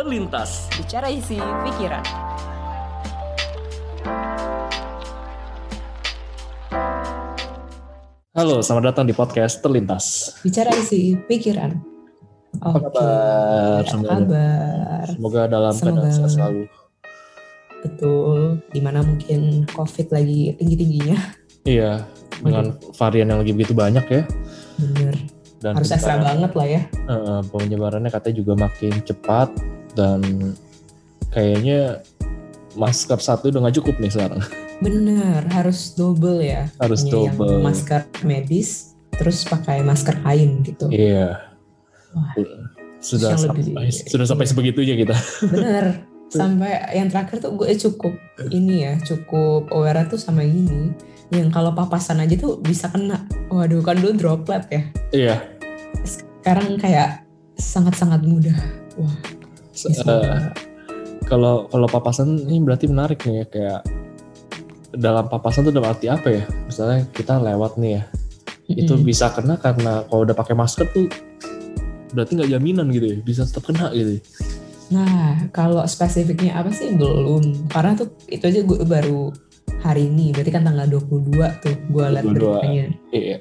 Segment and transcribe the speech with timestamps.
[0.00, 0.64] Terlintas.
[0.80, 2.00] Bicara isi pikiran.
[8.32, 10.32] Halo, selamat datang di podcast Terlintas.
[10.40, 11.76] Bicara isi pikiran.
[12.64, 13.84] Apa kabar?
[13.84, 15.04] Apa kabar?
[15.04, 16.64] Semoga dalam keadaan sehat selalu.
[17.84, 18.64] Betul.
[18.72, 21.18] Di mana mungkin COVID lagi tinggi-tingginya.
[21.68, 22.08] Iya,
[22.40, 24.24] dengan varian yang lagi begitu banyak ya.
[24.80, 25.12] Bener.
[25.60, 26.82] Dan Harus ekstra banget lah ya.
[26.88, 29.52] eh, penyebarannya katanya juga makin cepat
[29.94, 30.20] dan
[31.30, 32.02] kayaknya
[32.74, 34.42] masker satu udah nggak cukup nih sekarang.
[34.80, 35.44] Bener.
[35.52, 36.70] Harus double ya.
[36.80, 37.60] Harus yang double.
[37.60, 38.96] masker medis.
[39.14, 40.88] Terus pakai masker kain gitu.
[40.88, 41.52] Iya.
[42.16, 42.34] Wah.
[43.00, 44.50] Sudah yang sampai, lebih- sudah sampai iya.
[44.52, 45.16] sebegitunya kita.
[45.48, 45.86] Bener.
[46.30, 48.14] Sampai yang terakhir tuh gue cukup
[48.54, 48.94] ini ya.
[49.02, 50.94] Cukup aware tuh sama yang ini.
[51.34, 53.26] Yang kalau papasan aja tuh bisa kena.
[53.50, 54.82] Waduh kan dulu droplet ya.
[55.10, 55.36] Iya.
[56.06, 57.26] sekarang kayak
[57.58, 58.54] sangat-sangat mudah.
[58.94, 59.10] Wah,
[59.74, 60.38] Eh,
[61.30, 63.80] kalau kalau papasan ini berarti menarik nih ya kayak
[64.90, 66.44] dalam papasan tuh dalam arti apa ya?
[66.66, 68.02] Misalnya kita lewat nih ya,
[68.66, 69.06] itu Mm-mm.
[69.06, 71.06] bisa kena karena kalau udah pakai masker tuh
[72.10, 74.18] berarti nggak jaminan gitu ya, bisa tetap kena gitu.
[74.18, 74.22] ya.
[74.90, 77.70] Nah, kalau spesifiknya apa sih belum.
[77.70, 79.30] Karena tuh itu aja gue baru
[79.86, 82.34] hari ini, berarti kan tanggal 22 tuh gue liat 22.
[82.34, 82.86] beritanya.
[83.14, 83.38] Iya,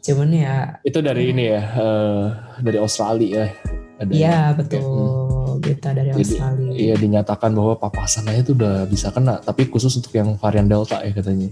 [0.00, 0.56] Cuman ya,
[0.88, 2.24] itu dari ini ya, eh,
[2.64, 3.48] dari Australia ya.
[3.96, 6.72] Ada iya betul berita dari Jadi, Australia.
[6.72, 11.00] Iya dinyatakan bahwa papasan aja tuh udah bisa kena, tapi khusus untuk yang varian Delta
[11.00, 11.48] ya katanya.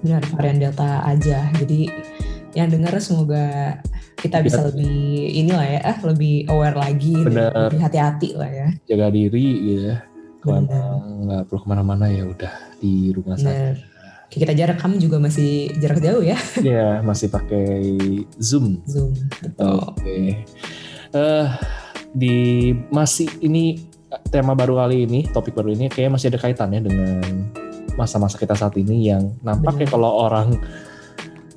[0.00, 1.50] Benar varian Delta aja.
[1.54, 1.88] Jadi
[2.52, 3.76] yang dengar semoga
[4.16, 4.66] kita bisa Iya.
[4.72, 4.96] lebih
[5.36, 7.50] inilah ya, ah lebih aware lagi, dan Benar.
[7.68, 8.68] lebih hati-hati lah ya.
[8.86, 9.96] Jaga diri gitu ya.
[10.46, 10.64] Emang
[11.26, 13.74] nggak perlu ke mana-mana ya udah di rumah saja.
[14.26, 17.66] Kayak kita jarak kamu juga masih jarak jauh ya, Iya, masih pakai
[18.38, 18.78] Zoom.
[18.86, 19.10] Zoom.
[19.58, 20.42] Oke.
[21.12, 21.46] Eh
[22.16, 23.76] di masih ini
[24.32, 27.20] tema baru kali ini, topik baru ini kayak masih ada kaitannya dengan
[28.00, 30.56] masa-masa kita saat ini yang nampaknya kalau orang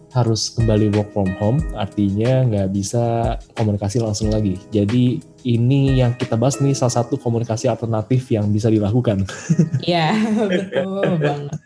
[0.09, 4.58] harus kembali work from home, artinya nggak bisa komunikasi langsung lagi.
[4.74, 9.24] Jadi ini yang kita bahas nih salah satu komunikasi alternatif yang bisa dilakukan.
[9.86, 10.12] Iya,
[10.50, 11.59] betul banget.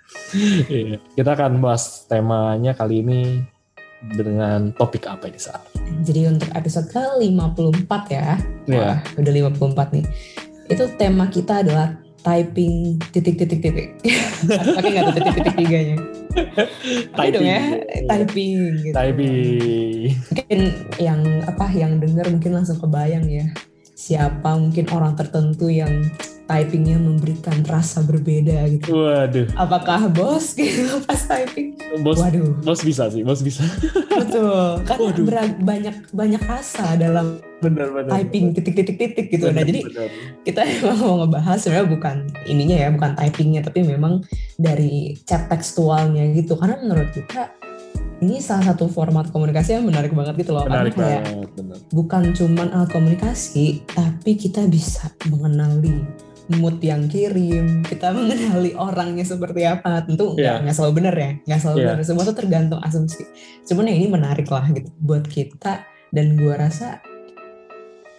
[0.69, 0.97] Iya.
[1.13, 3.41] kita akan bahas temanya kali ini
[4.11, 5.63] dengan topik apa ini saat?
[6.03, 8.27] Jadi untuk episode ke-54 ya.
[8.67, 8.79] Iya.
[8.79, 10.05] Wah, udah 54 nih.
[10.67, 13.99] Itu tema kita adalah typing titik-titik-titik.
[14.79, 15.97] Pakai nggak tuh titik-titik tiganya?
[17.13, 17.61] Pakai dong ya,
[18.09, 18.95] typing gitu.
[18.95, 20.09] Typing.
[20.31, 20.59] Mungkin
[20.97, 23.45] yang apa yang dengar mungkin langsung kebayang ya.
[24.03, 26.11] Siapa mungkin orang tertentu yang
[26.43, 28.99] typingnya memberikan rasa berbeda gitu.
[28.99, 31.79] Waduh, Apakah bos gitu pas typing?
[32.03, 32.51] bos, Waduh.
[32.59, 33.63] bos bisa sih, bos bisa.
[34.11, 35.23] Betul, kan Waduh.
[35.23, 38.11] berag- banyak banyak rasa dalam Bener bener.
[38.11, 39.47] typing titik-titik-titik gitu.
[39.47, 39.87] Nah jadi
[40.43, 44.19] kita emang mau ngebahas sebenarnya bukan ininya ya, bukan typingnya, tapi memang
[44.59, 46.59] dari chat tekstualnya gitu.
[46.59, 47.55] Karena menurut kita
[48.23, 50.63] ini salah satu format komunikasi yang menarik banget gitu loh.
[50.63, 51.77] menarik kayak banget, bener.
[51.91, 56.07] bukan cuman alat komunikasi, tapi kita bisa mengenali
[56.59, 60.03] mood yang kirim, kita mengenali orangnya seperti apa.
[60.07, 60.63] Tentu nggak Iya.
[60.63, 61.87] nggak selalu benar ya, nggak selalu Iya.
[61.91, 62.03] benar.
[62.07, 63.23] Semua tuh tergantung asumsi.
[63.67, 67.03] Cuman yang ini menarik lah gitu buat kita dan gua rasa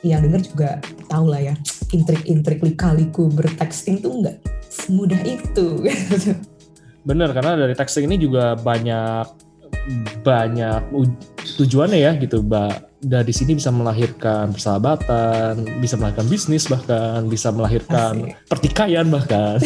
[0.04, 0.70] yang denger juga
[1.09, 1.54] tahu lah ya
[1.88, 4.37] intrik-intrik lika-liku bertexting tuh nggak
[4.69, 5.81] semudah itu.
[7.09, 9.44] Bener karena dari texting ini juga banyak
[10.23, 10.81] banyak
[11.59, 12.91] tujuannya ya gitu, mbak.
[13.05, 18.49] Dari sini bisa melahirkan persahabatan, bisa melahirkan bisnis bahkan, bisa melahirkan Asik.
[18.49, 19.61] pertikaian bahkan,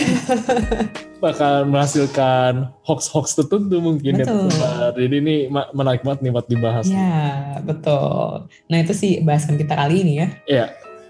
[1.23, 4.51] bahkan menghasilkan hoax-hoax tertentu mungkin yang Betul.
[4.51, 4.91] tersebar.
[4.99, 6.87] Jadi ini menarik banget nih buat dibahas.
[6.91, 8.51] ya betul.
[8.67, 10.29] Nah itu sih bahasan kita kali ini ya.
[10.51, 10.67] Iya.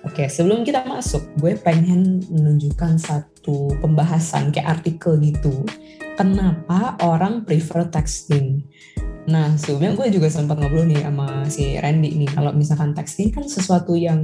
[0.07, 5.67] Oke, sebelum kita masuk, gue pengen menunjukkan satu pembahasan kayak artikel gitu.
[6.19, 8.67] Kenapa orang prefer texting?
[9.29, 12.29] Nah, sebelumnya gue juga sempat ngobrol nih sama si Randy nih.
[12.29, 14.19] Kalau misalkan texting kan sesuatu yang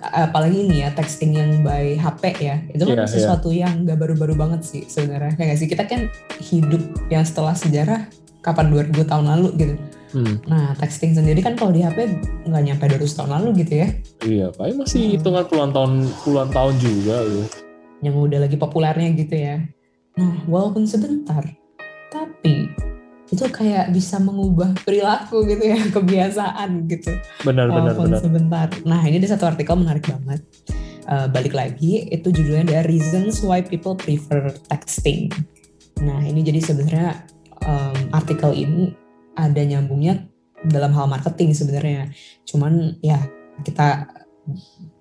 [0.00, 3.10] apalagi ini ya texting yang by HP ya itu kan Iya, iya.
[3.10, 6.06] sesuatu yang gak baru-baru banget sih sebenarnya kayak sih kita kan
[6.40, 6.78] hidup
[7.08, 8.06] yang setelah sejarah
[8.38, 9.74] kapan 2000 tahun lalu gitu
[10.08, 10.40] Hmm.
[10.46, 11.98] nah texting sendiri kan kalau di HP
[12.42, 13.88] nggak nyampe 200 tahun lalu gitu ya
[14.24, 15.12] Iya, paling masih Hmm.
[15.12, 15.92] hitungan puluhan tahun
[16.22, 17.46] puluhan tahun juga loh.
[17.98, 19.66] yang udah lagi populernya gitu ya.
[20.18, 21.46] Nah, walaupun sebentar,
[22.10, 22.66] tapi
[23.28, 27.14] itu kayak bisa mengubah perilaku gitu ya, kebiasaan gitu.
[27.46, 28.20] Benar benar walaupun benar.
[28.20, 28.68] sebentar.
[28.82, 30.42] Nah, ini ada satu artikel menarik banget.
[31.08, 35.32] Eh, balik lagi, itu judulnya ada Reasons Why People Prefer Texting.
[36.04, 37.24] Nah, ini jadi sebenarnya
[37.64, 38.92] em, artikel ini
[39.32, 40.28] ada nyambungnya
[40.68, 42.12] dalam hal marketing sebenarnya.
[42.44, 43.24] Cuman ya
[43.64, 44.04] kita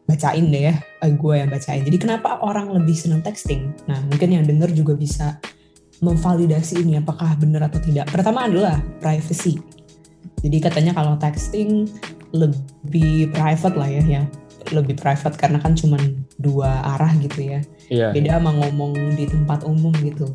[0.07, 1.83] bacain deh ya, uh, gue yang bacain.
[1.83, 3.75] Jadi kenapa orang lebih senang texting?
[3.85, 5.37] Nah mungkin yang denger juga bisa
[5.99, 8.07] memvalidasi ini apakah benar atau tidak.
[8.09, 9.59] Pertama adalah privacy.
[10.41, 11.89] Jadi katanya kalau texting
[12.31, 14.23] lebih private lah ya, ya
[14.71, 15.95] lebih private karena kan cuma
[16.39, 17.59] dua arah gitu ya.
[17.87, 18.07] Iya.
[18.11, 20.27] Beda sama ngomong di tempat umum gitu.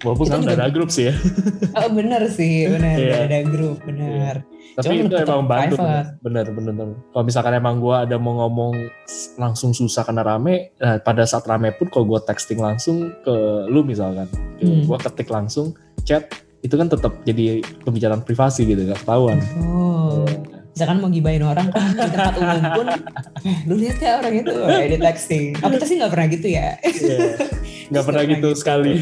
[0.00, 1.14] Walaupun Kita juga- ada grup sih ya.
[1.78, 3.16] Oh bener sih, bener Iya.
[3.26, 4.34] ada grup, bener.
[4.70, 5.74] Tapi Cuman itu emang bantu.
[6.20, 6.96] Bener, bener, bener.
[7.06, 8.72] Kalau misalkan emang gue ada mau ngomong
[9.36, 13.34] langsung susah karena rame, nah, pada saat rame pun kalau gue texting langsung ke
[13.66, 14.24] lu misalkan,
[14.56, 14.84] Hmm.
[14.84, 19.36] gue ketik langsung chat, itu kan tetap jadi pembicaraan privasi gitu, gak ketahuan.
[19.60, 20.24] Oh,
[20.74, 22.86] misalkan mau gibain orang kan di tempat umum pun,
[23.44, 25.58] eh, lu lihat ya orang itu, eh, di texting.
[25.60, 26.78] Oh kita sih nggak pernah gitu ya.
[26.80, 27.18] Iya.
[27.90, 28.94] Gak pernah Nggak gitu pernah sekali.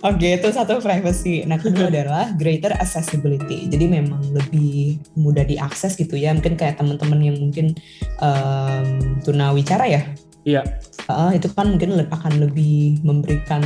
[0.08, 1.48] Oke, itu satu privacy.
[1.48, 3.64] Nah, kedua adalah greater accessibility.
[3.72, 6.36] Jadi memang lebih mudah diakses gitu ya.
[6.36, 7.72] Mungkin kayak teman-teman yang mungkin
[8.20, 10.02] um, tunawicara ya.
[10.44, 10.64] Iya.
[11.10, 13.60] Ah, itu kan mungkin akan lebih memberikan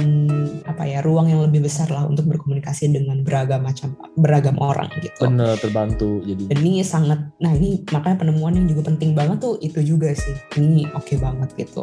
[0.64, 5.28] apa ya ruang yang lebih besar lah untuk berkomunikasi dengan beragam macam beragam orang gitu.
[5.28, 6.50] Bener, terbantu jadi.
[6.50, 10.34] Ini sangat, nah ini makanya penemuan yang juga penting banget tuh itu juga sih.
[10.56, 11.82] Ini oke banget gitu.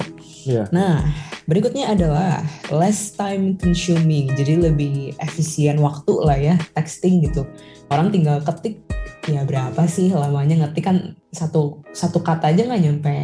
[0.50, 0.68] Iya.
[0.74, 1.06] Nah,
[1.46, 2.42] berikutnya adalah
[2.74, 4.34] less time consuming.
[4.34, 7.46] Jadi lebih efisien waktu lah ya texting gitu.
[7.92, 8.88] Orang tinggal ketik
[9.28, 10.98] ya berapa sih lamanya ngetik kan
[11.30, 13.16] satu satu kata aja nggak nyampe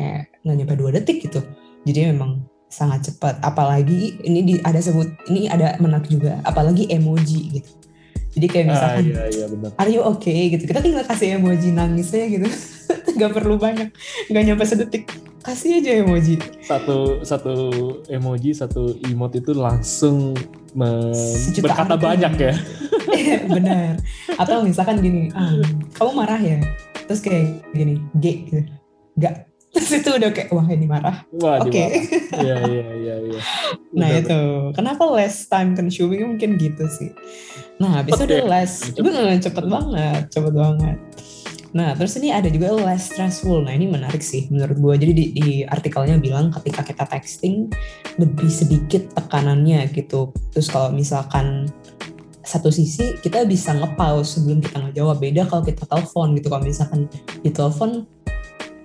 [0.44, 1.40] nggak nyampe dua detik gitu.
[1.88, 3.40] Jadi memang sangat cepat.
[3.40, 6.44] Apalagi ini di, ada sebut ini ada menarik juga.
[6.44, 7.72] Apalagi emoji gitu.
[8.38, 9.70] Jadi kayak Ah, misalkan iya, iya bener.
[9.82, 12.46] are you okay gitu kita tinggal kasih emoji nangis aja gitu
[13.18, 13.90] nggak perlu banyak
[14.30, 15.10] nggak nyampe sedetik
[15.48, 17.56] kasih aja emoji Satu, satu
[18.12, 20.36] emoji, satu emote itu langsung
[21.64, 22.04] berkata arti.
[22.04, 22.54] banyak ya.
[23.56, 23.98] benar
[24.36, 25.56] atau misalkan gini ah,
[25.96, 26.60] kamu marah ya
[27.08, 28.62] terus kayak gini g gitu
[29.18, 31.72] nggak terus itu udah kayak wah ini marah Oke.
[31.72, 32.02] dimarah.
[32.44, 33.40] Iya, iya, iya, iya.
[33.96, 34.40] nah itu
[34.76, 37.10] kenapa less time consuming mungkin gitu sih
[37.80, 38.46] nah habis itu ya?
[38.46, 39.02] less Cepet.
[39.02, 40.98] bener cepet banget cepet banget
[41.78, 43.62] nah terus ini ada juga less stressful.
[43.62, 47.70] Nah ini menarik sih menurut gue jadi di, di artikelnya bilang ketika kita texting
[48.18, 50.34] lebih sedikit tekanannya gitu.
[50.50, 51.70] Terus kalau misalkan
[52.42, 55.22] satu sisi kita bisa nge-pause sebelum kita ngejawab.
[55.22, 56.50] Beda kalau kita telepon gitu.
[56.50, 57.06] Kalau misalkan
[57.46, 58.10] di telepon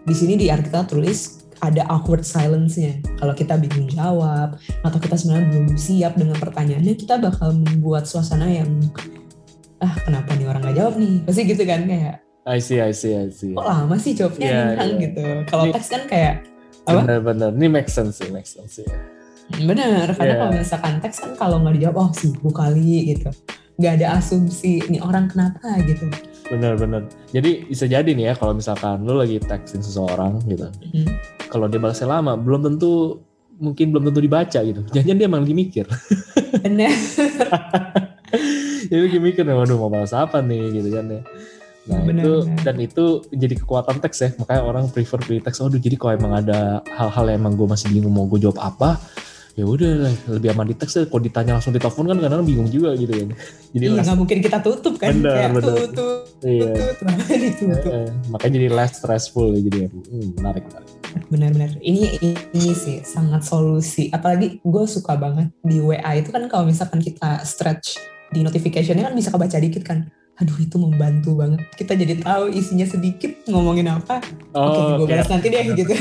[0.05, 3.01] di sini di artikel tulis ada awkward silence-nya.
[3.17, 8.51] Kalau kita bingung jawab atau kita sebenarnya belum siap dengan pertanyaannya kita bakal membuat suasana
[8.53, 8.69] yang
[9.81, 11.23] ah kenapa nih orang nggak jawab nih?
[11.23, 13.55] Pasti gitu kan kayak I see, I see, I see.
[13.55, 14.99] kok lama sih jawabnya Iya, nih kan iya.
[15.01, 16.35] gitu kalau teks kan kayak
[16.83, 18.89] apa Bener-bener, ini make sense sih, make sense sih.
[19.63, 20.39] bener karena Iya.
[20.41, 23.29] kalau misalkan teks kan kalau nggak dijawab oh sibuk kali gitu
[23.75, 26.07] nggak ada asumsi ini orang kenapa gitu
[26.43, 27.09] Bener-bener.
[27.31, 30.69] Jadi bisa jadi nih ya kalau misalkan lu lagi texting seseorang gitu.
[30.69, 31.09] Hmm.
[31.49, 33.25] Kalau dia balasnya lama, belum tentu
[33.57, 34.85] mungkin belum tentu dibaca gitu.
[34.93, 35.87] Jangan-jangan dia emang lagi mikir.
[36.61, 36.93] bener
[38.91, 41.21] Jadi lagi mikir, waduh mau balas apa nih gitu kan ya.
[41.83, 42.63] Nah Bener, itu bener.
[42.63, 44.31] dan itu jadi kekuatan teks ya.
[44.39, 45.59] Makanya orang prefer pilih teks.
[45.59, 49.03] Waduh jadi kalau emang ada hal-hal yang emang gue masih bingung mau gue jawab apa,
[49.59, 51.03] ya udah lebih aman di teks ya.
[51.11, 53.35] Kalau ditanya langsung di telepon kan kadang bingung juga gitu kan.
[53.75, 55.75] Jadi iya nggak mungkin kita tutup kan Bener, kayak bener.
[55.91, 56.71] tutup iya.
[56.71, 60.91] tutup ditutup Eh, makanya jadi less stressful ya jadi hmm, menarik menarik.
[61.29, 62.09] benar-benar ini
[62.55, 67.45] ini sih sangat solusi apalagi gue suka banget di WA itu kan kalau misalkan kita
[67.45, 68.01] stretch
[68.33, 72.85] di notificationnya kan bisa kebaca dikit kan aduh itu membantu banget kita jadi tahu isinya
[72.85, 74.19] sedikit ngomongin apa
[74.51, 75.11] oke gue oke.
[75.11, 75.93] balas nanti deh gitu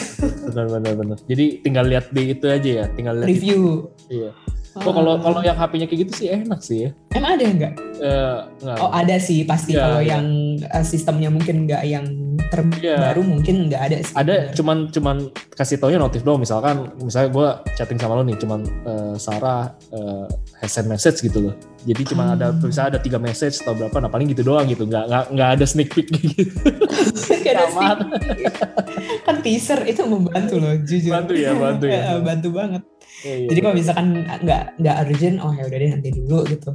[0.47, 1.17] benar benar benar.
[1.23, 4.31] Jadi tinggal lihat di itu aja ya, tinggal lihat review Iya.
[4.73, 6.89] Oh, kalau kalau yang HP-nya kayak gitu sih enak sih ya.
[7.11, 8.77] emang ada nggak Eh, nggak.
[8.79, 10.09] oh ada sih pasti Iya, kalau iya.
[10.15, 10.25] yang
[10.57, 12.05] eh, sistemnya mungkin nggak yang
[12.51, 14.53] terbaru mungkin nggak ada sih ada Bener.
[14.53, 15.15] cuman cuman
[15.51, 20.27] kasih taunya notif doang misalkan misalnya gue chatting sama lo nih cuman eh, Sarah eh,
[20.67, 22.35] send message gitu loh jadi cuma Ah.
[22.37, 25.49] ada misalnya ada tiga message atau berapa nah paling gitu doang gitu nggak nggak nggak
[25.55, 26.43] ada sneak peek gitu
[27.41, 27.97] Nggak ada Aman.
[27.97, 28.45] sih.
[29.23, 31.99] kan teaser itu membantu loh jujur Bantu ya, bantu ya.
[32.13, 32.83] Eh, bantu banget
[33.21, 33.47] Iya, iya.
[33.53, 36.71] Jadi kalau misalkan nggak nggak urgent, oh ya udah deh nanti dulu gitu.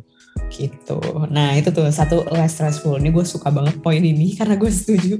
[0.46, 0.98] Gitu.
[1.26, 3.02] Nah itu tuh satu less stressful.
[3.02, 5.18] Ini gue suka banget poin ini karena gue setuju.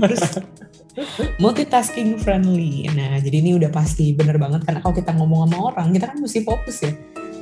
[0.00, 0.22] Terus
[1.38, 2.88] multitasking friendly.
[2.92, 6.18] Nah jadi ini udah pasti bener banget karena kalau kita ngomong sama orang kita kan
[6.18, 6.92] mesti fokus ya.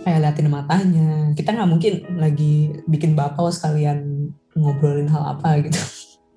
[0.05, 1.11] Kayak liatin matanya.
[1.35, 5.81] Kita nggak mungkin lagi bikin bapau sekalian ngobrolin hal apa gitu.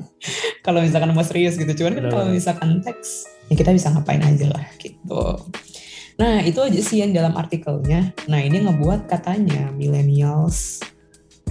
[0.65, 1.71] kalau misalkan mau serius gitu.
[1.73, 5.41] Cuman kan kalau misalkan teks ya kita bisa ngapain aja lah gitu.
[6.21, 8.13] Nah, itu aja sih yang dalam artikelnya.
[8.29, 10.77] Nah, ini ngebuat katanya millennials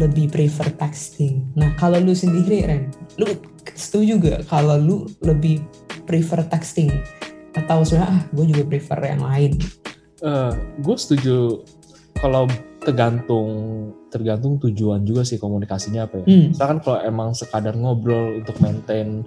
[0.01, 1.45] lebih prefer texting.
[1.55, 2.89] Nah kalau lu sendiri Ren,
[3.21, 3.29] lu
[3.77, 5.61] setuju gak kalau lu lebih
[6.09, 6.89] prefer texting
[7.53, 9.53] atau sebenarnya ah gue juga prefer yang lain?
[10.25, 11.61] Uh, gue setuju
[12.17, 12.49] kalau
[12.81, 13.49] tergantung
[14.09, 16.27] tergantung tujuan juga sih komunikasinya apa ya.
[16.27, 16.47] Hmm.
[16.57, 19.23] Misalkan kalau emang sekadar ngobrol untuk maintain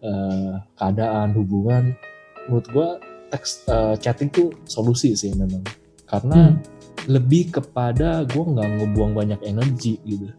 [0.00, 1.98] uh, keadaan hubungan,
[2.46, 2.88] menurut gue
[3.34, 5.60] teks uh, chatting tuh solusi sih memang
[6.08, 10.32] karena hmm lebih kepada gue nggak ngebuang banyak energi gitu.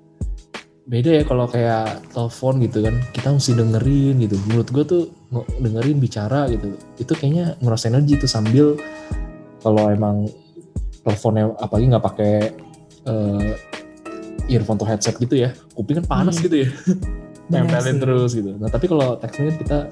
[0.89, 4.35] Beda ya kalau kayak telepon gitu kan kita mesti dengerin gitu.
[4.49, 5.03] Menurut gue tuh
[5.61, 8.73] dengerin bicara gitu itu kayaknya ngerasa energi tuh sambil
[9.61, 10.25] kalau emang
[11.05, 12.35] teleponnya apalagi nggak pakai
[13.05, 13.53] uh,
[14.49, 16.43] earphone atau headset gitu ya kuping kan panas hmm.
[16.49, 16.69] gitu ya.
[17.49, 18.57] Nempelin terus gitu.
[18.57, 19.89] Nah tapi kalau texting kita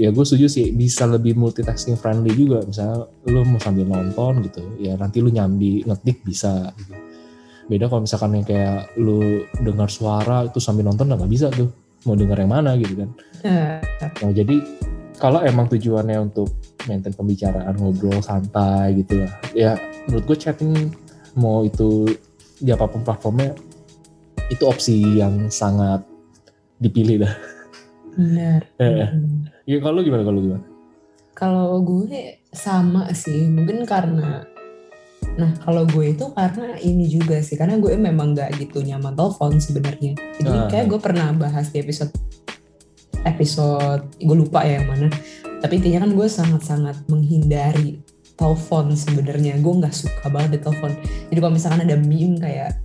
[0.00, 2.64] ya gue setuju sih bisa lebih multitasking friendly juga.
[2.64, 6.94] Misalnya lu mau sambil nonton gitu ya nanti lu nyambi ngetik bisa gitu.
[7.62, 11.70] beda kalau misalkan yang kayak lu dengar suara itu sambil nonton nggak bisa tuh.
[12.02, 13.10] Mau dengar yang mana gitu kan.
[14.02, 14.58] Nah jadi
[15.22, 16.50] kalau emang tujuannya untuk
[16.90, 19.32] maintain pembicaraan ngobrol santai gitu lah.
[19.54, 19.78] Ya
[20.10, 20.90] menurut gue chatting
[21.38, 22.10] mau itu
[22.58, 23.54] di apa pun platformnya
[24.50, 26.02] itu opsi yang sangat
[26.82, 27.34] dipilih dah
[28.16, 29.08] benar eh,
[29.66, 30.64] Ya kalau gimana kalau gimana?
[31.32, 34.44] Kalau gue sama sih, mungkin karena
[35.38, 39.56] Nah kalau gue itu karena ini juga sih, karena gue memang gak gitu nyaman telepon
[39.56, 40.12] sebenarnya.
[40.36, 40.68] Jadi uh.
[40.68, 42.12] kayak gue pernah bahas di episode
[43.22, 45.08] episode gue lupa ya yang mana.
[45.62, 48.02] Tapi intinya kan gue sangat-sangat menghindari
[48.34, 49.56] telepon sebenarnya.
[49.62, 50.92] Gue nggak suka banget di telepon.
[51.30, 52.82] Jadi kalau misalkan ada meme kayak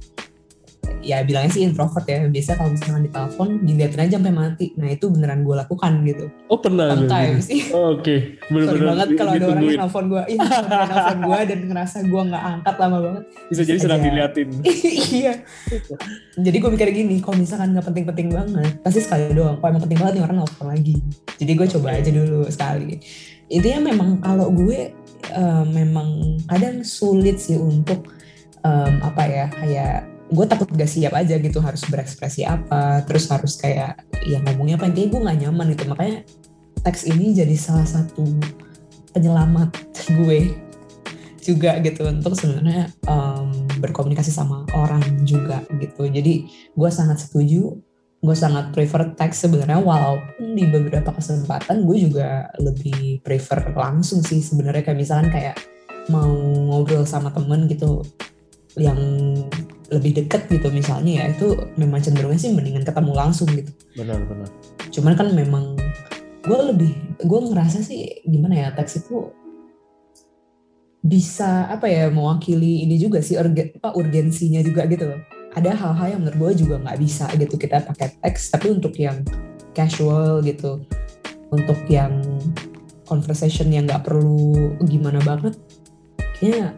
[1.08, 2.28] ya bilangnya sih introvert ya.
[2.28, 4.68] Biasa kalau misalnya di telepon dilihatin aja sampai mati.
[4.76, 6.26] Nah itu beneran gue lakukan gitu.
[6.52, 7.48] Oh pernah sometimes.
[7.48, 8.04] Sih oh, oke.
[8.04, 8.20] Okay.
[8.68, 12.44] sorry banget kalau ada orang yang telepon gue iya telepon gue dan ngerasa gue nggak
[12.44, 13.24] angkat lama banget.
[13.48, 14.50] Bisa jadi sedang diliatin.
[15.08, 15.40] Iya.
[16.36, 19.56] Jadi gue mikir gini kalau misalkan nggak penting-penting banget pasti sekali doang.
[19.64, 20.96] Kalau emang penting banget nih orang telepon lagi.
[21.40, 23.00] Jadi gue coba aja dulu sekali.
[23.48, 24.92] Intinya memang kalau gue
[25.32, 28.12] uh, memang kadang sulit sih untuk
[28.68, 33.56] um, apa ya kayak gue takut gak siap aja gitu harus berekspresi apa terus harus
[33.56, 35.84] kayak ya ngomongnya apa intinya gue gak nyaman gitu.
[35.88, 36.18] Makanya
[36.84, 38.24] teks ini jadi salah satu
[39.16, 39.72] penyelamat
[40.20, 40.68] gue
[41.48, 43.48] juga gitu untuk sebenarnya um,
[43.80, 46.12] berkomunikasi sama orang juga gitu.
[46.12, 47.72] Jadi gue sangat setuju
[48.18, 54.44] gue sangat prefer teks sebenarnya walaupun di beberapa kesempatan gue juga lebih prefer langsung sih
[54.44, 54.84] sebenarnya.
[54.84, 55.56] Kayak misalkan kayak
[56.12, 56.28] mau
[56.68, 58.04] ngobrol sama temen gitu
[58.76, 59.00] yang
[59.88, 63.72] lebih dekat gitu misalnya ya itu memang cenderungnya sih mendingan ketemu langsung gitu.
[63.96, 64.50] Benar benar.
[64.92, 65.80] Cuman kan memang
[66.44, 66.92] gue lebih
[67.24, 69.32] gue ngerasa sih gimana ya teks itu
[71.04, 75.22] bisa apa ya mewakili ini juga sih urgen, apa urgensinya juga gitu loh.
[75.56, 79.24] Ada hal-hal yang menurut gue juga nggak bisa gitu kita pakai teks tapi untuk yang
[79.72, 80.84] casual gitu
[81.54, 82.20] untuk yang
[83.08, 85.56] conversation yang nggak perlu gimana banget
[86.38, 86.76] kayaknya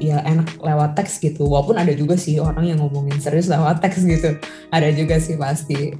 [0.00, 4.02] ya enak lewat teks gitu walaupun ada juga sih orang yang ngomongin serius lewat teks
[4.02, 4.34] gitu
[4.72, 5.94] ada juga sih pasti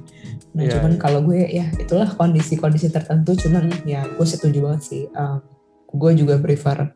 [0.51, 0.99] nah yeah, cuman yeah.
[0.99, 5.39] kalau gue ya itulah kondisi-kondisi tertentu cuman ya gue setuju banget sih um,
[5.93, 6.91] gue juga prefer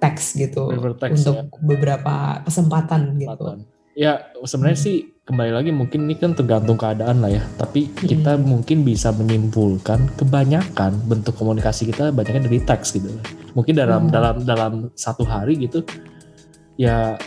[0.00, 1.44] teks gitu prefer text, untuk ya.
[1.60, 3.62] beberapa kesempatan gitu
[3.94, 4.86] ya sebenarnya hmm.
[4.88, 4.96] sih
[5.28, 8.06] kembali lagi mungkin ini kan tergantung keadaan lah ya tapi hmm.
[8.08, 13.12] kita mungkin bisa menyimpulkan kebanyakan bentuk komunikasi kita banyaknya dari teks gitu
[13.54, 14.12] mungkin dalam hmm.
[14.14, 15.84] dalam dalam satu hari gitu
[16.80, 17.20] ya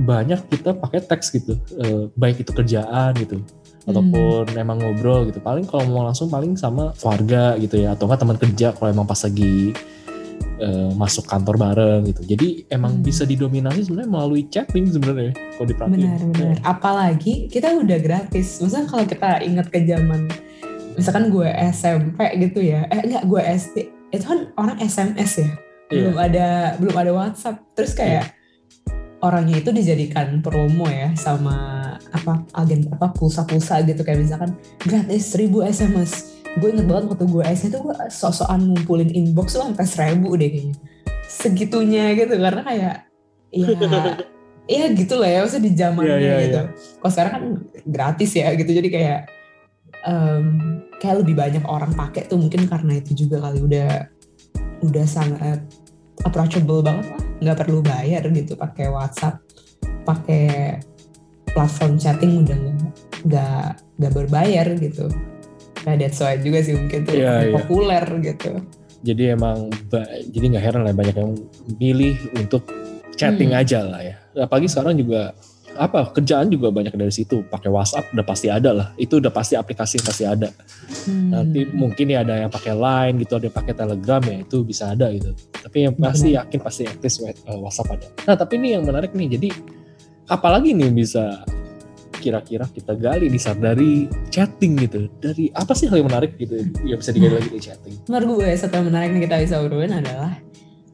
[0.00, 3.44] banyak kita pakai teks gitu e, baik itu kerjaan gitu
[3.84, 4.60] ataupun hmm.
[4.60, 5.40] emang ngobrol gitu.
[5.40, 9.08] Paling kalau mau langsung paling sama keluarga gitu ya atau enggak teman kerja kalau emang
[9.08, 9.76] pas lagi
[10.60, 12.22] e, masuk kantor bareng gitu.
[12.24, 13.04] Jadi emang hmm.
[13.04, 16.00] bisa didominasi sebenarnya melalui chatting sebenarnya kalau diperhatiin.
[16.00, 16.62] Benar-benar ya.
[16.64, 18.64] apalagi kita udah gratis.
[18.64, 20.28] Misalnya kalau kita ingat ke zaman
[20.96, 22.88] misalkan gue SMP gitu ya.
[22.88, 23.76] Eh enggak gue SD
[24.16, 25.50] itu kan orang SMS ya?
[25.90, 25.98] Iya.
[26.06, 26.46] belum ada
[26.78, 27.56] belum ada WhatsApp.
[27.74, 28.38] Terus kayak yeah
[29.20, 31.56] orangnya itu dijadikan promo ya sama
[32.10, 34.00] apa agen apa pulsa-pulsa gitu.
[34.04, 34.50] Kayak misalkan
[34.80, 36.12] gratis 1000 SMS
[36.50, 40.50] gue inget banget waktu gue SD tuh gue sok-sokan ngumpulin inbox tuh sampai seribu deh
[40.50, 40.76] kayaknya.
[41.30, 42.96] Segitunya gitu karena kayak
[43.54, 43.68] ya
[44.70, 46.60] ya gitu lah ya maksudnya di zamannya yeah, yeah, gitu.
[46.62, 46.66] yeah.
[47.02, 47.44] kalau sekarang kan
[47.90, 49.20] gratis ya gitu jadi kayak
[50.06, 50.46] um,
[51.02, 53.58] kayak lebih banyak orang pakai tuh mungkin karena itu juga kali.
[53.62, 54.06] Udah
[54.80, 55.60] udah sangat
[56.24, 59.40] approachable banget lah nggak perlu bayar gitu pakai WhatsApp
[60.04, 60.78] pakai
[61.50, 62.58] platform chatting udah
[63.26, 63.68] nggak
[64.00, 65.08] nggak berbayar gitu
[65.88, 67.56] nah that's why juga sih mungkin tuh yeah, yeah.
[67.56, 68.60] populer gitu
[69.00, 69.72] jadi emang
[70.28, 71.32] jadi nggak heran lah banyak yang
[71.80, 72.68] pilih untuk
[73.16, 73.60] chatting hmm.
[73.60, 75.32] aja lah ya apalagi sekarang juga
[75.80, 77.40] apa kerjaan juga banyak dari situ.
[77.48, 78.88] Pakai WhatsApp udah pasti ada lah.
[79.00, 80.48] Itu udah pasti aplikasi yang pasti ada.
[81.00, 81.32] Hmm.
[81.32, 84.92] nanti mungkin ya ada yang pakai Line gitu ada yang pakai Telegram ya itu bisa
[84.92, 85.32] ada gitu.
[85.56, 88.06] Tapi yang pasti yakin pasti least uh, WhatsApp ada.
[88.28, 89.48] Nah tapi ini yang menarik nih jadi
[90.28, 91.42] apalagi nih bisa
[92.20, 95.08] kira-kira kita gali di saat dari chatting gitu.
[95.24, 97.94] Dari apa sih hal yang menarik gitu yang bisa digali lagi dari chatting?
[98.12, 100.36] Menurut gue satu yang menarik yang kita bisa obrolin adalah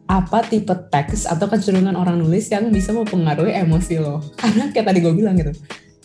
[0.06, 4.22] apa tipe teks atau kecenderungan orang nulis yang bisa mempengaruhi emosi lo?
[4.40, 5.52] Karena kayak tadi gue bilang gitu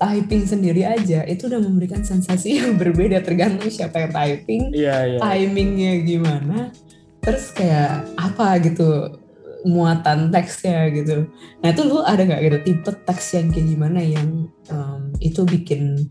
[0.01, 5.19] typing sendiri aja itu udah memberikan sensasi yang berbeda tergantung siapa yang typing iya iya.
[5.21, 6.73] timingnya gimana
[7.21, 9.21] terus kayak apa gitu
[9.61, 11.29] muatan teksnya gitu.
[11.61, 16.09] Nah itu lu ada nggak gitu tipe teks yang kayak gimana yang em, itu bikin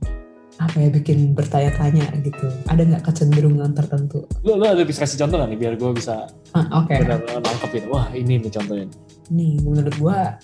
[0.60, 2.52] apa ya bikin bertanya-tanya gitu.
[2.68, 4.28] Ada nggak kecenderungan tertentu?
[4.44, 6.92] Lu, lu ada bisa kasih contoh gak nih biar gue bisa ah, oke.
[6.92, 8.86] benar-benar nangkep gitu wah ini nih contohnya.
[9.32, 10.36] Nih menurut gua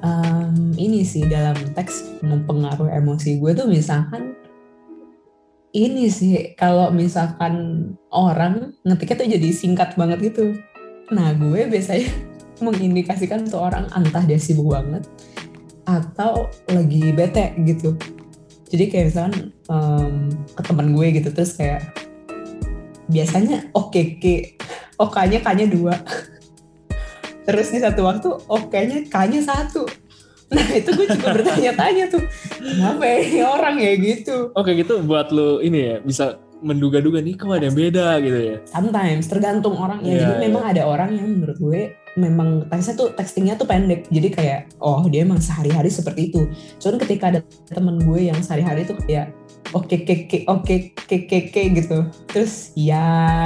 [0.00, 4.32] em, ini sih dalam teks mempengaruhi emosi gue tuh misalkan
[5.76, 10.56] ini sih kalau misalkan orang ngetiknya tuh jadi singkat banget gitu.
[11.12, 12.08] Nah gue biasanya
[12.64, 15.04] mengindikasikan tuh orang entah dia sibuk banget
[15.84, 17.96] atau lagi bete gitu
[18.70, 19.34] jadi kayak misalkan
[19.66, 20.14] em,
[20.54, 21.90] ke teman gue gitu terus kayak
[23.10, 24.54] biasanya oke ke
[24.94, 25.94] okanya kanya dua.
[27.50, 29.82] Terus di satu waktu oke-nya kanya satu.
[30.54, 32.22] Nah itu gue juga bertanya-tanya tuh
[32.62, 33.92] kenapa ya ini orang ya?
[33.98, 34.54] Gitu.
[34.54, 38.56] Oke gitu buat lu ini ya bisa menduga-duga nih kok ada yang beda gitu ya?
[38.68, 40.42] Sometimes tergantung orang ya Iya, jadi iya.
[40.46, 41.80] memang ada orang yang menurut gue
[42.18, 44.06] memang teksnya tuh textingnya tuh pendek.
[44.10, 46.50] Jadi kayak oh dia emang sehari-hari seperti itu.
[46.82, 47.40] Cuman ketika ada
[47.70, 49.30] temen gue yang sehari-hari tuh kayak
[49.70, 52.06] oke ke ke oke ke ke ke gitu.
[52.26, 53.04] Terus ya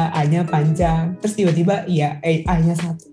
[0.09, 1.19] a nya panjang.
[1.21, 3.13] Terus tiba-tiba ya eh a nya satu.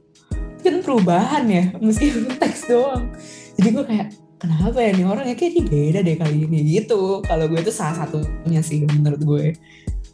[0.62, 3.12] Itu kan perubahan ya meskipun teks doang.
[3.60, 4.08] Jadi gue kayak
[4.40, 5.36] kenapa ya nih orang ya?
[5.36, 6.60] Kayak ini beda deh kali ini.
[6.80, 7.20] Gitu.
[7.28, 9.46] Kalau gue tuh salah satunya sih menurut gue.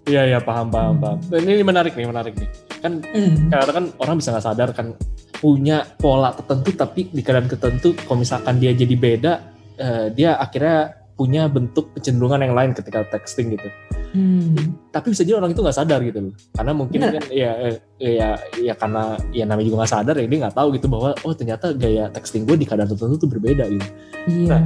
[0.08, 1.04] Iya iya paham paham Hmm.
[1.04, 1.18] paham.
[1.36, 3.50] Ini, ini menarik nih menarik nih kan Hmm.
[3.50, 4.88] kadang kan orang bisa nggak sadar kan
[5.34, 9.34] punya pola tertentu tapi di keadaan tertentu kalau misalkan dia jadi beda
[9.76, 13.70] eh, dia akhirnya punya bentuk kecenderungan yang lain ketika texting gitu
[14.08, 14.56] Hmm.
[14.88, 17.14] tapi bisa jadi orang itu nggak sadar gitu loh karena mungkin Bener.
[17.20, 20.68] kan ya eh, ya ya karena ya namanya juga nggak sadar ya dia nggak tahu
[20.74, 23.88] gitu bahwa oh ternyata gaya texting gue di keadaan tertentu tuh berbeda gitu
[24.28, 24.58] Iya.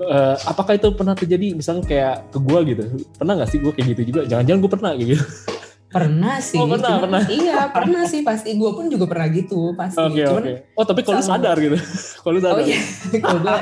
[0.00, 2.82] Eh, apakah itu pernah terjadi misalnya kayak ke gue gitu
[3.14, 5.14] pernah nggak sih gue kayak gitu juga jangan-jangan gue pernah gitu
[5.90, 6.54] Pernah sih.
[6.54, 7.22] Oh, pernah, Cuman- pernah.
[7.26, 8.54] Iya, pernah sih pasti.
[8.54, 9.98] Gue pun juga pernah gitu, pasti.
[9.98, 10.42] oke Cuman,
[10.78, 11.74] oh tapi kalau sadar gitu
[12.22, 12.78] kalau lu sadar Oh iya,
[13.26, 13.54] kalau gue,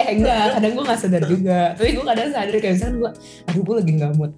[0.00, 1.60] eh enggak, kadang gue gak sadar juga.
[1.76, 3.10] Tapi gue kadang sadar kayak misalnya gue,
[3.46, 4.32] aduh gue lagi nggak mood,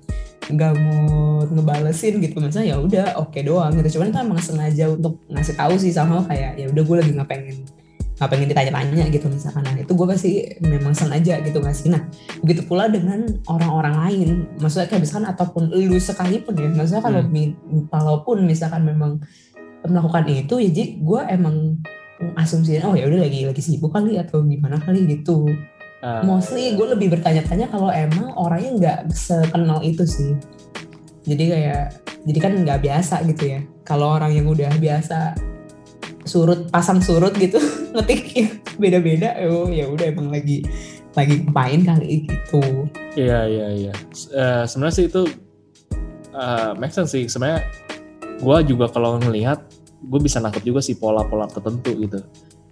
[0.50, 2.36] nggak mood ngebalesin gitu.
[2.42, 3.88] Misalnya ya udah oke doang gitu.
[3.94, 7.30] Cuman itu emang sengaja untuk ngasih tahu sih sama kayak ya udah gue lagi nggak
[7.30, 7.56] pengen
[8.18, 9.62] nggak pengen ditanya-tanya gitu misalkan.
[9.62, 12.02] Nah itu gue pasti memang sengaja gitu ngasih nah
[12.42, 14.28] begitu pula dengan orang-orang lain.
[14.58, 17.86] Maksudnya kayak misalkan ataupun lu sekalipun ya maksudnya kalau Hmm.
[17.88, 19.22] walaupun misalkan memang
[19.86, 21.56] melakukan itu ya jadi gue emang
[22.34, 25.46] asumsiin oh ya udah lagi lagi sibuk kali atau gimana kali gitu.
[25.98, 30.34] Ah, mostly gue lebih bertanya-tanya kalau emang orangnya nggak sekenal itu sih.
[31.26, 31.82] Jadi kayak
[32.26, 33.60] jadi kan nggak biasa gitu ya.
[33.86, 35.38] Kalau orang yang udah biasa
[36.28, 37.56] surut pasang surut gitu
[37.96, 40.62] ngetik beda-beda oh ya udah emang lagi
[41.16, 42.86] lagi ngapain kali gitu
[43.18, 43.92] Iya iya iya.
[44.30, 45.22] Eh, sebenarnya sih itu
[46.30, 47.26] eh make sense sih.
[47.26, 47.66] Sebenarnya
[48.38, 49.58] gue juga kalau ngelihat
[49.98, 52.22] gue bisa nangkep juga sih pola-pola tertentu gitu.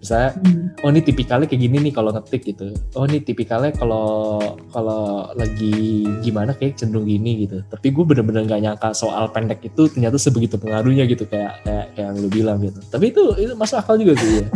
[0.06, 0.38] Misalnya,
[0.86, 2.70] oh ini tipikalnya kayak gini nih kalau ngetik gitu.
[2.94, 4.38] Oh ini tipikalnya kalau
[4.70, 7.58] kalau lagi gimana kayak cenderung gini gitu.
[7.66, 12.06] Tapi gue bener-bener nggak nyangka soal pendek itu ternyata sebegitu pengaruhnya gitu kayak kayak kayak
[12.06, 12.78] yang lu bilang gitu.
[12.86, 14.48] Tapi itu itu masuk akal juga sih ya.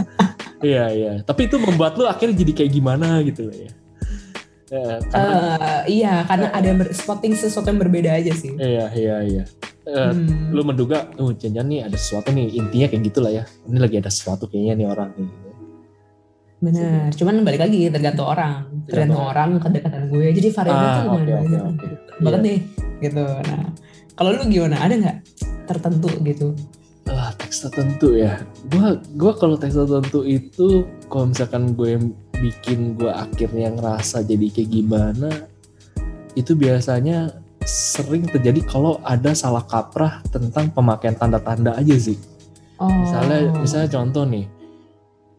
[0.60, 1.12] Iya iya.
[1.24, 3.72] Tapi itu membuat lu akhirnya jadi kayak gimana gitu loh ya.
[4.70, 8.86] Ya, karena Eh, iya karena ada yang ber- spotting sesuatu yang berbeda aja sih Iya
[8.94, 9.42] iya iya.
[9.80, 10.52] Eh, Hmm.
[10.52, 13.44] Lu menduga, oh jangan nih ada sesuatu nih intinya kayak gitulah ya.
[13.64, 15.48] Ini lagi ada sesuatu kayaknya nih orang kayak gitu.
[16.60, 20.28] Benar, cuman balik lagi tergantung orang, tergantung orang kedekatan gue.
[20.28, 21.62] Jadi variabel Ah, tuh oke, oke, banyak.
[21.64, 21.86] oke.
[22.20, 22.44] Banget Iya.
[22.44, 22.58] nih,
[23.00, 23.24] gitu.
[23.24, 23.62] Nah,
[24.12, 24.76] kalau lu gimana?
[24.76, 25.16] Ada nggak
[25.64, 26.48] tertentu gitu?
[27.08, 28.36] Ah, teks tertentu ya.
[28.68, 31.96] Gua gua kalau teks tertentu itu kalau misalkan gue
[32.36, 35.28] bikin gue akhirnya ngerasa jadi kayak gimana
[36.32, 37.28] itu biasanya
[37.70, 42.18] sering terjadi kalau ada salah kaprah tentang pemakaian tanda-tanda aja sih.
[42.82, 42.90] Oh.
[42.90, 44.46] Misalnya misalnya contoh nih.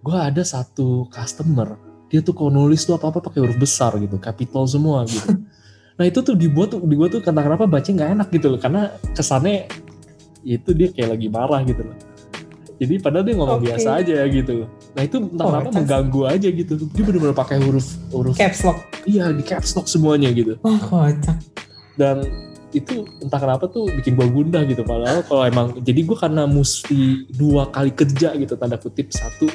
[0.01, 1.77] Gue ada satu customer,
[2.09, 5.29] dia tuh kalau nulis tuh apa-apa pakai huruf besar gitu, capital semua gitu.
[6.01, 8.89] nah itu tuh dibuat tuh dibuat tuh kata kenapa baca nggak enak gitu loh karena
[9.13, 9.69] kesannya
[10.41, 11.97] itu dia kayak lagi marah gitu loh
[12.81, 13.65] jadi padahal dia ngomong Oke.
[13.69, 14.65] biasa aja gitu
[14.97, 18.81] nah itu entah Oh, kenapa mengganggu aja gitu dia bener-bener pakai huruf huruf caps lock
[19.05, 21.37] iya di caps lock semuanya gitu wah kocak
[21.99, 22.23] dan
[22.71, 27.27] itu entah kenapa tuh bikin gue gundah gitu padahal kalau emang jadi gue karena mesti
[27.35, 29.11] dua kali kerja gitu tanda kutip.
[29.11, 29.51] Satu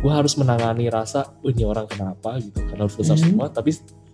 [0.00, 2.40] gue harus menangani rasa oh, ini orang kenapa?
[2.42, 3.22] gitu karena harus besar Mhm.
[3.22, 3.46] semua.
[3.48, 3.70] Tapi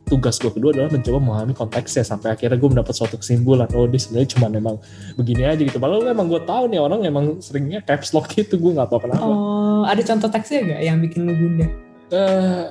[0.07, 3.99] tugas gue kedua adalah mencoba memahami konteksnya sampai akhirnya gue mendapat suatu kesimpulan oh dia
[3.99, 4.77] sebenarnya cuma memang
[5.17, 5.79] begini aja gitu.
[5.81, 9.25] Padahal emang gue tahu nih orang emang seringnya caps lock gitu gue nggak tahu kenapa.
[9.25, 11.71] Oh ada contoh teksnya gak yang bikin lu gundah?
[12.13, 12.65] Eh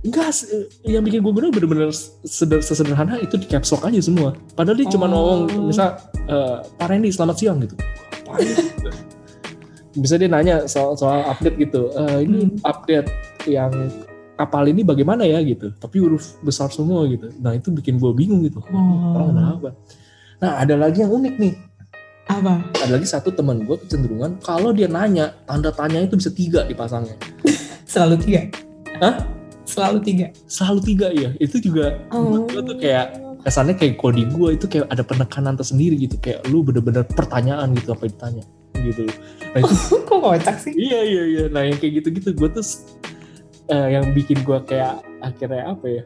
[0.00, 0.30] enggak
[0.82, 1.90] yang bikin gue bener bener
[2.22, 4.32] seder- sesederhana itu di caps lock aja semua.
[4.52, 5.10] Padahal dia cuma Oh.
[5.44, 7.74] ngomong misal eh, Pak Randy selamat siang gitu.
[9.92, 12.60] Bisa dia nanya soal soal update gitu "Eh, ini Hmm.
[12.62, 13.08] update
[13.46, 13.72] yang
[14.34, 15.40] kapal ini bagaimana ya?
[15.40, 15.74] Gitu.
[15.74, 17.32] Tapi huruf besar semua gitu.
[17.36, 18.62] Nah itu bikin gue bingung gitu.
[18.62, 18.78] Orang
[19.18, 19.26] oh.
[19.28, 19.68] Kenapa?
[20.38, 21.54] Nah ada lagi yang unik nih.
[22.28, 22.60] Apa?
[22.78, 27.16] Ada lagi satu teman gue kecenderungan kalau dia nanya tanda tanya itu bisa tiga dipasangnya.
[27.88, 28.40] Selalu tiga?
[29.00, 29.16] Hah?
[29.68, 30.26] Selalu tiga.
[30.48, 34.88] Selalu tiga ya itu juga oh gue tuh kayak kesannya kayak kode gue itu kayak
[34.88, 36.16] ada penekanan tersendiri gitu.
[36.16, 38.44] Kayak lu bener-bener pertanyaan gitu apa yang ditanya
[38.80, 39.04] gitu.
[39.52, 39.74] Nah itu
[40.08, 40.72] kok kocak sih?
[40.72, 41.44] Iya iya iya.
[41.52, 42.64] Nah yang kayak gitu-gitu gue tuh
[43.68, 46.02] eh, yang bikin gue kayak akhirnya apa ya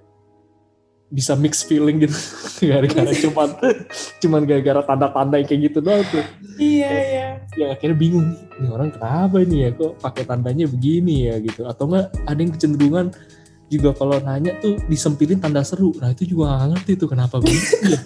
[1.12, 2.16] bisa mix feeling gitu.
[2.72, 3.48] Gara-gara cuman
[4.18, 6.24] cuman gara-gara tanda-tanda kayak gitu doang tuh.
[6.56, 7.28] Iya iya.
[7.52, 9.70] yang akhirnya bingung ini orang kenapa ini ya?
[9.76, 11.36] Kok pakai tandanya begini ya?
[11.36, 11.68] Gitu.
[11.68, 13.06] Atau enggak ada yang kecenderungan
[13.72, 15.92] juga kalau nanya tuh disempilin tanda seru.
[15.96, 18.00] Nah itu juga gak ngerti tuh kenapa begitu ya.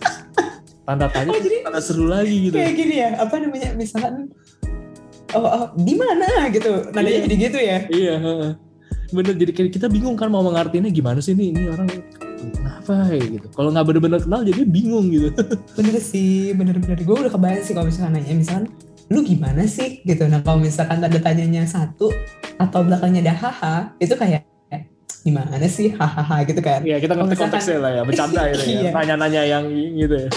[0.83, 2.55] Tanda tanya Oh, jadi tanda seru lagi gitu.
[2.55, 4.31] kayak gini ya apa namanya misalkan
[5.35, 6.47] oh, oh di mana?
[6.49, 6.71] gitu.
[6.91, 7.25] Nadanya Iya.
[7.27, 7.79] jadi gitu ya.
[7.91, 8.17] Iya
[9.07, 11.87] bener jadi kayak kita bingung kan mau mengartinya gimana sih nih ini orang
[12.43, 13.47] kenapa ya gitu.
[13.55, 15.31] Kalau nggak bener-bener kenal jadi bingung gitu.
[15.79, 16.99] Bener sih bener-bener.
[17.03, 18.67] Gue udah kebayang sih kalau misalkan nanya misalkan
[19.07, 20.03] lu gimana sih?
[20.03, 20.27] gitu.
[20.27, 22.11] Nah kalau misalkan tanda tanyanya satu
[22.59, 24.43] atau belakangnya ada haha itu kayak
[25.27, 25.91] gimana sih?
[25.93, 26.87] Hahaha gitu kan.
[26.87, 28.91] Ya kita ngerti konteksnya lah ya bercanda gitu ya Iya.
[28.95, 30.29] nanya-nanya yang gitu ya.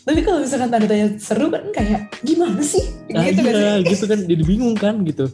[0.00, 2.80] Tapi kalau misalkan tanda tanya seru kan kayak gimana sih?
[3.12, 3.52] Nah, gitu kan.
[3.52, 5.28] iya, sih gitu kan jadi bingung kan gitu.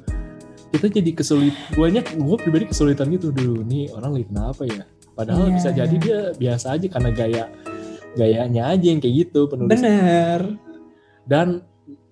[0.67, 4.83] Kita jadi kesulit guanya gue pribadi kesulitan gitu dulu nih orang lagi kenapa ya?
[5.15, 5.77] Padahal Iya, bisa iya.
[5.81, 7.45] jadi dia biasa aja karena gaya
[8.17, 9.71] gayanya aja yang kayak gitu penulis.
[9.79, 10.41] Bener.
[11.23, 11.63] Dan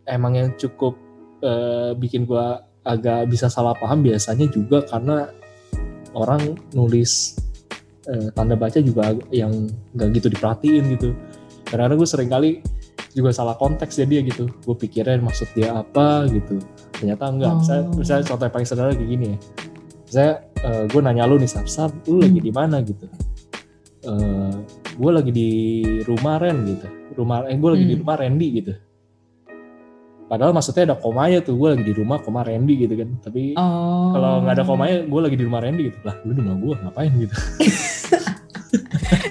[0.06, 0.94] emang yang cukup
[1.40, 5.26] eh, bikin gua agak bisa salah paham biasanya juga karena
[6.14, 7.34] orang nulis
[8.04, 11.10] eh, tanda baca juga yang nggak gitu diperhatiin gitu.
[11.64, 12.60] Karena gue sering kali
[13.10, 14.44] juga salah konteks jadi ya gitu.
[14.62, 16.60] Gue pikirnya maksud dia apa gitu.
[16.92, 17.58] Ternyata enggak Oh.
[17.60, 19.38] misalnya, misalnya contoh yang paling sederhana kayak gini ya.
[20.04, 20.30] Saya
[20.86, 22.46] gue nanya lu nih Sar, Sar lu lagi Hmm.
[22.46, 22.76] di mana?
[22.80, 23.04] gitu.
[24.04, 24.52] Eh
[24.94, 25.48] gue lagi di
[26.04, 26.86] rumah Ren gitu.
[27.16, 28.02] Rumah eh gue lagi di Hmm.
[28.04, 28.72] rumah Randy gitu
[30.26, 33.08] padahal maksudnya ada komanya tuh gue lagi di rumah koma Randy gitu kan.
[33.20, 34.12] Tapi oh.
[34.14, 35.98] kalau nggak ada komanya gue lagi di rumah Randy gitu.
[36.04, 37.34] Lah lu di rumah gue ngapain gitu?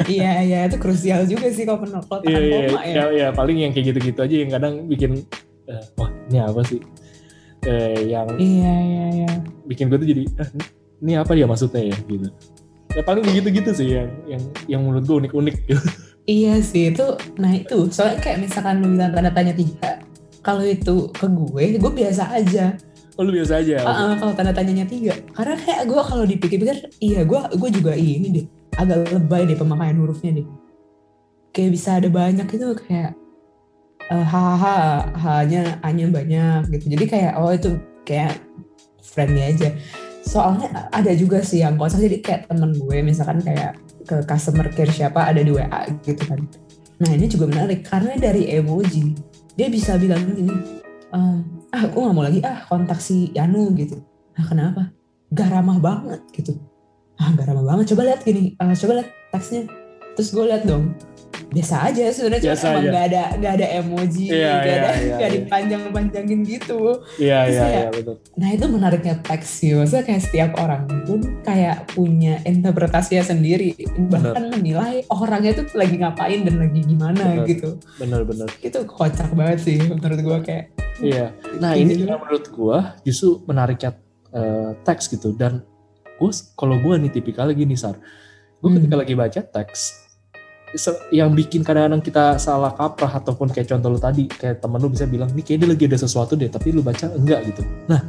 [0.08, 3.28] Iya iya itu krusial juga sih kalau penol kalau iya iya koma ya ya, ya,
[3.32, 5.12] paling yang kayak gitu-gitu aja yang kadang bikin
[5.68, 6.80] eh, wah ini apa sih?
[7.64, 9.32] Eh, yang iya iya iya.
[9.68, 10.48] bikin gue tuh jadi "Ah,
[11.04, 11.96] ini- apa ya maksudnya ya?
[12.08, 12.28] gitu.
[12.94, 15.82] Ya paling begitu-gitu sih yang yang yang menurut gue unik-unik gitu.
[16.24, 17.04] Iya sih itu,
[17.36, 20.00] nah itu soalnya kayak misalkan lu bilang tanda tanya tiga,
[20.44, 22.76] kalau itu ke gue, gue biasa aja.
[23.16, 26.78] oh, lu biasa aja Ah, ah, kalau tanda tanyanya tiga, karena kayak gue kalau dipikir-pikir,
[27.00, 30.48] iya gue gue juga ini deh, agak lebay deh pemakaian hurufnya deh.
[31.56, 33.16] Kayak bisa ada banyak itu kayak
[34.12, 36.86] eh, hahaha, hanya hanya banyak gitu.
[36.98, 38.42] Jadi kayak oh itu kayak
[39.00, 39.72] friendly aja.
[40.24, 44.92] Soalnya ada juga sih yang kocak jadi kayak temen gue misalkan kayak ke customer care
[44.92, 46.40] siapa ada di WA gitu kan.
[47.00, 50.54] Nah ini juga menarik karena dari emoji dia bisa bilang gini,
[51.14, 51.38] "Eh,
[51.74, 53.98] ah aku nggak mau lagi ah kontak si Yanu gitu.
[54.38, 54.82] Nah kenapa?
[55.34, 56.54] Gak ramah banget gitu.
[57.18, 57.94] Ah gak ramah banget.
[57.94, 59.66] Coba lihat gini, eh, coba lihat teksnya.
[60.14, 60.94] Terus gue lihat dong,
[61.54, 62.82] biasa aja sebenarnya cuma Biasa aja.
[62.84, 65.38] nggak ada nggak ada emoji, Iya, nggak iya, ada iya, nggak iya.
[65.38, 66.80] dipanjang-panjangin gitu.
[67.18, 71.20] iya iya kayak- iya betul Nah itu menariknya teks sih, maksudnya kayak setiap orang pun
[71.42, 77.46] kayak punya interpretasinya sendiri, bahkan menilai orangnya tuh lagi ngapain dan lagi gimana Benar.
[77.46, 77.70] gitu.
[77.96, 80.66] bener-bener Itu kocak banget sih menurut gue kayak.
[80.96, 81.34] Iya.
[81.58, 82.06] Nah Kayak ini gitu.
[82.06, 83.92] yang menurut gua justru menariknya
[84.30, 85.62] eh, teks gitu dan
[86.16, 87.98] gue kalau gua nih tipikalnya gini sar,
[88.56, 88.78] gue Hmm.
[88.78, 90.03] ketika lagi baca teks
[91.14, 95.06] yang bikin kadang-kadang kita salah kaprah ataupun kayak contoh lu tadi kayak temen lu bisa
[95.06, 97.62] bilang nih kayak dia lagi ada sesuatu deh tapi lu baca enggak gitu.
[97.86, 98.02] Nah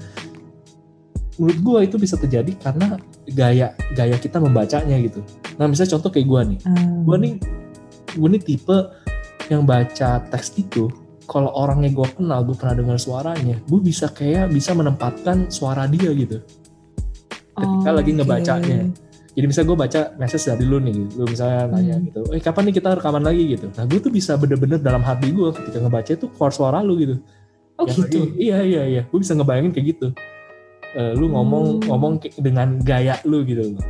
[1.34, 2.96] menurut gua itu bisa terjadi karena
[3.26, 5.20] gaya gaya kita membacanya gitu.
[5.60, 7.34] Nah misalnya contoh kayak gua nih, Um, gue nih
[8.14, 8.78] gue nih tipe
[9.50, 10.88] yang baca teks itu
[11.26, 16.12] kalau orangnya gue kenal gue pernah dengar suaranya gue bisa kayak bisa menempatkan suara dia
[16.12, 16.40] gitu
[17.54, 18.78] ketika Oh, lagi ngebacanya.
[19.34, 22.06] Jadi misalnya gue baca message dari lu nih lu misalnya nanya Hmm.
[22.06, 23.42] gitu eh kapan nih kita rekaman lagi?
[23.50, 23.66] gitu.
[23.68, 27.18] Nah gue tuh bisa bener-bener dalam hati gue ketika ngebaca itu keluar suara lu gitu.
[27.74, 28.18] Oh Yang gitu.
[28.20, 29.02] lagi- iya iya iya.
[29.04, 30.08] Gue bisa ngebayangin kayak gitu.
[30.94, 31.86] Eh, lu ngomong Hmm.
[31.88, 33.82] ngomong dengan gaya lu gitu loh.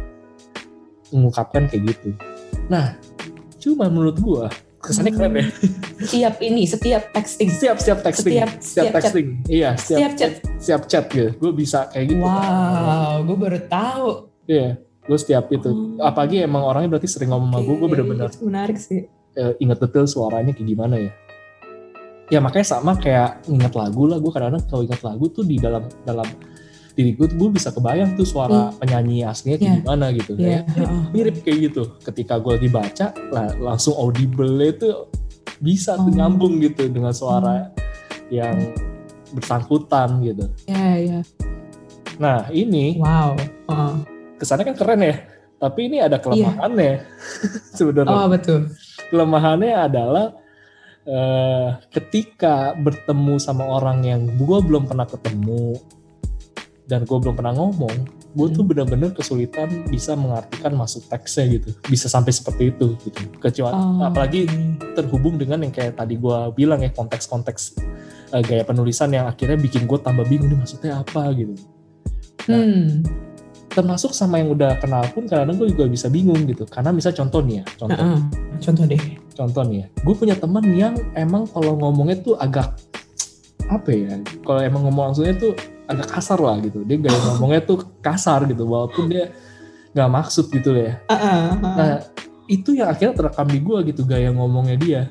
[1.11, 2.09] Mengungkapkan kayak gitu.
[2.67, 2.97] Nah
[3.57, 4.45] cuma menurut gue
[4.79, 5.45] kesannya keren ya.
[5.99, 7.49] Setiap ini, setiap texting.
[7.51, 8.37] siap siap texting.
[8.37, 8.95] Setiap- setiap chat.
[8.99, 9.29] texting.
[9.47, 10.33] Iya siap Setiap chat.
[10.59, 11.29] siap chat gitu.
[11.39, 12.21] Gue bisa kayak gitu.
[12.21, 14.09] Wow, gue baru tahu.
[14.47, 16.01] iya gue setiap itu Oh.
[16.03, 19.05] apalagi emang orangnya berarti sering ngomong sama gue gue bener-bener menarik sih.
[19.33, 21.13] eh, inget detail suaranya kayak gimana ya
[22.27, 25.85] ya makanya sama kayak inget lagu lah gue kadang-kadang kalau inget lagu tuh di dalam
[26.03, 26.25] dalam
[26.91, 29.81] diri gue tuh gue bisa kebayang tuh suara penyanyi aslinya kayak Iya.
[29.83, 31.01] gimana gitu kayak heeh.
[31.11, 34.89] mirip kayak gitu ketika gue lagi baca lah, langsung audible itu
[35.59, 36.15] bisa tuh Oh.
[36.15, 37.69] nyambung gitu dengan suara
[38.29, 38.73] yang
[39.31, 41.19] bersangkutan gitu Iya, iya.
[42.17, 43.35] nah ini Wow.
[43.67, 43.95] Heeh.
[44.37, 45.17] Kesannya kan keren ya
[45.57, 47.07] tapi ini ada kelemahannya
[47.79, 48.61] sebenarnya Oh, betul.
[49.09, 50.27] kelemahannya adalah
[51.05, 55.77] eh, ketika bertemu sama orang yang gue belum pernah ketemu
[56.85, 57.97] dan gue belum pernah ngomong,
[58.37, 58.69] gue tuh Hmm.
[58.69, 63.25] bener-bener kesulitan bisa mengartikan masuk teksnya gitu, bisa sampai seperti itu gitu.
[63.41, 64.45] Kecuali Oh, apalagi
[64.93, 67.81] terhubung dengan yang kayak tadi gue bilang ya konteks-konteks
[68.33, 71.57] eh, gaya penulisan yang akhirnya bikin gue tambah bingung ini maksudnya apa gitu.
[72.45, 73.01] Hmm.
[73.75, 76.63] Termasuk sama yang udah kenal pun kadang-kadang gue juga bisa bingung gitu.
[76.65, 78.21] Karena misal contoh nih ya, contoh Heeh.
[78.63, 79.03] Contoh deh.
[79.35, 82.71] contoh nih ya, gue punya teman yang emang kalau ngomongnya tuh agak
[83.67, 85.53] apa ya, kalau emang ngomong langsungnya tuh
[85.91, 86.87] agak kasar lah gitu.
[86.87, 89.35] Dia gaya ngomongnya tuh kasar gitu, walaupun dia
[89.93, 91.03] nggak maksud gitu ya.
[91.11, 91.43] Heeh.
[91.61, 91.95] Nah
[92.47, 95.03] itu yang akhirnya terekam di gue gitu gaya ngomongnya dia,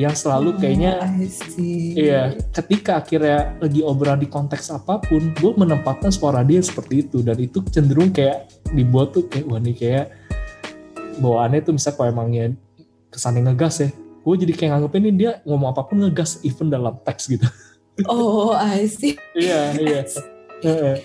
[0.00, 1.92] yang selalu kayaknya Oh, I see.
[1.92, 7.20] Iya, ketika akhirnya lagi obrolan di konteks apa pun, gue menempatkan suara dia seperti itu
[7.20, 10.06] dan itu cenderung kayak dibuat tuh kayak wah nih kayak
[11.20, 12.56] bawaannya tuh bisa kalau emangnya
[13.12, 13.88] kesannya ngegas ya,
[14.24, 17.44] gue jadi kayak nganggepnya nih dia ngomong apa pun ngegas even dalam teks gitu.
[18.08, 19.20] Oh, I see.
[19.36, 20.00] iya iya.
[20.60, 20.96] Heeh.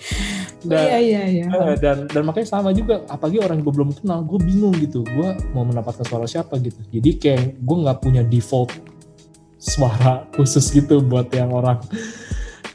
[0.66, 1.46] Dan, Iya, iya, iya.
[1.78, 5.62] dan dan makanya sama juga, apalagi orang gue belum kenal, gue bingung gitu, gue mau
[5.62, 6.80] mendapatkan suara siapa gitu.
[6.90, 8.74] Jadi kayak gue nggak punya default
[9.60, 11.80] suara khusus gitu buat yang orang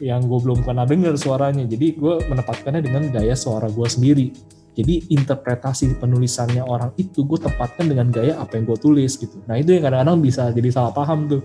[0.01, 1.67] yang gue belum pernah dengar suaranya.
[1.67, 4.27] Jadi gue menempatkannya dengan gaya suara gue sendiri.
[4.71, 9.37] Jadi interpretasi penulisannya orang itu gue tempatkan dengan gaya apa yang gue tulis gitu.
[9.45, 11.43] Nah itu yang kadang-kadang bisa jadi salah paham tuh.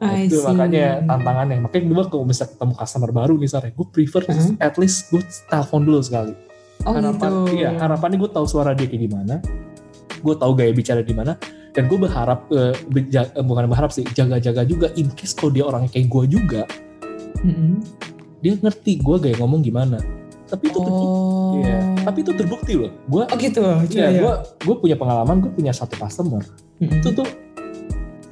[0.00, 0.48] Nah, I itu see.
[0.48, 1.58] makanya tantangannya.
[1.60, 4.56] Makanya gue kalau misalnya ketemu customer baru Sarah, gue prefer Hmm.
[4.58, 6.32] at least gue telepon dulu sekali.
[6.80, 7.60] Oh, harapan, gitu.
[7.60, 9.44] iya harapannya gue tahu suara dia kayak gimana,
[10.16, 11.36] gue tahu gaya bicara gimana,
[11.70, 15.62] dan gue berharap eh, beja- eh, bukan berharap sih jaga-jaga juga in case kalau dia
[15.62, 16.62] orangnya kayak gue juga,
[17.40, 17.84] Mm-mm.
[18.38, 20.00] dia ngerti gue gaya ngomong gimana.
[20.48, 21.52] Tapi itu terbukti, Oh.
[21.60, 21.78] iya.
[22.00, 22.90] tapi itu terbukti loh.
[23.06, 23.60] Gue Oh gitu.
[23.86, 26.42] Iya, gue gue punya pengalaman, gue punya satu customer.
[26.80, 26.96] Mm-mm.
[26.96, 27.28] Itu tuh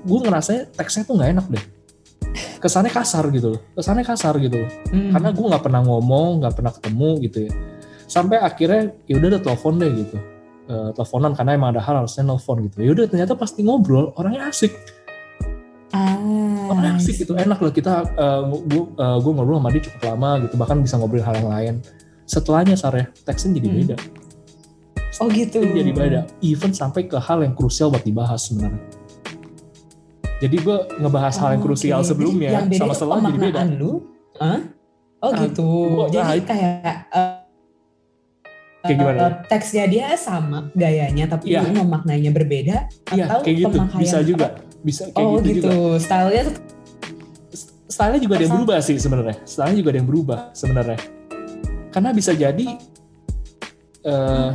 [0.09, 1.65] gue ngerasanya teksnya tuh nggak enak deh.
[2.59, 3.61] Kesannya kasar gitu loh.
[3.77, 4.71] Kesannya kasar gitu loh.
[4.91, 5.13] Mm.
[5.15, 7.53] Karena gue nggak pernah ngomong, nggak pernah ketemu gitu ya.
[8.09, 10.17] Sampai akhirnya ya udah ada telepon deh gitu.
[10.69, 12.81] Eh, teleponan karena emang ada hal harusnya nelfon gitu.
[12.85, 14.73] Ya udah ternyata pasti ngobrol orangnya asik.
[15.89, 16.21] Ah,
[16.69, 18.05] Orangnya I asik gitu, enak loh kita
[18.45, 20.55] gue gue ngobrol sama dia cukup lama gitu.
[20.61, 21.75] Bahkan bisa ngobrolin hal yang lain.
[22.29, 23.79] Setelahnya Sarah, teksnya jadi Hmm.
[23.81, 23.97] beda.
[25.19, 25.59] Oh gitu.
[25.65, 26.21] Jadi beda.
[26.45, 28.79] Even sampai ke hal yang krusial buat dibahas sebenarnya.
[30.39, 31.69] Jadi gue ngebahas hal yang Oke.
[31.69, 33.63] krusial Jadi sebelumnya yang beda sama setelah jadi beda.
[33.73, 33.93] lu.
[34.39, 34.61] Hah?
[35.19, 35.67] Oh Ah, gitu.
[35.91, 37.31] gua- Jadi nah, kayak eh,
[38.79, 39.19] Kayak gimana?
[39.19, 42.77] eh, teksnya dia sama gayanya tapi lu memaknainya berbeda
[43.11, 43.69] Iya, atau kayak gitu.
[43.69, 44.47] pemakaian Bisa juga.
[44.79, 45.99] Bisa kayak oh gitu, gitu, juga.
[45.99, 46.45] stylenya
[47.89, 49.37] Stylenya juga ada yang berubah sih sebenarnya.
[49.43, 50.99] Stylenya juga ada yang berubah sebenarnya.
[51.89, 52.67] Karena bisa jadi
[54.01, 54.51] eh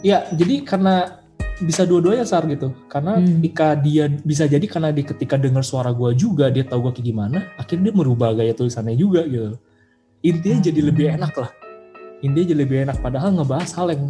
[0.00, 1.18] Ya, jadi karena
[1.58, 2.70] bisa dua-duanya sar gitu.
[2.86, 3.42] Karena Hmm.
[3.42, 7.06] ketika dia bisa jadi karena dia ketika dengar suara gua juga dia tahu gua kayak
[7.06, 9.58] gimana, akhirnya dia merubah gaya tulisannya juga gitu.
[10.22, 11.16] Intinya jadi lebih Hmm.
[11.18, 11.50] enak lah.
[12.22, 14.06] Intinya jadi lebih enak padahal ngebahas hal yang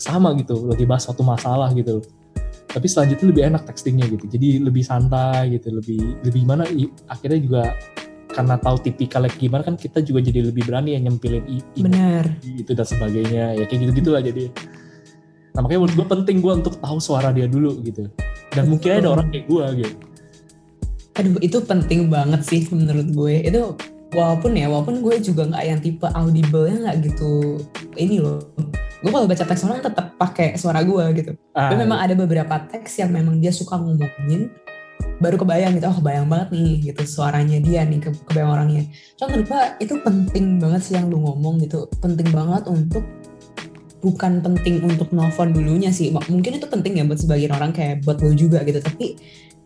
[0.00, 2.00] sama gitu, lagi bahas suatu masalah gitu.
[2.72, 4.24] Tapi selanjutnya lebih enak textingnya gitu.
[4.32, 6.64] Jadi lebih santai gitu, lebih lebih gimana
[7.04, 7.62] akhirnya juga
[8.32, 12.24] karena tahu tipikalnya gimana kan kita juga jadi lebih berani ya nyempilin i, i- benar.
[12.40, 14.48] itu dan sebagainya ya kayak gitu gitulah jadi
[15.52, 18.08] nah makanya menurut gue penting gue untuk tahu suara dia dulu gitu.
[18.52, 19.94] Dan mungkin ada orang kayak gue gitu.
[21.12, 23.34] Aduh itu penting banget sih menurut gue.
[23.44, 23.76] Itu
[24.12, 27.60] walaupun ya walaupun gue juga nggak yang tipe audible-nya nggak gitu
[27.96, 28.40] ini loh.
[29.02, 31.32] Gue kalau baca teks orang tetap pakai suara gue gitu.
[31.52, 34.52] Ah, tapi memang ada beberapa teks yang memang dia suka ngomongin
[35.18, 38.82] baru kebayang gitu oh kebayang banget nih gitu suaranya dia nih ke kebayang orangnya.
[39.18, 41.90] So menurut gue itu penting banget sih yang lu ngomong gitu.
[41.98, 43.02] Penting banget untuk
[44.02, 48.18] bukan penting untuk nelfon dulunya sih mungkin itu penting ya buat sebagian orang kayak buat
[48.18, 49.14] lu juga gitu tapi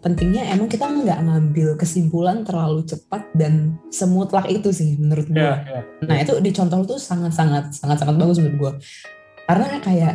[0.05, 5.59] pentingnya emang kita nggak ngambil kesimpulan terlalu cepat dan semutlak itu sih menurut gue ya,
[5.67, 5.83] ya.
[6.07, 8.73] Nah itu di contoh tuh sangat-sangat sangat-sangat bagus menurut gue.
[9.51, 10.15] Karena kayak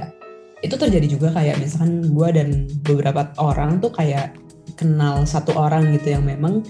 [0.64, 2.48] itu terjadi juga kayak misalkan gue dan
[2.86, 4.38] beberapa orang tuh kayak
[4.80, 6.64] kenal satu orang gitu yang memang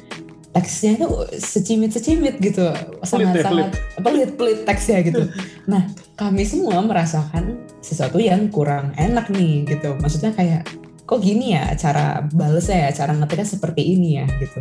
[0.51, 1.07] teksnya itu
[1.39, 2.67] secimit-secimit gitu,
[3.07, 3.71] sangat-sangat
[4.03, 5.31] pelit-pelit teksnya gitu.
[5.67, 5.87] Nah
[6.19, 9.95] kami semua merasakan sesuatu yang kurang enak nih gitu.
[9.99, 10.67] Maksudnya kayak
[11.07, 14.59] kok gini ya cara balesnya ya, cara ngetiknya seperti ini ya gitu.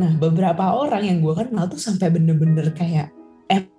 [0.00, 3.12] Nah beberapa orang yang gue kenal tuh sampai bener-bener kayak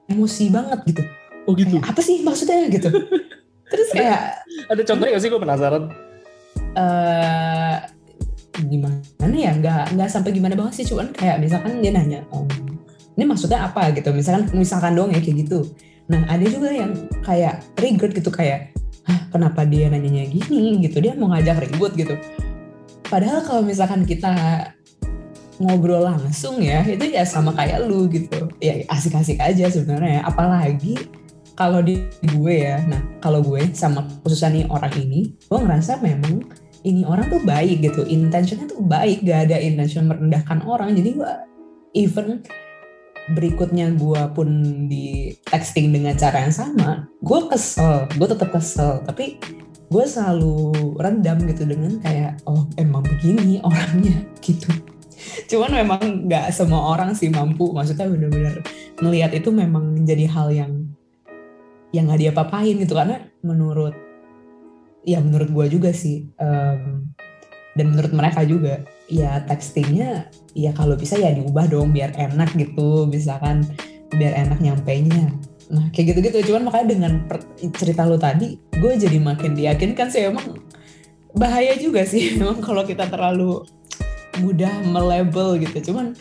[0.06, 1.04] emosi banget gitu.
[1.50, 1.82] Oh gitu.
[1.82, 2.90] Kayak, apa sih maksudnya gitu.
[3.74, 5.84] Terus kayak Ada contohnya gak sih gue penasaran?
[6.76, 7.76] eh
[8.64, 12.48] gimana ya nggak nggak sampai gimana banget sih cuman kayak misalkan dia nanya "Em,
[13.16, 13.92] ini maksudnya apa?
[13.96, 14.12] gitu.
[14.12, 15.72] Misalkan misalkan dong ya kayak gitu.
[16.12, 16.92] Nah ada juga yang
[17.24, 20.82] kayak triggered gitu kayak Hah, kenapa dia nanyanya gini?
[20.82, 20.98] gitu.
[20.98, 22.18] Dia mau ngajak ribut gitu.
[23.06, 24.34] Padahal kalau misalkan kita
[25.62, 28.50] ngobrol langsung ya itu ya sama kayak lu gitu.
[28.60, 30.26] Ya asik-asik aja sebenarnya.
[30.26, 30.98] Apalagi
[31.54, 32.82] kalau di gue ya.
[32.90, 37.82] Nah kalau gue sama khususnya nih orang ini gue ngerasa memang ini orang tuh baik
[37.82, 38.06] gitu.
[38.06, 40.94] Intentionnya tuh baik gak ada intention merendahkan orang.
[40.94, 41.32] Jadi gue
[41.98, 42.46] even
[43.34, 44.48] berikutnya gue pun
[44.86, 49.02] di texting dengan cara yang sama gue kesel gue tetap kesel.
[49.02, 49.42] Tapi
[49.90, 54.70] gue selalu rendam gitu dengan kayak oh emang begini orangnya gitu.
[55.50, 57.74] Cuman memang nggak semua orang sih mampu.
[57.74, 58.62] Maksudnya bener-bener
[59.02, 60.74] melihat itu memang menjadi hal yang
[61.90, 62.94] yang nggak diapa-apain gitu.
[62.94, 64.05] Karena menurut
[65.06, 67.08] ya menurut gue juga sih em,
[67.78, 73.06] dan menurut mereka juga ya textingnya ya kalau bisa ya diubah dong biar enak gitu
[73.06, 73.68] misalkan
[74.16, 75.30] biar enak nyampainya
[75.66, 76.54] nah kayak gitu-gitu.
[76.54, 77.14] Cuman makanya dengan
[77.74, 80.62] cerita lo tadi gue jadi makin diyakinkan sih emang
[81.34, 82.32] bahaya juga sih.
[82.40, 83.66] Emang kalau kita terlalu
[84.42, 85.92] mudah melabel gitu.
[85.92, 86.14] Cuman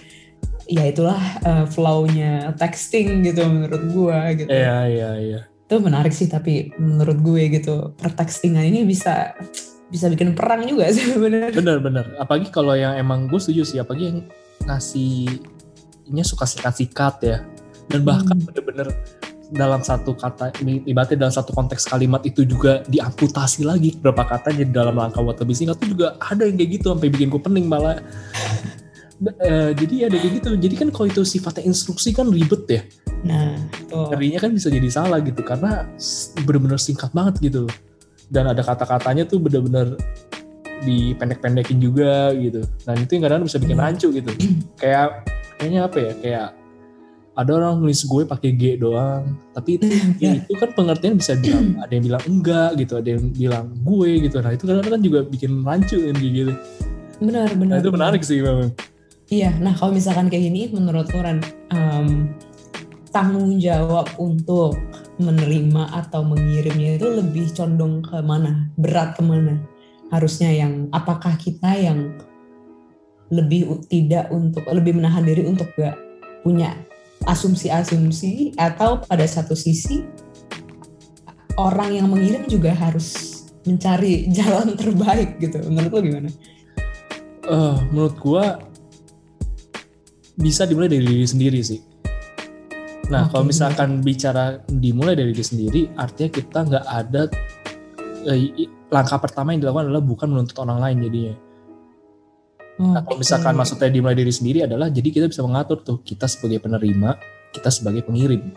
[0.64, 4.48] ya itulah eh, flow-nya texting gitu menurut gue gitu.
[4.48, 5.40] Iya, iya, iya.
[5.64, 9.32] Itu menarik sih tapi menurut gue gitu pertextingan ini bisa
[9.88, 12.04] bisa bikin perang juga sebenarnya Bener, bener.
[12.18, 14.18] Apalagi kalau yang emang gue setuju sih, apalagi yang
[14.66, 17.38] ngasihnya suka sikat-sikat ya.
[17.86, 18.48] Dan bahkan Hmm.
[18.48, 18.90] bener-bener
[19.54, 24.98] dalam satu kata, ibaratnya dalam satu konteks kalimat itu juga diamputasi lagi berapa katanya dalam
[24.98, 28.02] langkah buat lebih singkat itu juga ada yang kayak gitu sampai bikin gue pening malah.
[29.22, 30.50] Eh, jadi ada kayak gitu.
[30.58, 32.82] Jadi kan kalau itu sifatnya instruksi kan ribet ya.
[33.24, 33.56] nah
[33.88, 35.88] tuh Ngerinya kan bisa jadi salah gitu karena
[36.44, 37.64] bener-bener singkat banget gitu.
[38.26, 39.96] Dan ada kata-katanya tuh bener-bener
[40.82, 42.66] dipendek-pendekin juga gitu.
[42.84, 43.84] Dan itu yang kadang bisa bikin Hmm.
[43.86, 44.30] rancu gitu.
[44.82, 45.24] Kayak
[45.56, 46.12] kayaknya apa ya?
[46.20, 46.48] Kayak
[47.34, 49.90] ada orang nulis gue pakai G doang, tapi itu
[50.22, 54.10] ya itu kan pengertian bisa bilang ada yang bilang enggak gitu, ada yang bilang gue
[54.22, 54.36] gitu.
[54.38, 56.54] Nah itu kadang kan juga bikin rancu kan gitu.
[57.18, 57.98] benar benar Nah itu benar.
[58.10, 58.70] menarik sih memang.
[59.30, 61.40] Iya nah kalau misalkan kayak gini menurut Ran
[61.72, 62.32] em,
[63.14, 64.74] tanggung jawab untuk
[65.22, 68.66] menerima atau mengirimnya itu lebih condong ke mana?
[68.74, 69.62] Berat ke mana
[70.10, 72.18] harusnya yang apakah kita yang
[73.32, 75.96] lebih tidak untuk lebih menahan diri untuk gak
[76.44, 76.76] punya
[77.24, 80.04] asumsi-asumsi atau pada satu sisi
[81.56, 85.62] orang yang mengirim juga harus mencari jalan terbaik gitu.
[85.66, 86.30] Menurut lo gimana?
[87.44, 88.60] Eh, menurut gua
[90.34, 91.80] bisa dimulai dari diri sendiri sih.
[93.12, 97.22] Nah, Oke, kalau misalkan bicara dimulai dari diri sendiri, artinya kita nggak ada
[98.32, 101.34] eh, langkah pertama yang dilakukan adalah bukan menuntut orang lain jadinya.
[102.74, 106.58] Nah, kalau misalkan maksudnya dimulai dari sendiri adalah jadi kita bisa mengatur tuh kita sebagai
[106.58, 107.14] penerima,
[107.54, 108.50] kita sebagai pengirim.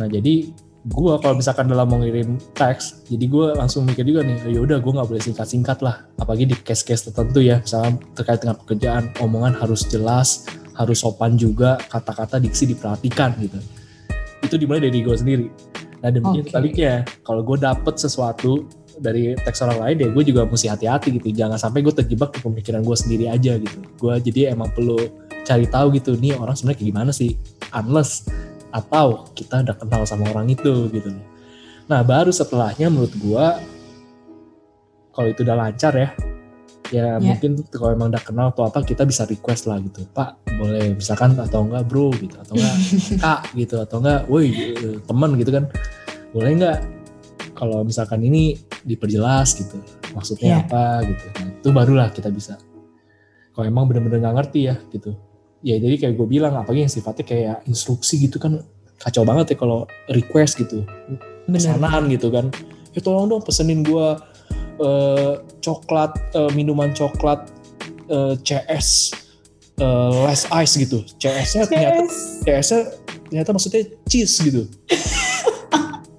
[0.00, 0.50] Nah, jadi
[0.82, 4.82] gua kalau misalkan dalam mau ngirim teks, jadi gua langsung mikir juga nih, ya udah
[4.82, 9.54] gua nggak boleh singkat-singkat lah, apalagi di case-case tertentu ya, misalnya terkait dengan pekerjaan, omongan
[9.62, 13.58] harus jelas, harus sopan juga, kata-kata diksi diperhatikan gitu.
[14.42, 15.46] Itu dimulai dari gue sendiri.
[16.02, 16.50] Nah demikian Oke.
[16.52, 16.92] sebaliknya,
[17.24, 18.66] kalau gue dapet sesuatu
[18.98, 22.40] dari teks orang lain ya gue juga mesti hati-hati gitu jangan sampai gue terjebak di
[22.42, 24.98] pemikiran gue sendiri aja gitu gue jadi emang perlu
[25.42, 27.34] cari tahu gitu nih orang sebenarnya kayak gimana sih
[27.74, 28.26] unless
[28.70, 31.10] atau kita udah kenal sama orang itu gitu
[31.90, 33.46] nah baru setelahnya menurut gue
[35.14, 36.08] kalau itu udah lancar ya
[36.92, 40.04] ya mungkin kalau emang udah kenal atau apa kita bisa request lah gitu.
[40.12, 42.36] Pak boleh misalkan atau enggak bro gitu.
[42.36, 42.76] Atau enggak
[43.24, 43.76] kak gitu.
[43.80, 45.64] Atau enggak woi eh, teman gitu kan.
[46.34, 46.78] Boleh enggak?
[47.54, 49.78] Kalau misalkan ini diperjelas gitu.
[50.12, 50.64] Maksudnya Iya.
[50.66, 51.24] apa gitu.
[51.38, 52.58] Nah, itu barulah kita bisa.
[53.54, 55.14] Kalau emang bener-bener nggak ngerti ya gitu.
[55.64, 58.60] Ya jadi kayak gue bilang apalagi yang sifatnya kayak instruksi gitu kan
[59.00, 60.84] kacau banget ya kalau request gitu.
[61.48, 62.50] Pesanan gitu kan.
[62.92, 64.06] Ya tolong dong pesenin gue
[64.80, 67.50] eh, coklat eh, minuman coklat
[68.10, 69.14] eh, CS
[69.78, 71.02] eh, less ice gitu.
[71.18, 72.02] CS-nya ternyata.
[72.46, 72.80] CS-nya
[73.30, 74.62] ternyata maksudnya cheese gitu.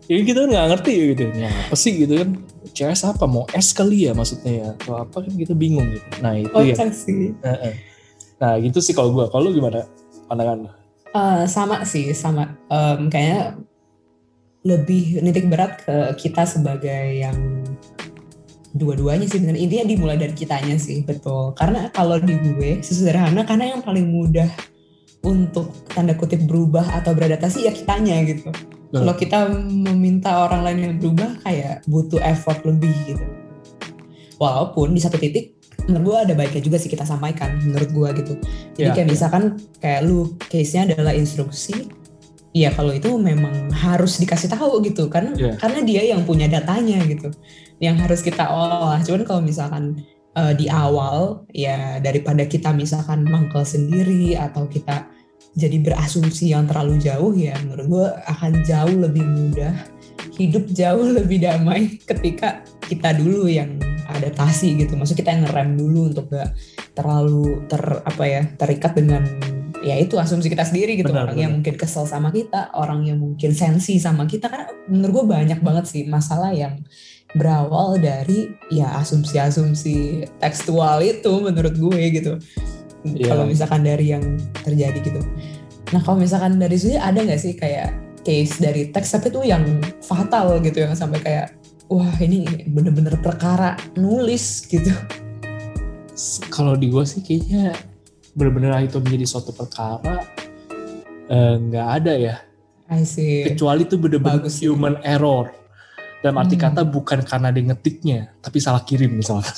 [0.06, 1.24] Ya kita kan nggak ngerti ya gitu.
[1.34, 2.38] Ya apa sih gitu kan?
[2.78, 3.26] CS apa?
[3.26, 4.68] Mau es kali ya maksudnya ya?
[4.78, 6.06] Atau apa kan kita bingung gitu.
[6.22, 6.78] Nah itu ya.
[6.78, 7.34] Kocak sih.
[8.38, 9.90] Nah gitu sih kalau gue kalau gimana
[10.30, 10.72] pandangan lu?
[11.16, 12.60] Eh, sama sih, sama.
[12.68, 13.56] Em, kayaknya
[14.68, 17.64] lebih nitik berat ke kita sebagai yang
[18.76, 19.56] dua-duanya sih bener.
[19.56, 21.56] Intinya dimulai dari kitanya sih betul.
[21.56, 24.52] Karena kalau di gue sesederhana karena yang paling mudah
[25.24, 28.52] untuk tanda kutip berubah atau beradaptasi ya kitanya gitu.
[28.96, 33.26] Kalau kita meminta orang lain yang berubah kayak butuh effort lebih gitu.
[34.40, 35.56] Walaupun di satu titik
[35.88, 38.34] menurut gue ada baiknya juga sih kita sampaikan menurut gue gitu.
[38.76, 39.12] Jadi Ya, kayak ya.
[39.12, 39.44] misalkan
[39.80, 41.88] kayak lu case-nya adalah instruksi
[42.56, 45.60] ya kalau itu memang harus dikasih tahu gitu karena Ya.
[45.60, 47.28] karena dia yang punya datanya gitu
[47.84, 50.00] yang harus kita olah cuman kalau misalkan
[50.40, 55.12] eh, di awal ya daripada kita misalkan mangkel sendiri atau kita
[55.56, 59.76] jadi berasumsi yang terlalu jauh ya menurut gue akan jauh lebih mudah
[60.40, 63.76] hidup jauh lebih damai ketika kita dulu yang
[64.08, 66.56] adaptasi gitu maksud kita yang ngerem dulu untuk gak
[66.96, 69.24] terlalu ter apa ya terikat dengan
[69.86, 71.14] ya itu asumsi kita sendiri gitu.
[71.14, 74.50] Benar, orang yang mungkin kesel sama kita orang yang mungkin sensi sama kita.
[74.50, 76.82] Karena menurut gue banyak banget sih masalah yang
[77.38, 82.34] berawal dari ya asumsi-asumsi tekstual itu menurut gue gitu.
[83.06, 83.38] Iya.
[83.38, 84.26] kalau misalkan dari yang
[84.66, 85.22] terjadi gitu.
[85.94, 87.94] Nah kalau misalkan dari sini ada nggak sih kayak
[88.26, 89.14] case dari teks?
[89.14, 89.62] Tapi tuh yang
[90.02, 91.54] fatal gitu yang sampai kayak
[91.86, 94.90] wah ini bener-bener perkara nulis gitu.
[96.50, 97.78] Kalau di gue sih kayaknya
[98.36, 100.28] benar-benar itu menjadi suatu perkara
[101.26, 102.36] eh, nggak ada ya.
[102.86, 103.48] I see.
[103.50, 104.70] Kecuali itu benar-benar sih.
[104.70, 105.50] human error.
[106.22, 106.64] Dalam arti Hmm.
[106.70, 109.50] kata bukan karena dia ngetiknya tapi salah kirim misalnya.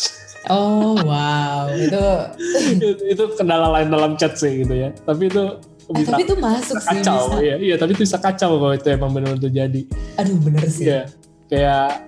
[0.47, 1.67] Oh wow.
[1.75, 1.99] Itu
[2.79, 4.95] itu, itu kendala lain dalam chat sih gitu ya.
[5.03, 7.43] Tapi itu eh, bisa tapi itu masuk sih kacau bisa.
[7.43, 7.55] iya.
[7.59, 9.81] Iya tapi itu bisa kacau kalau itu emang benar-benar terjadi.
[10.15, 10.85] Aduh bener sih.
[10.87, 11.01] Iya
[11.47, 12.03] kayak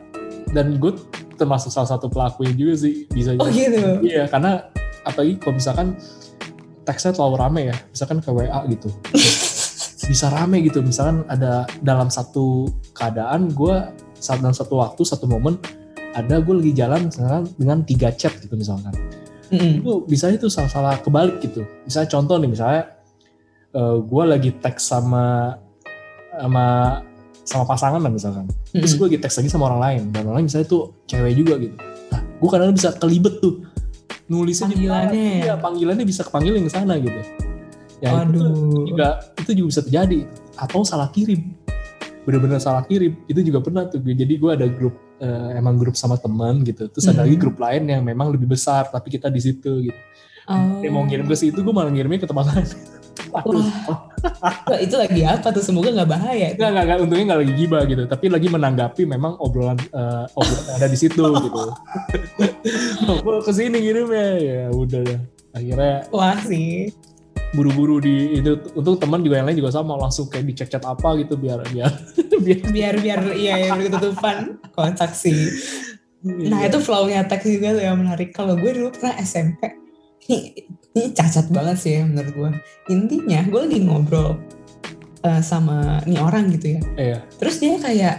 [0.51, 0.91] dan gue
[1.36, 4.03] termasuk salah satu pelakunya juga sih bisa oh gitu?
[4.03, 4.67] Iya, karena
[5.07, 5.88] apalagi kalau misalkan
[6.89, 8.89] teksnya terlalu rame ya, misalkan ke WA gitu.
[10.09, 12.65] bisa rame gitu, misalkan ada dalam satu
[12.97, 13.77] keadaan gue
[14.17, 15.61] saat dalam satu waktu, satu momen
[16.17, 18.89] ada gue lagi jalan misalkan dengan tiga chat gitu misalkan.
[19.53, 21.61] Itu bisa itu salah-salah kebalik gitu.
[21.85, 22.83] Misalnya contoh nih, misalnya
[24.01, 25.53] gue lagi teks sama
[26.33, 26.65] sama
[27.45, 28.49] sama pasangan lah misalkan.
[28.73, 28.99] Terus Mm-mm.
[29.05, 31.77] gue lagi teks lagi sama orang lain dan orang lain misalnya tuh cewek juga gitu.
[32.09, 33.61] Nah, gue kadang bisa kelibet tuh
[34.28, 35.38] nulisnya Panggilannya ya?
[35.41, 37.20] iya panggilannya bisa kepanggil yang sana gitu.
[37.99, 38.86] Ya itu tuh Waduh.
[38.88, 40.20] juga itu juga bisa terjadi
[40.55, 41.51] atau salah kirim.
[42.24, 43.99] Bener-bener salah kirim itu juga pernah tuh.
[43.99, 46.88] Jadi gue ada grup eh, emang grup sama teman gitu.
[46.88, 47.43] Terus ada lagi Mhm.
[47.43, 49.99] grup lain yang memang lebih besar tapi kita di situ gitu.
[50.47, 50.80] Oh.
[50.80, 52.66] Dia mau ngirim ke situ gue malah ngirimnya ke tempat lain.
[53.30, 53.67] Waduh,
[54.41, 55.63] Wah, itu lagi apa tuh?
[55.63, 56.47] Semoga nggak bahaya.
[56.55, 60.63] Enggak, enggak, enggak, untungnya enggak lagi gibah gitu, tapi lagi menanggapi memang obrolan eh, obrolan
[60.67, 61.61] yang ada di situ gitu.
[63.07, 65.22] Oh, ke sini ngirimnya ya udah dah.
[65.55, 66.91] Akhirnya wah sih.
[67.49, 68.61] buru-buru di itu.
[68.78, 69.97] Untuk teman juga yang lain juga sama.
[69.97, 71.89] Langsung kayak dicek-cek apa gitu biar biar
[72.45, 72.59] biar.
[72.70, 75.49] Biar biar iya ya ketutupan kocak sih
[76.20, 78.36] nah itu flow-nya teks juga tuh yang menarik.
[78.36, 79.78] Kalau gue dulu pernah SMP
[80.28, 82.51] ini, ini cacat banget sih ya menurut gue
[82.91, 84.36] intinya gue lagi ngobrol
[85.24, 86.82] eh, sama nih orang gitu ya.
[86.97, 87.20] Iya.
[87.39, 88.15] terus dia kayak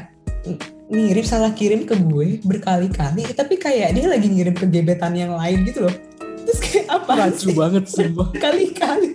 [0.46, 5.36] ng- ngirim salah kirim ke gue berkali-kali tapi kayak dia lagi ngirim ke gebetan yang
[5.36, 5.94] lain gitu loh.
[6.48, 7.54] Terus kayak apa rancu sih?
[7.54, 8.28] banget sumpah.
[8.34, 9.10] Berkali-kali.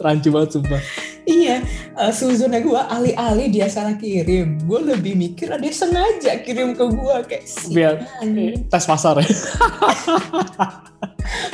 [0.00, 0.80] Rancu banget sumpah
[1.22, 1.62] Iya,
[1.94, 6.82] uh, suzonnya gue alih-alih dia salah kirim, gue lebih mikir ah, dia sengaja kirim ke
[6.82, 9.30] gue kayak si biar eh, tes pasar ya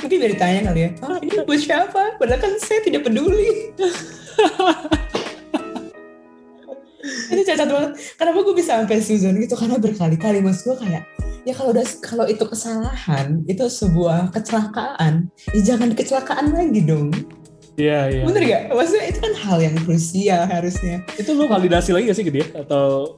[0.01, 2.17] Mungkin biar ditanya kali ya, ah ini buat siapa?
[2.17, 3.49] Padahal kan saya tidak peduli.
[7.29, 7.91] itu cacat banget.
[8.17, 9.53] Kenapa gue bisa sampai suzon gitu?
[9.53, 11.05] Karena berkali-kali mas gue kayak
[11.49, 17.09] ya kalau udah kalau itu kesalahan itu sebuah kecelakaan ya jangan kecelakaan lagi dong
[17.79, 18.23] iya iya.
[18.27, 21.07] Bener gak maksudnya itu kan hal yang krusial harusnya.
[21.15, 22.47] Itu lo validasi lagi gak sih ke dia?
[22.53, 23.17] Atau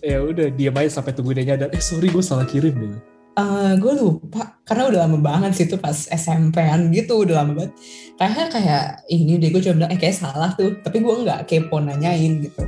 [0.00, 1.68] ya udah diam aja sampai tunggu dia nyadar.
[1.74, 2.98] Eh sorry gue salah kirim gitu
[3.40, 4.58] Eh, gue lupa.
[4.66, 7.72] Karena udah lama banget sih itu pas SMP-an gitu udah lama banget.
[8.18, 10.76] Kayak kayak ini deh gue cuma bilang eh kayak salah tuh.
[10.82, 12.62] Tapi gue nggak kepo nanyain gitu.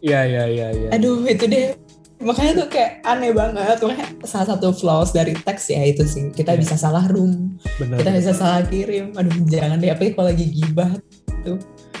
[0.00, 0.88] Iya iya iya iya.
[0.96, 1.76] Aduh itu deh
[2.20, 3.76] makanya tuh kayak aneh banget.
[3.80, 6.28] Makanya salah satu flaws dari teks ya itu sih.
[6.30, 6.60] Kita Iya.
[6.60, 7.56] bisa salah room.
[7.76, 8.00] Bener.
[8.00, 9.12] kita bisa salah kirim.
[9.14, 9.88] Aduh jangan deh.
[9.88, 10.90] Apalagi kalau lagi gibah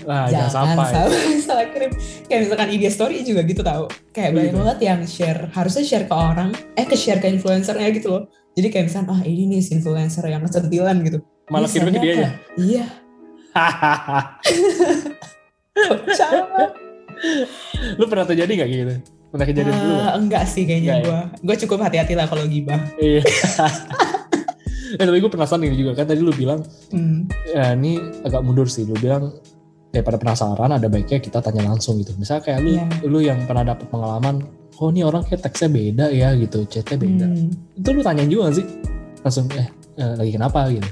[0.00, 0.88] Nah, jangan, sampai.
[0.90, 1.12] salah,
[1.48, 1.92] salah kirim.
[2.24, 3.84] Kayak misalkan IG story juga gitu tau.
[4.12, 4.58] Kayak banyak Iya.
[4.60, 5.40] banget yang share.
[5.50, 6.50] Harusnya share ke orang.
[6.72, 8.22] Eh ke share ke influencernya gitu loh.
[8.56, 11.20] Jadi kayak misalkan ah ini nih si influencer yang kesentilan gitu.
[11.48, 12.30] Malah kirimnya ke dia ya.
[12.56, 12.84] iya.
[15.90, 16.30] Kocak
[17.96, 18.94] Lu pernah terjadi gak gitu?
[19.30, 20.04] Pernah kejadian dulu nggak?
[20.04, 21.06] Ah, enggak sih kayaknya Enggak ya?
[21.06, 23.22] gue gue cukup hati-hati lah kalau gibah Iya.
[24.92, 26.60] eh, tapi gue penasaran ini juga kan tadi lu bilang
[26.90, 27.30] hmm.
[27.48, 29.30] ya ini agak mundur sih lu bilang
[29.88, 32.84] daripada penasaran ada baiknya kita tanya langsung gitu misalnya kayak lu Iya.
[33.06, 34.42] lu yang pernah dapet pengalaman
[34.76, 37.50] oh ini orang kayak teksnya beda ya gitu chatnya beda Hmm.
[37.76, 38.66] itu lu tanyain juga gak sih
[39.20, 40.90] langsung eh, eh, lagi kenapa gitu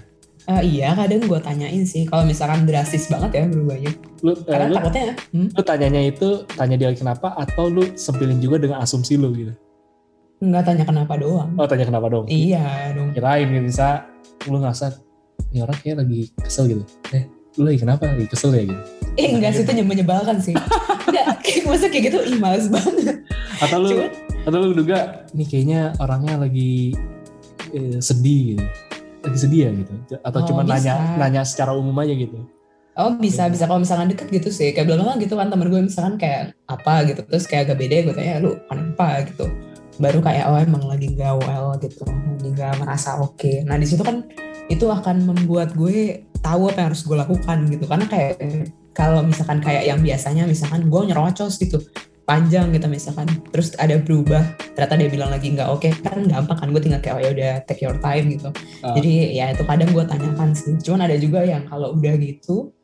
[0.48, 3.92] Eh, iya kadang gue tanyain sih kalau misalkan drastis banget ya berubahnya.
[4.24, 5.04] Lu, eh, karena lu, takutnya
[5.36, 9.52] hmm, lu tanyanya itu tanya dia kenapa atau lu sempilin juga dengan asumsi lu gitu?
[10.40, 11.52] Nggak tanya kenapa doang.
[11.60, 13.12] Oh tanya kenapa dong iya dong.
[13.12, 14.08] Kirain gitu bisa
[14.48, 14.96] lu ngerasa
[15.52, 16.84] ini orang kayak lagi kesel gitu.
[17.12, 17.28] Eh
[17.60, 18.08] lu lagi kenapa?
[18.08, 18.62] Lagi kesel ya?
[18.72, 18.82] gitu.
[19.20, 20.56] Eh enggak sih itu menyebalkan sih.
[21.08, 23.20] Enggak kayak masa kayak gitu ih males banget.
[23.60, 24.08] Atau lu cuman
[24.48, 26.96] atau lu duga nih kayaknya orangnya lagi
[27.76, 28.87] eh, sedih gitu
[29.28, 29.92] lagi sedih ya gitu.
[30.24, 30.72] Atau Oh, cuma bisa.
[30.80, 32.38] nanya nanya secara umum aja gitu.
[32.98, 33.70] Oh bisa bisa.
[33.70, 34.74] Kalau misalkan deket gitu sih.
[34.74, 37.20] Kayak belum gitu kan temen gue misalkan kayak apa gitu.
[37.22, 39.46] Terus kayak agak beda gue tanya lu kenapa gitu.
[40.02, 42.02] Baru kayak oh emang lagi nggak well gitu.
[42.08, 43.62] Lagi nggak merasa oke.
[43.68, 44.26] Nah di situ kan
[44.66, 47.84] itu akan membuat gue tahu apa yang harus gue lakukan gitu.
[47.86, 48.34] Karena kayak
[48.98, 51.78] kalau misalkan kayak yang biasanya misalkan gue nyerocos gitu
[52.28, 53.24] panjang gitu misalkan.
[53.48, 54.44] Terus ada berubah
[54.76, 57.52] ternyata dia bilang lagi nggak oke kan gampang kan gue tinggal kayak oh ya udah
[57.64, 58.52] take your time gitu.
[58.84, 58.92] Ah.
[58.92, 60.76] jadi ya itu kadang gue tanyakan sih.
[60.84, 62.76] Cuman ada juga yang kalau udah gitu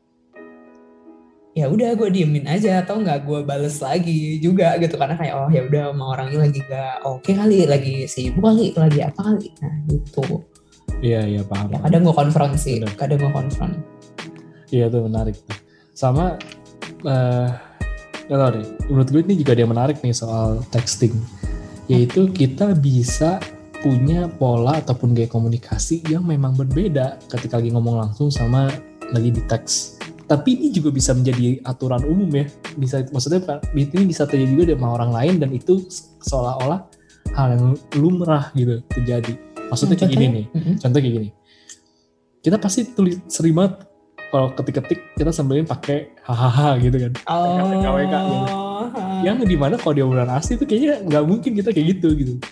[1.55, 4.97] ya udah gue diemin aja atau nggak gue bales lagi juga gitu.
[4.97, 8.73] Karena kayak oh ya udah sama orang ini lagi nggak oke kali lagi sibuk kali
[8.73, 9.47] lagi apa kali.
[9.61, 10.25] Nah gitu.
[11.05, 12.97] Iya iya paham ya kadang gue konfront sih Bener.
[12.97, 13.77] kadang gue konfront.
[14.73, 15.37] Iya tuh menarik
[15.93, 16.35] sama
[17.05, 17.64] eh
[18.29, 18.65] gak tau deh.
[18.89, 21.13] Menurut gue ini juga ada yang menarik nih soal texting.
[21.85, 23.37] Yaitu kita bisa
[23.85, 28.73] punya pola ataupun gaya komunikasi yang memang berbeda ketika lagi ngomong langsung sama
[29.13, 30.01] lagi di teks.
[30.25, 32.49] Tapi ini juga bisa menjadi aturan umum ya.
[32.73, 35.85] Bisa maksudnya ini bisa terjadi juga sama orang lain dan itu
[36.25, 36.81] seolah-olah
[37.37, 39.37] hal yang lumrah gitu terjadi.
[39.69, 40.45] Maksudnya kayak gini nih.
[40.49, 40.75] Mm-mm.
[40.81, 41.29] contoh kayak gini.
[42.41, 43.85] Kita pasti tulis sering banget
[44.35, 47.11] kalau ketik-ketik kita sambilin pakai hahaha gitu kan.
[47.31, 47.79] Oh.
[47.79, 48.53] KWK gitu.
[49.23, 52.33] yang di mana kalau dia beneran asli tuh kayaknya nggak mungkin kita kayak gitu gitu.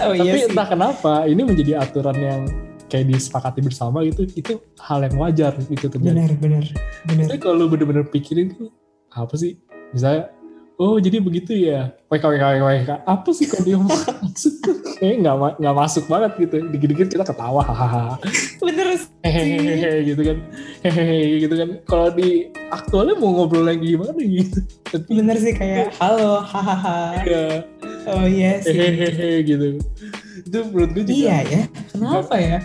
[0.00, 0.48] Oh tapi iya sih.
[0.48, 2.40] entah kenapa ini menjadi aturan yang
[2.88, 6.16] kayak disepakati bersama gitu itu hal yang wajar itu terjadi.
[6.16, 6.64] Benar benar
[7.04, 8.72] benar tapi kalau lu bener-bener pikirin tuh
[9.12, 9.60] apa sih?
[9.92, 10.32] Misalnya
[10.80, 11.92] oh jadi begitu ya?
[12.08, 13.76] WK WK WK WK apa sih kalau dia
[14.24, 14.52] maksud?
[14.64, 16.56] Tuh kayak nggak nggak masuk banget gitu.
[16.72, 18.16] Dikit-dikit kita ketawa hahaha.
[18.64, 20.38] Bener hehehe gitu kan.
[20.80, 21.68] Hehehe gitu kan.
[21.84, 24.58] Kalau di aktualnya mau ngobrol lagi gimana gitu?
[24.88, 27.20] Tapi bener sih kayak halo hahaha.
[27.28, 27.44] Ya
[28.08, 28.72] oh iya sih.
[28.72, 29.76] Hehehe gitu.
[30.48, 31.62] Itu menurut gue juga iya ya
[31.92, 32.58] kenapa ya?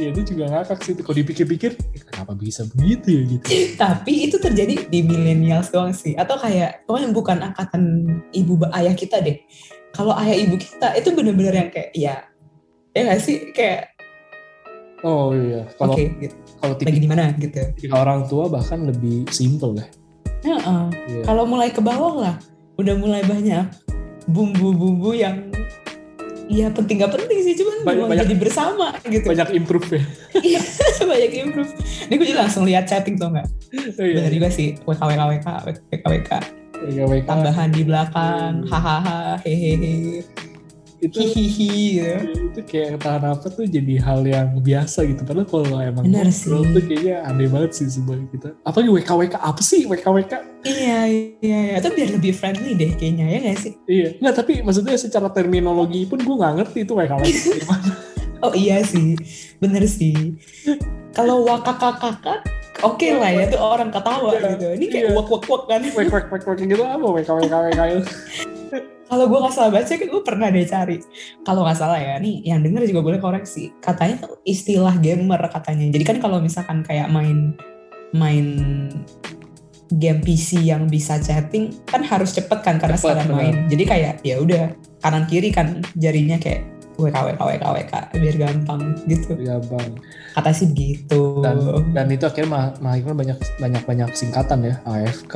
[0.00, 0.96] Ya itu juga ngakak sih.
[0.96, 2.00] Kalau dipikir-pikir "Eh,
[2.32, 3.46] kenapa bisa begitu ya gitu?
[3.84, 6.16] Tapi itu terjadi di millennials doang sih.
[6.16, 7.82] Atau kayak pokoknya bukan angkatan
[8.32, 9.36] ibu ayah kita deh.
[9.92, 12.24] Kalau ayah ibu kita itu bener-bener yang kayak ya
[12.96, 13.52] ya nggak sih?
[13.52, 13.92] Kayak
[15.04, 15.68] oh iya.
[15.76, 16.36] Kalau gitu.
[16.56, 17.60] kalau lagi di mana gitu.
[17.76, 19.86] tipikal orang tua bahkan lebih simple ya
[20.42, 20.84] Heeh.
[21.10, 21.22] Iya.
[21.26, 22.36] kalau mulai ke bawah lah
[22.78, 23.66] udah mulai banyak
[24.30, 25.51] bumbu-bumbu yang
[26.50, 29.26] ya penting gak penting sih cuman Banyak- banyak- jadi bersama gitu.
[29.26, 30.02] banyak improve ya.
[31.12, 31.70] Banyak improve.
[32.08, 33.46] Ini gue juga langsung lihat chatting tuh nggak?
[33.98, 34.16] Oh, iya.
[34.22, 35.46] bener juga sih WKWK
[35.92, 36.30] WK WK
[37.22, 40.22] tambahan di belakang hahaha hehehe
[41.02, 45.26] itu hihihi gitu itu kayak entah apa tuh jadi hal yang biasa gitu.
[45.26, 46.70] Padahal kalau emang Bener ngobrol sih.
[46.78, 48.48] tuh kayaknya aneh banget sih sebagai kita.
[48.62, 49.82] Apalagi WK WK apa sih?
[49.90, 50.32] WK WK
[50.62, 51.76] iya iya iya.
[51.82, 53.72] Itu biar lebih friendly deh kayaknya ya nggak sih?
[53.90, 54.08] Iya.
[54.22, 57.92] Nggak tapi maksudnya secara terminologi pun gue nggak ngerti itu WK WK gimana
[58.46, 59.18] oh iya sih.
[59.58, 60.38] Bener sih.
[61.10, 62.46] Kalau wakakakakak
[62.86, 64.66] oke lah ya tuh orang ketawa Iya, gitu.
[64.78, 67.54] Ini kayak wak wak wak kan WK WK WK gitu apa WK WK
[67.90, 68.02] itu
[69.12, 70.96] kalau gue nggak salah baca kan gue pernah deh cari.
[71.44, 73.68] Kalau nggak salah ya nih yang denger juga boleh koreksi.
[73.84, 75.92] Katanya tuh istilah gamer katanya.
[75.92, 77.52] Jadi kan kalau misalkan kayak main
[78.16, 78.56] main
[80.00, 83.36] game PC yang bisa chatting kan harus cepet kan karena Cepet, benar.
[83.36, 83.54] main.
[83.68, 84.72] Jadi kayak ya udah
[85.04, 86.64] kanan kiri kan jarinya kayak
[87.02, 89.34] WK WK WK WK biar gampang gitu.
[89.34, 89.98] Gampang.
[90.32, 91.42] Kata sih begitu.
[91.42, 91.56] Dan
[91.90, 95.34] dan itu akhirnya mah- melahirkan banyak banyak banyak singkatan ya AFK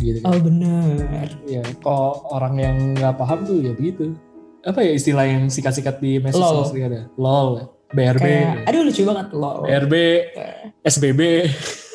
[0.00, 0.18] gitu.
[0.24, 1.28] Oh bener.
[1.44, 4.16] Ya kok orang yang nggak paham tuh ya begitu.
[4.64, 6.66] Apa ya istilah yang sikat-sikat di medsos Lol.
[6.72, 7.06] ada?
[7.14, 7.50] Lol.
[7.86, 9.94] BRB kayak aduh lucu banget loh BRB
[10.82, 11.20] SBB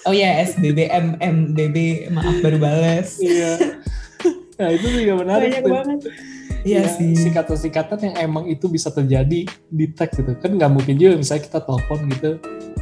[0.07, 1.77] oh ya SBB MMBB
[2.09, 3.19] maaf baru bales.
[3.19, 3.59] Iya.
[4.55, 5.73] Nah itu juga menarik banyak tuh.
[5.73, 5.99] banget
[6.63, 7.17] iya Ya, sih.
[7.17, 10.37] singkatan-singkatan yang emang itu bisa terjadi di teks gitu.
[10.37, 12.31] Kan nggak mungkin juga misalnya kita telepon gitu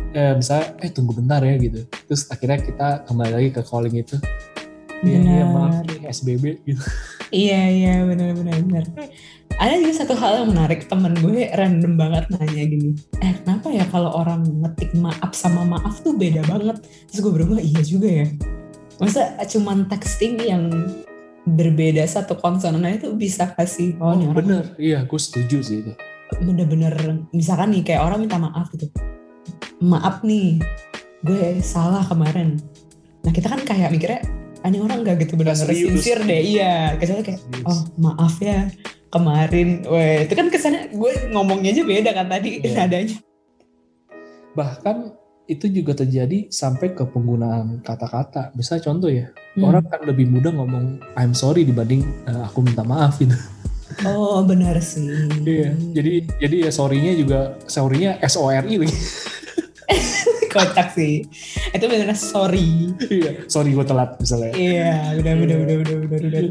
[0.09, 1.85] eh misalnya eh tunggu bentar ya gitu.
[2.09, 4.17] Terus akhirnya kita kembali lagi ke calling itu.
[4.99, 6.83] Iya, iya, maaf nih, SBB gitu.
[7.31, 8.83] Iya iya benar benar benar.
[9.55, 13.83] Ada juga satu hal yang menarik temen gue random banget nanya gini eh kenapa ya
[13.91, 16.81] kalau orang ngetik maaf sama maaf tuh beda banget?
[17.07, 18.27] Terus gue berubah iya juga ya.
[18.97, 20.67] Masa cuman texting yang
[21.49, 24.63] berbeda satu konsonannya itu bisa kasih oh, orang bener.
[24.75, 25.93] Iya gue setuju sih itu.
[26.37, 26.93] Bener-bener
[27.29, 28.85] misalkan nih kayak orang minta maaf gitu.
[29.79, 30.61] Maaf nih
[31.21, 32.61] gue salah kemarin.
[33.25, 34.21] Nah kita kan kayak mikirnya
[34.59, 35.89] "Ah, ini orang gak gitu benar Nggak serius.
[35.97, 36.41] sincere deh.
[36.43, 38.67] Iya kecuali kayak oh maaf ya
[39.09, 39.81] kemarin.
[39.83, 42.75] Weh, itu kan kesannya gue ngomongnya aja beda kan tadi Iya.
[42.77, 43.17] nadanya.
[44.53, 44.95] Bahkan
[45.49, 48.53] itu juga terjadi sampai ke penggunaan kata-kata.
[48.53, 49.27] Misalnya contoh ya
[49.57, 49.65] Hmm.
[49.65, 53.33] orang kan lebih mudah ngomong I'm sorry dibanding eh, aku minta maaf gitu.
[54.05, 55.09] Oh benar sih.
[55.41, 58.93] Iya jadi jadi ya sorry-nya juga sorry-nya S O R I lagi.
[60.53, 61.25] Kocak sih.
[61.73, 62.93] Itu benar sorry.
[63.09, 64.53] Iya sorry gue telat misalnya.
[64.53, 66.45] Iya benar benar benar benar benar benar.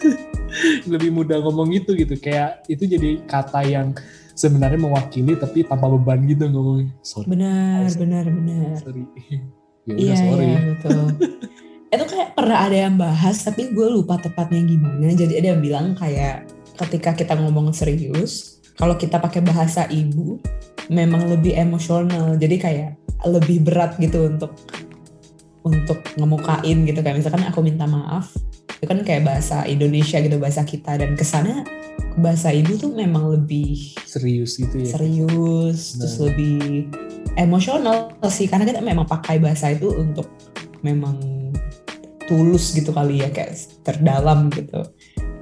[0.92, 2.16] Lebih mudah ngomong itu gitu.
[2.16, 3.92] Kayak itu jadi kata yang
[4.40, 6.88] sebenarnya mewakili tapi tanpa beban gitu ngomongnya.
[7.04, 7.28] Sorry.
[7.28, 8.72] Benar benar benar.
[8.80, 9.04] Sorry.
[9.88, 10.44] Ya udah Iya, sorry.
[10.44, 10.98] iya betul.
[11.96, 15.08] itu kayak pernah ada yang bahas tapi gue lupa tepatnya gimana.
[15.16, 20.36] Jadi ada yang bilang kayak ketika kita ngomong serius, kalau kita pakai bahasa ibu
[20.92, 22.36] memang lebih emosional.
[22.36, 22.90] Jadi kayak
[23.24, 24.52] lebih berat gitu untuk
[25.64, 27.00] untuk ngemukain gitu.
[27.00, 28.36] Kayak misalkan aku minta maaf
[28.80, 31.00] itu kan kayak bahasa Indonesia gitu bahasa kita.
[31.00, 31.64] Dan ke sana
[32.20, 34.94] bahasa ibu tuh memang lebih serius gitu ya?
[34.94, 36.30] serius terus Nah.
[36.30, 36.86] lebih
[37.34, 40.28] emosional sih karena kita memang pakai bahasa itu untuk
[40.84, 41.16] memang
[42.30, 44.86] tulus gitu kali ya kayak terdalam gitu.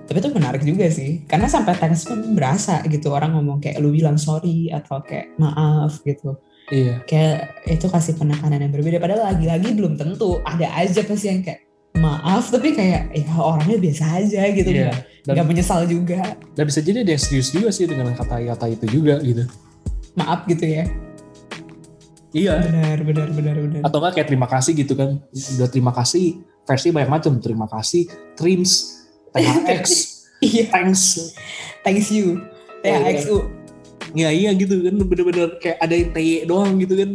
[0.09, 3.93] Tapi itu menarik juga sih karena sampai teks pun berasa gitu orang ngomong kayak lu
[3.93, 6.41] bilang sorry atau kayak maaf gitu.
[6.73, 7.05] Iya.
[7.05, 11.68] Kayak itu kasih penekanan yang berbeda padahal lagi-lagi belum tentu ada aja pasti yang kayak
[12.09, 14.71] maaf tapi kayak ya orangnya biasa aja gitu.
[14.73, 14.97] Nggak
[15.29, 16.37] dan, nggak menyesal juga.
[16.57, 19.45] Dan bisa jadi ada yang serius juga sih dengan kata-kata itu juga gitu.
[20.17, 20.85] Maaf gitu ya.
[22.33, 22.55] Iya.
[22.65, 23.81] Benar benar benar benar.
[23.85, 25.21] Atau enggak kayak terima kasih gitu kan.
[25.33, 27.33] Udah terima kasih versi banyak macam.
[27.41, 29.05] Terima kasih trims
[29.37, 29.85] THX
[30.49, 30.65] iya.
[30.73, 31.35] Thanks.
[31.85, 32.41] Thanks you.
[32.81, 33.58] THXU
[34.19, 37.11] ya iya gitu kan bener-bener kayak ada yang TY doang gitu kan.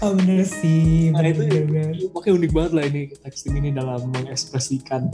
[0.00, 1.92] Oh bener sih Nah, bener, itu- bener, bener.
[2.10, 5.12] makanya unik banget lah ini texting ini dalam mengekspresikan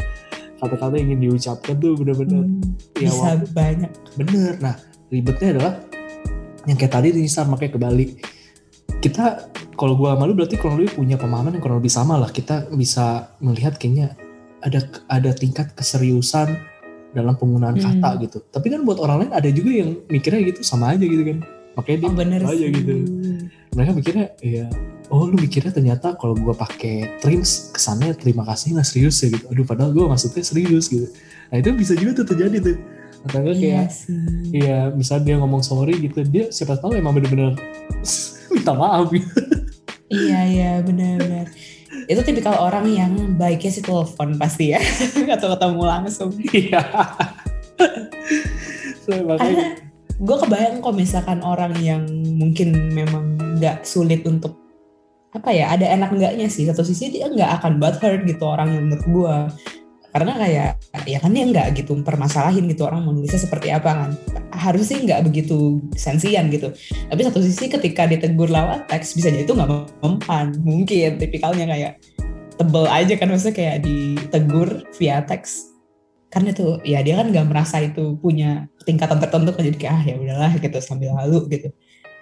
[0.57, 2.47] kata-kata yang ingin diucapkan tuh bener-bener.
[2.47, 2.63] Hmm,
[2.97, 3.91] ya bisa walaupun- banyak.
[4.15, 4.75] Bener nah
[5.07, 5.73] ribetnya adalah
[6.65, 8.11] yang kayak tadi nih Sam makanya kebalik.
[8.99, 9.25] Kita
[9.75, 12.31] kalau gua sama lu berarti kurang lebih punya pemahaman yang kurang lebih sama lah.
[12.31, 14.17] Kita bisa melihat kayaknya
[14.65, 16.57] ada ada tingkat keseriusan
[17.17, 17.97] dalam penggunaan Hmm.
[17.97, 18.39] kata gitu.
[18.47, 21.41] Tapi kan buat orang lain ada juga yang mikirnya gitu sama aja gitu kan.
[21.75, 22.69] Makanya dia oh bener aja sih.
[22.71, 22.95] gitu.
[23.73, 24.69] Mereka mikirnya ya
[25.09, 29.45] oh lu mikirnya ternyata kalau gua pakai trims kesannya terima kasih nggak serius ya gitu.
[29.49, 31.09] Aduh padahal gua maksudnya serius gitu.
[31.49, 32.77] Nah itu bisa juga tuh terjadi tuh.
[33.27, 34.15] Atau enggak iya kayak sih.
[34.55, 37.59] Iya, misalnya dia ngomong sorry gitu, dia siapa tahu emang bener-bener
[38.55, 39.27] minta maaf gitu.
[40.07, 41.19] iya iya bener
[42.05, 44.81] itu tipikal orang yang baiknya sih telepon pasti ya.
[45.37, 46.31] Atau ketemu langsung.
[46.53, 46.83] Iya.
[49.05, 49.65] so, makanya, karena
[50.17, 52.05] gue kebayang kok misalkan orang yang
[52.37, 54.57] mungkin memang nggak sulit untuk
[55.33, 56.69] apa ya ada enak enggaknya sih.
[56.69, 59.37] Satu sisi dia nggak akan butthurt gitu orang yang menurut gue
[60.17, 60.71] karena kayak
[61.05, 64.11] ya kan dia nggak gitu permasalahin gitu orang menulisnya seperti apa kan.
[64.49, 66.73] Harus sih nggak begitu sensian gitu.
[67.13, 70.57] Tapi satu sisi ketika ditegur lewat teks bisa jadi itu nggak mempan.
[70.65, 71.93] Mungkin tipikalnya kayak
[72.57, 75.69] tebel aja kan maksudnya kayak ditegur via teks.
[76.33, 80.03] Karena tuh ya dia kan nggak merasa itu punya tingkatan tertentu kan jadi kayak ah
[80.09, 81.69] ya udahlah gitu sambil lalu gitu.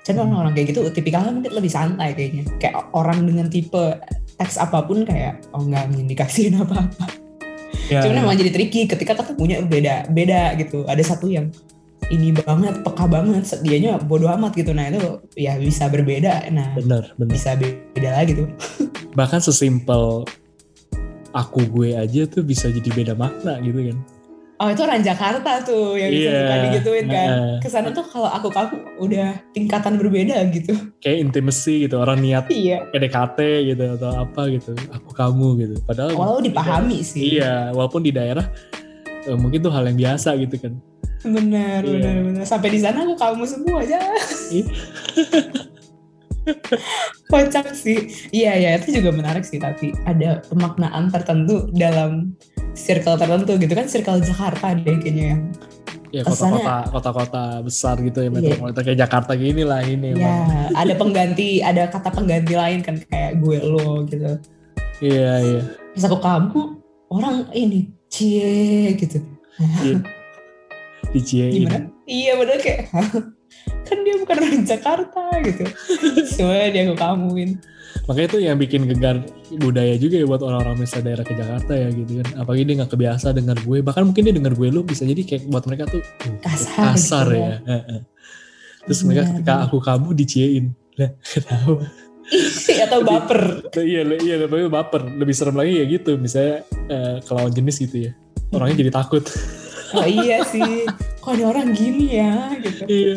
[0.03, 2.43] Cuman orang-orang kayak gitu tipikalnya mungkin lebih santai kayaknya.
[2.59, 4.03] Kayak orang dengan tipe
[4.35, 7.24] teks apa pun kayak oh nggak mengindikasiin apa-apa
[7.91, 10.85] ya, cuman emang jadi tricky ketika ketemunya beda beda gitu.
[10.89, 11.51] Ada satu yang
[12.13, 14.77] ini banget peka banget dianya bodoh amat gitu.
[14.77, 16.49] Nah itu ya bisa berbeda.
[16.53, 17.33] Nah bener, bener.
[17.33, 18.49] bisa beda lagi tuh.
[19.19, 20.27] Bahkan sesimpel
[21.35, 23.99] aku gue aja tuh bisa jadi beda makna gitu kan.
[24.55, 26.39] Oh itu orang Jakarta tuh yang bisa Iya.
[26.39, 27.29] suka digituin kan.
[27.59, 30.73] Ke sana tuh kalau aku kamu udah tingkatan berbeda gitu.
[30.99, 32.87] kayak intimacy gitu orang niat Iya.
[32.89, 37.35] PDKT gitu atau apa gitu aku kamu gitu padahal Walau dipahami sih.
[37.37, 38.47] iya walaupun di daerah
[39.21, 40.73] eh, mungkin tuh hal yang biasa gitu kan
[41.21, 41.93] Benar, Iya.
[41.99, 42.45] benar, benar.
[42.45, 43.97] Sampai di sana aku kamu semua aja.
[44.51, 44.65] Iya.
[47.27, 47.97] Kocak sih.
[48.31, 49.57] Iya, ya itu juga menarik sih.
[49.57, 52.37] Tapi ada pemaknaan tertentu dalam
[52.75, 53.87] circle tertentu gitu kan.
[53.87, 55.43] Circle Jakarta deh kayaknya yang.
[56.11, 58.35] ya kota-kota kota-kota besar gitu ya Iya.
[58.55, 60.71] metropolitan kayak Jakarta gini lah ini Ya, emang.
[60.73, 64.39] ada pengganti, ada kata pengganti lain kan kayak gue lo gitu.
[65.03, 65.61] iya iya
[65.91, 66.61] Terus aku kamu
[67.11, 69.19] orang ini cie gitu.
[71.11, 71.91] di Cie Gimana?
[72.05, 73.11] Iya bener kayak "Hah?
[73.83, 75.65] kan dia bukan orang Jakarta gitu.
[76.37, 77.59] Cuma dia aku kamuin.
[78.05, 79.17] Makanya itu yang bikin gegar
[79.63, 82.29] budaya juga ya buat orang-orang misalnya daerah ke Jakarta ya gitu kan.
[82.43, 83.79] Apalagi dia nggak kebiasa dengar gue.
[83.81, 87.27] Bahkan mungkin dia dengar gue lu bisa jadi kayak buat mereka tuh uh, Kasar kasar
[87.31, 87.59] gitu ya.
[87.65, 88.01] Heeh.
[88.85, 89.33] terus mereka Benar.
[89.33, 90.65] ketika aku kamu diciein.
[91.01, 91.73] Lah kenapa?
[92.85, 93.41] Atau baper.
[93.81, 95.03] iya iya lebih baper.
[95.09, 96.21] Lebih serem lagi ya gitu.
[96.21, 98.13] Misalnya eh, lawan jenis gitu ya.
[98.53, 99.25] Orangnya jadi takut
[99.95, 100.85] Oh iya sih.
[101.23, 102.85] Kok ada orang gini ya gitu.
[102.85, 103.17] iya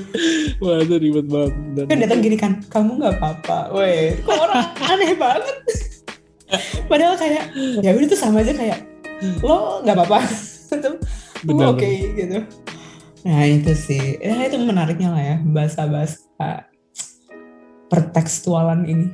[0.64, 3.60] wah itu ribet banget Dan Kan datang gini kan, kamu nggak apa-apa.
[3.76, 5.58] Weh, kok orang aneh banget.
[6.88, 7.52] Padahal kayak
[7.84, 8.80] ya udah tuh sama aja kayak
[9.44, 10.20] lo nggak apa-apa.
[11.44, 12.40] Benar, "Oh, Oke gitu.
[13.28, 16.68] Nah itu sih, ya itu menariknya lah ya bahasa-bahasa
[17.92, 19.08] pertekstualan ini.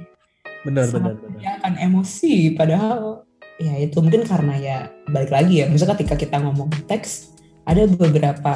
[0.63, 3.27] benar benar sangat benar menyediakan emosi padahal
[3.59, 4.77] ya itu mungkin karena ya
[5.11, 7.32] balik lagi ya misalnya ketika kita ngomong teks
[7.63, 8.55] ada beberapa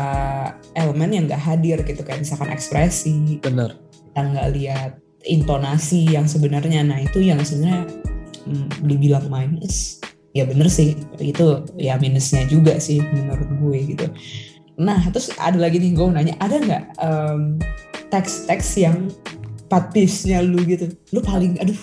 [0.75, 3.79] elemen yang nggak hadir gitu kayak misalkan ekspresi benar
[4.17, 4.91] kita nggak lihat
[5.29, 6.81] intonasi yang sebenarnya.
[6.81, 7.85] Nah itu yang sebenarnya
[8.49, 10.01] hmm, dibilang minus.
[10.33, 14.05] Ya bener sih itu ya minusnya juga sih menurut gue gitu.
[14.81, 17.61] Nah terus ada lagi nih gue nanya ada nggak em,
[18.09, 19.09] teks-teks yang
[19.69, 20.89] patisnya lu gitu?
[21.13, 21.77] Lu paling aduh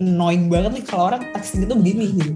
[0.00, 2.32] annoying banget nih kalau orang teks gitu begini gitu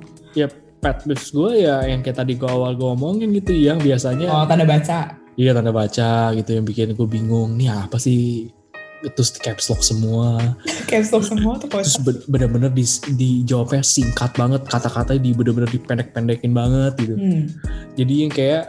[0.78, 4.46] pet peeves gue ya yang kayak tadi gue awal gue omongin gitu yang biasanya oh
[4.46, 5.18] tanda baca.
[5.38, 8.50] Iya tanda baca gitu yang bikin gue bingung nih apa sih?
[8.98, 10.58] Terus di caps lock semua.
[10.90, 11.94] Caps lock semua tuh terus
[12.26, 12.82] bener-bener di,
[13.14, 17.14] dijawabnya singkat banget kata-katanya di bener-bener dipendek-pendekin banget gitu.
[17.14, 17.46] Hmm.
[17.94, 18.64] jadi yang kayak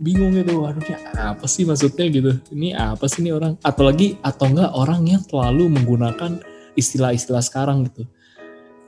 [0.00, 2.08] bingung gitu ini apa sih maksudnya?
[2.08, 2.32] gitu.
[2.50, 3.60] Ini apa sih ini orang?
[3.60, 6.40] Atau lagi atau enggak orang yang terlalu menggunakan
[6.74, 8.08] istilah-istilah sekarang gitu.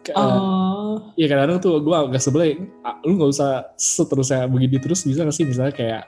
[0.03, 0.66] Ke- oh
[1.17, 2.55] ya kadang-kadang tuh gue agak sebel ya,
[2.85, 6.03] ah, lu nggak usah seterusnya begini terus bisa gak sih misalnya kayak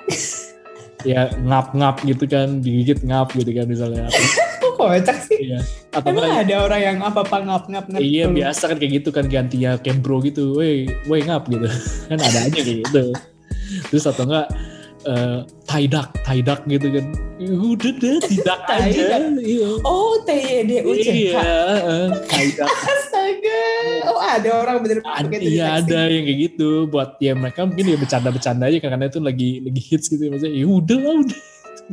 [1.11, 4.07] ya ngap-ngap gitu kan digigit ngap gitu kan misalnya
[4.79, 5.59] kocak sih iya.
[5.91, 8.37] atau emang enggak ada orang yang apa-apa ngap-ngap ngap Iya dulu?
[8.39, 11.67] biasa kan kayak gitu kan gantinya kayak bro gitu, woi, woi ngap gitu,
[12.09, 13.05] kan ada aja kayak gitu.
[13.91, 14.47] Terus atau enggak
[15.09, 17.07] eh tie duck, tie duck gitu kan,
[17.41, 19.71] udah deh tidak aja, iya.
[19.83, 21.41] oh TYDUCK Iya,
[21.81, 22.69] eh, tie duck.
[22.93, 23.63] astaga.
[24.09, 26.69] Oh ada orang bener Ada, pakai iya ada yang kayak gitu.
[26.89, 30.31] Buat ya mereka mungkin ya bercanda-bercanda aja kan, karena itu lagi lagi hits gitu ya
[30.33, 30.55] maksudnya.
[30.55, 31.41] Ya udah lah udah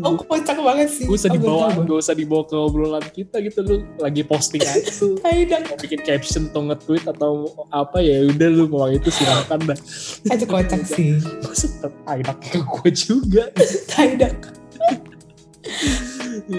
[0.03, 1.05] oh kocak banget sih.
[1.07, 3.59] Gak usah Oh, dibawa gak usah dibawa ke obrolan kita gitu.
[3.63, 5.15] Lu lagi posting aja tuh.
[5.71, 7.31] Mau bikin caption atau nge-tweet atau
[7.71, 9.79] apa ya udah lu mau itu silakan dah.
[10.35, 11.19] Itu kocak sih.
[11.43, 13.43] Masa enak ke gue juga.
[13.87, 14.39] Tai duck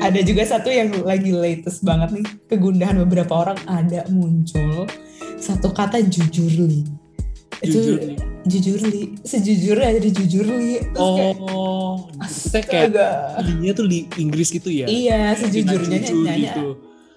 [0.02, 2.26] ada juga satu yang lagi latest banget nih.
[2.50, 4.90] Kegundahan beberapa orang ada muncul.
[5.38, 7.05] Satu kata jujurly itu
[7.64, 7.96] jujur
[8.46, 11.94] jujurly sejujurnya jujurly terus kayak oh
[12.52, 13.08] kayak astaga.
[13.42, 14.86] linya tuh di Inggris gitu ya?
[14.86, 16.66] Iya sejujurnya jujur nyanyi gitu.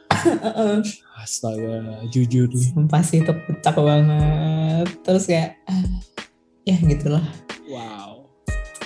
[1.19, 4.87] Astaga jujur nih Sumpah sih itu kocak banget.
[5.03, 5.85] Terus kayak ah,
[6.63, 7.25] ya gitulah.
[7.67, 8.31] Wow.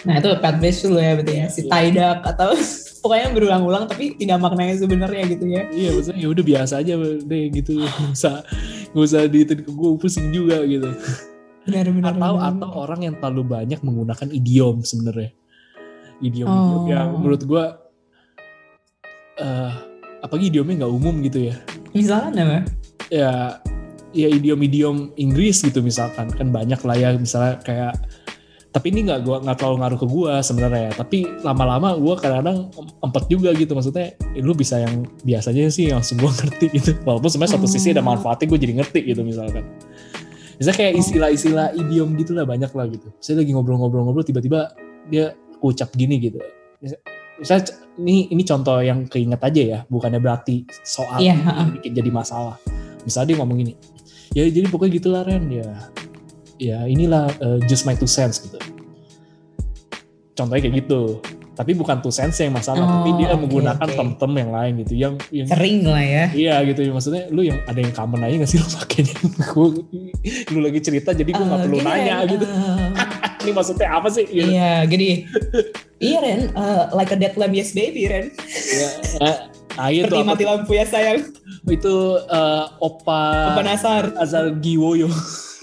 [0.03, 1.47] Nah itu pet base dulu ya berarti ya.
[1.47, 2.57] Si tie duck atau
[3.05, 5.63] pokoknya berulang-ulang tapi tidak maknanya sebenarnya gitu ya.
[5.69, 7.71] Iya maksudnya ya udah biasa aja deh gitu.
[7.79, 8.35] Nggak usah
[8.93, 10.91] nggak usah diitin ke gue pusing juga gitu
[11.63, 12.49] benar-benar atau benar.
[12.53, 15.31] atau orang yang terlalu banyak menggunakan idiom sebenarnya.
[16.19, 16.87] Idiom idiom Oh.
[16.87, 17.63] yang menurut gue
[19.33, 19.71] eh
[20.21, 21.55] apalagi idiomnya nggak umum gitu ya.
[21.91, 22.59] Misalnya apa?
[23.09, 23.31] Ya
[24.13, 26.29] ya idiom-idiom Inggris gitu misalkan.
[26.29, 27.93] Kan banyak lah ya misalnya kayak
[28.73, 30.89] tapi ini nggak gua nggak terlalu ngaruh ke gua sebenarnya.
[30.93, 33.73] Tapi lama-lama gua kadang-kadang empet juga gitu.
[33.73, 36.91] Maksudnya eh, lu bisa yang biasanya sih yang langsung gua ngerti gitu.
[37.03, 38.07] Walaupun sebenarnya satu sisi ada Oh.
[38.07, 39.65] manfaatnya gue jadi ngerti gitu misalkan
[40.63, 41.01] misalnya kayak Oh.
[41.03, 43.11] istilah-istilah idiom gitu lah banyak lah gitu.
[43.19, 44.71] Saya lagi ngobrol-ngobrol-ngobrol tiba-tiba
[45.11, 46.39] dia ucap gini gitu.
[46.79, 47.03] Misal-
[47.35, 47.63] misalnya
[47.99, 51.63] ini ini contoh yang keinget aja ya bukannya berarti soal Iya, ini ha-ha.
[51.67, 52.55] bikin jadi masalah.
[53.03, 53.73] Misalnya dia ngomong gini
[54.31, 55.67] ya jadi pokoknya gitulah Ren ya.
[56.55, 58.55] Ya inilah uh, just my two cents gitu.
[60.33, 61.19] Contohnya kayak gitu
[61.53, 63.93] tapi bukan tuh sense yang masalah Oh, tapi dia oke, menggunakan oke.
[63.93, 66.25] term-term yang lain gitu yang yang Sering lah ya.
[66.33, 69.15] iya gitu maksudnya lu yang ada yang common aja gak sih lu pakainya
[69.47, 69.85] Gua-
[70.49, 72.89] lu lagi cerita jadi gue nggak Eh, perlu gini, nanya Ren, gitu eh,
[73.39, 74.49] ini maksudnya apa sih gitu.
[74.49, 75.09] Iya, gini.
[75.99, 78.31] Iya Ren, eh, like a dead lamb yes baby Ren.
[78.71, 78.87] Ya,
[79.21, 79.37] eh,
[79.75, 81.21] ah, itu Seperti apa mati lampu ya sayang.
[81.65, 84.03] itu eh, opa Apa nasar?
[84.15, 85.07] Azal Giwoyo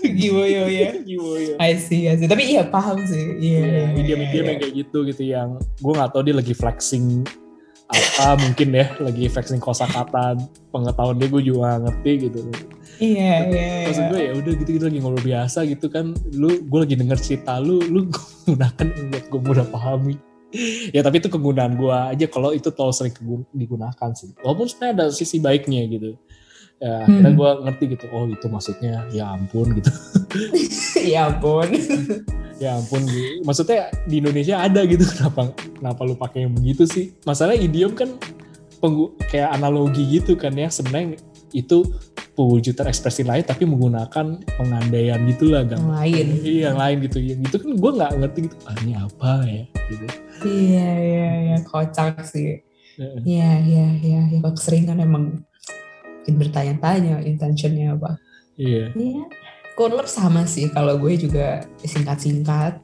[0.00, 0.88] Giwoyo ya.
[1.04, 2.28] Giwoyo I see, I see.
[2.28, 3.36] Tapi iya paham sih.
[3.36, 3.60] Iya.
[3.60, 4.50] Iya, iya, idiom-idiom iya.
[4.54, 7.24] yang kayak gitu gitu yang gue nggak tahu dia lagi flexing
[7.90, 10.38] apa mungkin ya lagi flexing kosakata
[10.70, 12.40] pengetahuan dia gue juga ngerti gitu
[13.00, 14.10] Iya, iya, maksud iya.
[14.12, 17.56] gue ya udah gitu gitu lagi ngobrol biasa gitu kan lu gue lagi denger cerita
[17.56, 18.12] lu lu
[18.48, 20.20] gunakan buat gue mudah pahami
[20.90, 23.14] ya tapi itu kegunaan gue aja kalau itu terlalu sering
[23.54, 26.18] digunakan sih walaupun sebenarnya ada sisi baiknya gitu
[26.80, 27.36] ya akhirnya Hmm.
[27.36, 29.90] gue ngerti gitu oh itu maksudnya ya ampun gitu
[31.06, 31.68] Ya ampun.
[32.62, 33.40] ya ampun gitu.
[33.42, 38.16] maksudnya di Indonesia ada gitu kenapa kenapa lu pakai yang begitu sih masalah idiom kan
[38.76, 41.20] penggu- kayak analogi gitu kan ya sebenarnya
[41.50, 41.84] itu
[42.30, 46.26] pewujudan ekspresi lain tapi menggunakan pengandaian gitulah Yang kan lain.
[46.38, 49.64] iya yang lain gitu yang itu kan gue nggak ngerti gitu ah, ini apa ya
[49.86, 50.06] gitu
[50.40, 51.56] Iya, iya, iya.
[51.62, 52.64] Kocak sih.
[52.96, 54.20] Iya, iya, iya.
[54.26, 55.44] Ya, kalau keseringan emang
[56.20, 58.20] bikin bertanya-tanya intentionnya apa.
[58.54, 59.24] iya Iya.
[59.72, 62.80] Kurlep sama sih kalau gue juga singkat-singkat.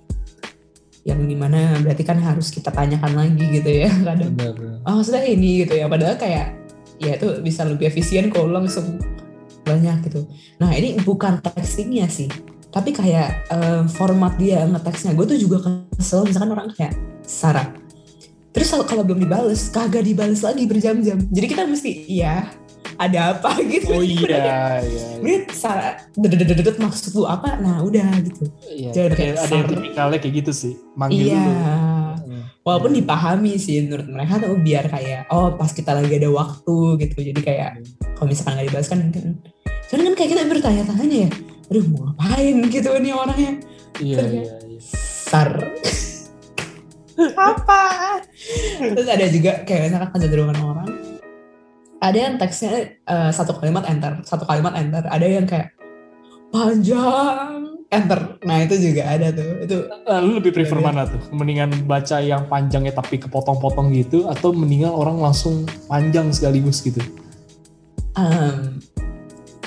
[1.04, 4.34] Yang di mana berarti kan harus kita tanyakan lagi gitu ya kadang.
[4.34, 5.86] benar Oh maksudnya ini gitu ya.
[5.86, 6.56] Padahal kayak
[6.96, 8.96] ya itu bisa lebih efisien kalau langsung
[9.62, 10.26] banyak gitu.
[10.58, 12.26] Nah ini bukan textingnya sih.
[12.72, 15.14] Tapi kayak eh, format dia ngeteksnya.
[15.14, 15.62] Gue tuh juga
[15.94, 17.70] kesel misalkan orang kayak Sarah.
[18.50, 21.20] Terus kalau- kalau belum dibales, kagak dibales lagi berjam-jam.
[21.22, 22.48] Jadi kita mesti iya
[22.96, 23.90] ada apa gitu.
[23.92, 27.58] oh kayak, iya iya Ini Sarah, dedet maksud lu apa?
[27.58, 28.48] Nah udah gitu.
[28.70, 31.42] iya Jangan kayak ada yang tipikalnya kayak gitu sih manggil iya.
[31.42, 31.54] dulu.
[32.66, 36.76] Walaupun dipahami sih menurut mereka tuh biar kayak oh pas kita lagi ada waktu
[37.06, 37.16] gitu.
[37.22, 37.70] Jadi kayak
[38.18, 39.24] kalau misalkan nggak dibalas kan mungkin
[39.86, 41.30] cuman kan kayak kita bertanya-tanya ya.
[41.70, 43.52] Aduh mau ngapain gitu nih orangnya.
[44.02, 44.80] iya iya iya
[45.26, 45.50] Sar.
[47.50, 47.82] apa?
[48.76, 51.15] Terus ada juga kayak misalkan kecenderungan orang.
[52.06, 55.02] Ada yang teksnya eh, satu kalimat enter, satu kalimat enter.
[55.10, 55.74] Ada yang kayak
[56.54, 58.38] panjang enter.
[58.46, 59.50] Nah itu juga ada tuh.
[59.66, 60.88] Itu Eh, lu lebih prefer Iya, iya.
[60.94, 61.20] mana tuh?
[61.34, 67.02] Mendingan baca yang panjangnya tapi kepotong-potong gitu atau mendingan orang langsung panjang sekaligus gitu?
[68.16, 68.80] um,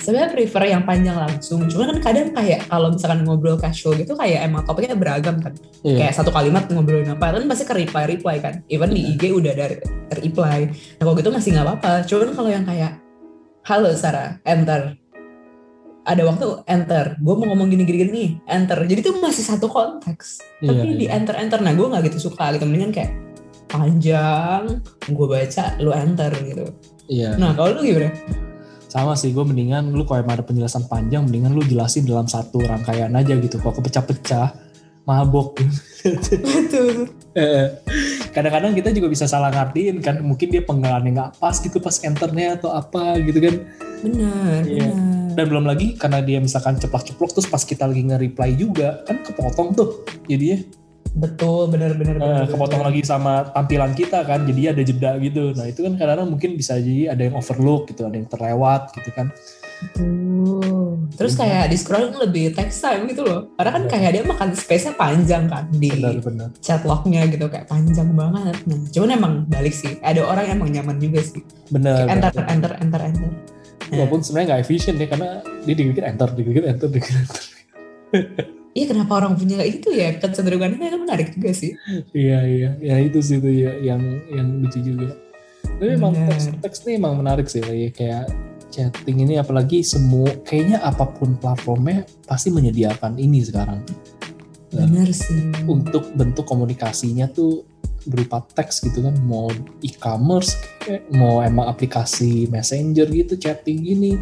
[0.01, 1.63] sebenarnya prefer yang panjang langsung.
[1.67, 5.53] Cuma kan kadang kayak kalau misalkan ngobrol casual gitu kayak emang topiknya beragam kan.
[5.83, 6.07] Iya.
[6.07, 8.63] Kayak satu kalimat ngobrolin apa kan pasti ke reply reply kan.
[8.71, 9.65] Even di IG udah ada
[10.19, 10.71] reply.
[10.99, 11.91] Nah kalau gitu masih nggak apa-apa.
[12.07, 12.91] Cuman kalau yang kayak
[13.67, 14.95] halo Sarah, enter.
[16.07, 17.19] Ada waktu enter.
[17.21, 18.81] Gue mau ngomong gini gini gini, enter.
[18.81, 20.41] Jadi itu masih satu konteks.
[20.65, 21.21] Iya, Tapi di iya.
[21.21, 21.59] enter enter.
[21.61, 22.65] Nah gue nggak gitu suka gitu.
[22.65, 23.11] Mendingan kayak
[23.69, 26.65] panjang, gue baca, lu enter gitu.
[27.05, 27.37] Iya.
[27.37, 28.09] Nah kalau lu gimana?
[28.89, 32.57] Sama sih, gue mendingan lu kalau emang ada penjelasan panjang, mendingan lu jelasin dalam satu
[32.65, 33.61] rangkaian aja gitu.
[33.61, 34.47] Kalau kepecah-pecah,
[35.05, 35.61] mabok.
[36.03, 37.07] Betul.
[37.29, 37.69] Eh,
[38.33, 42.57] Kadang-kadang kita juga bisa salah ngartiin kan, mungkin dia penggalannya nggak pas gitu pas enternya
[42.57, 43.55] atau apa gitu kan.
[44.01, 44.89] Benar, Iya.
[44.89, 45.37] benar.
[45.37, 49.77] Dan belum lagi karena dia misalkan ceplok-ceplok terus pas kita lagi nge-reply juga, kan kepotong
[49.77, 50.57] tuh jadinya.
[51.09, 55.65] Betul, benar benar Eh, kepotong lagi sama tampilan kita kan jadi ada jeda gitu nah
[55.65, 59.33] itu kan kadang-kadang mungkin bisa jadi ada yang overlook gitu ada yang terlewat gitu kan
[59.79, 61.07] Betul.
[61.15, 63.47] Terus kayak di scrolling lebih text time gitu loh.
[63.55, 68.11] Karena kan kayak dia makan space-nya panjang kan di benar-benar chat lognya gitu kayak panjang
[68.11, 68.55] banget.
[68.67, 69.95] Nah, cuman emang balik sih.
[70.03, 71.43] Ada orang yang emang nyaman juga sih.
[71.71, 73.29] benar Kayak enter, enter, enter, enter.
[73.89, 75.29] Nah, walaupun sebenarnya nggak efisien deh karena
[75.63, 77.41] dia dikit enter dikit enter dikit enter
[78.77, 80.09] iya kenapa orang punya kayak gitu ya?
[80.17, 81.71] Kecenderungannya itu menarik juga sih.
[82.13, 85.15] iya iya ya itu sih itu ya yang yang lucu juga
[85.79, 86.35] tapi emang Benar.
[86.35, 88.25] teks teks ini emang menarik sih ya kayak
[88.69, 93.81] chatting ini apalagi semua kayaknya apa pun platformnya pasti menyediakan ini sekarang
[94.69, 95.49] Bener sih.
[95.65, 97.65] untuk bentuk komunikasinya tuh
[98.07, 99.51] berupa teks gitu kan mau
[99.83, 100.55] e-commerce
[101.11, 104.15] mau emang aplikasi messenger gitu chatting gini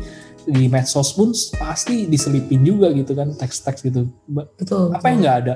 [0.48, 4.96] di medsos pun pasti diselipin juga gitu kan teks-teks gitu Betul.
[4.96, 5.54] apa yang nggak ada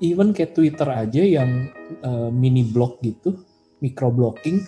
[0.00, 1.68] even kayak Twitter aja yang
[2.00, 3.36] eh, mini blog gitu
[3.84, 4.64] micro blocking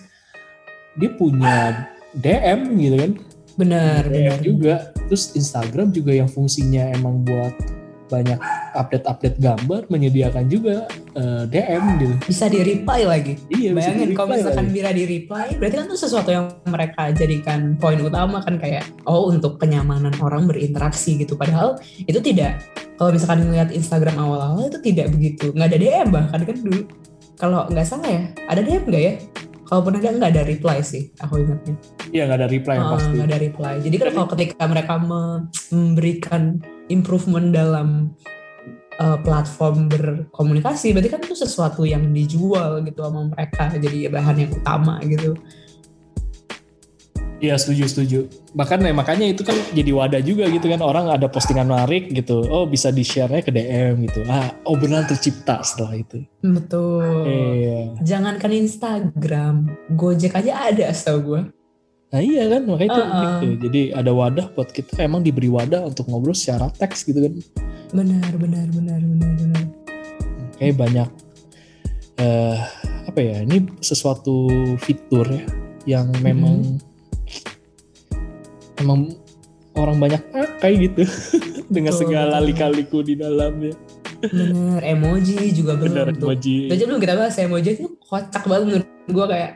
[1.00, 3.12] dia punya DM gitu kan
[3.52, 4.40] Benar, DM benar.
[4.40, 4.74] juga
[5.08, 7.82] terus Instagram juga yang fungsinya emang buat
[8.12, 8.36] banyak
[8.72, 13.40] update-update gambar menyediakan juga eh, DM gitu Bisa di reply lagi.
[13.48, 14.74] iya Bayangin kalau misalkan lagi.
[14.74, 19.26] Bira di reply, berarti kan itu sesuatu yang mereka jadikan poin utama kan kayak oh
[19.26, 21.32] untuk kenyamanan orang berinteraksi gitu.
[21.34, 22.60] Padahal itu tidak
[22.94, 26.84] kalau misalkan ngeliat Instagram awal-awal itu tidak begitu, nggak ada DM bahkan kan dulu.
[27.34, 29.14] kalau nggak salah ya ada DM nggak ya
[29.64, 31.74] kalaupun ada nggak ada reply sih aku ingatnya
[32.08, 33.10] Iya nggak ada reply yang Ah, pasti.
[33.10, 35.42] nggak ada reply jadi kan kalau ketika mereka me-
[35.72, 36.42] memberikan
[36.93, 38.12] improvement dalam
[39.01, 44.51] uh, platform berkomunikasi berarti kan itu sesuatu yang dijual gitu sama mereka jadi bahan yang
[44.53, 45.34] utama gitu
[47.43, 48.18] Iya setuju setuju.
[48.55, 52.47] Bahkan ya, makanya itu kan jadi wadah juga gitu kan orang ada postingan menarik gitu.
[52.47, 54.22] Oh bisa di share-nya ke DM gitu.
[54.30, 56.22] Ah obrolan tercipta setelah itu.
[56.38, 57.99] betul Iya.
[57.99, 61.40] jangankan Instagram Gojek aja ada setahu gue
[62.12, 63.12] Nah iya kan makanya itu Uh-uh.
[63.16, 63.52] unik tuh.
[63.64, 67.34] Jadi ada wadah buat kita emang diberi wadah untuk ngobrol secara teks gitu kan.
[67.92, 69.64] benar benar benar benar benar
[70.56, 71.08] Kayak banyak
[72.16, 72.58] eh
[73.04, 74.48] apa ya ini sesuatu
[74.78, 75.44] fitur ya
[75.84, 76.80] yang memang
[78.78, 79.12] emang
[79.74, 81.04] orang banyak pakai gitu
[81.74, 83.72] dengan Betul, segala lika-liku di dalamnya.
[84.22, 86.70] benar emoji juga Benar tuh emoji.
[86.70, 89.50] Itu aja belum kita bahas emoji itu kocak banget menurut gue kayak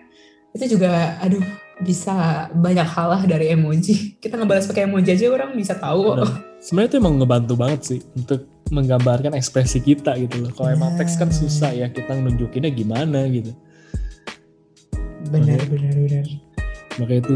[0.52, 0.90] itu juga
[1.22, 1.44] aduh
[1.84, 4.16] bisa banyak hal lah dari emoji.
[4.22, 6.16] Kita ngebalas pakai emoji aja orang bisa tahu.
[6.16, 6.30] Benar.
[6.56, 10.50] Sebenarnya itu emang ngebantu banget sih untuk menggambarkan ekspresi kita gitu loh.
[10.56, 13.52] Kalau emang teks kan susah ya kita nunjukinnya gimana gitu.
[15.28, 16.26] Benar benar benar.
[16.96, 17.34] Makanya itu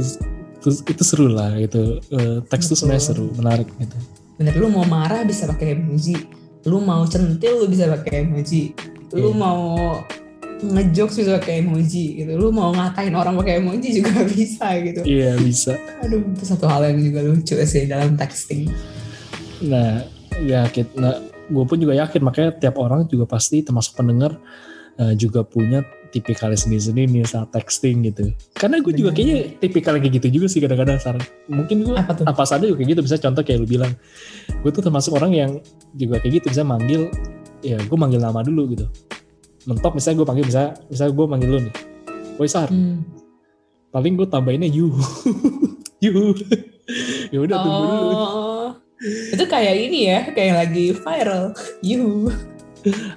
[0.60, 2.00] itu, itu seru lah gitu.
[2.08, 3.96] Eh, teks itu sebenarnya seru, menarik gitu.
[4.40, 6.16] Benar lu mau marah bisa pakai emoji.
[6.64, 8.72] Lu mau centil lu bisa pakai emoji.
[9.12, 9.36] Lu Iya.
[9.36, 9.60] mau
[10.60, 12.32] ngejokes bisa pakai emoji gitu.
[12.36, 15.00] Lu mau ngatain orang pakai emoji juga bisa gitu.
[15.02, 15.74] Iya bisa.
[16.04, 18.68] Aduh, itu satu hal yang juga lucu sih dalam texting.
[19.64, 20.04] Nah,
[20.44, 21.16] ya kita, nah,
[21.48, 24.36] gue pun juga yakin makanya tiap orang juga pasti termasuk pendengar
[24.96, 25.80] eh, juga punya
[26.10, 28.34] tipikalnya sendiri-sendiri nih saat texting gitu.
[28.58, 31.22] Karena gue juga kayaknya tipikalnya kayak gitu juga sih kadang-kadang Sarah.
[31.46, 32.24] Mungkin gue Apa tuh?
[32.26, 33.00] apa saja juga kayak gitu.
[33.06, 33.92] Bisa contoh kayak lu bilang,
[34.50, 35.50] gue tuh termasuk orang yang
[35.94, 37.06] juga kayak gitu bisa manggil,
[37.62, 38.86] ya gue manggil nama dulu gitu.
[39.62, 41.74] Mentok misalnya gue panggil misalnya, misalnya gue manggil lu nih,
[42.36, 43.04] Woi Sar, Hmm.
[43.90, 44.94] paling gue tambahinnya you,
[46.04, 46.32] you.
[47.28, 48.08] ya udah tunggu dulu.
[48.10, 48.68] Oh,
[49.30, 51.52] itu kayak ini ya, kayak lagi viral.
[51.80, 52.32] You,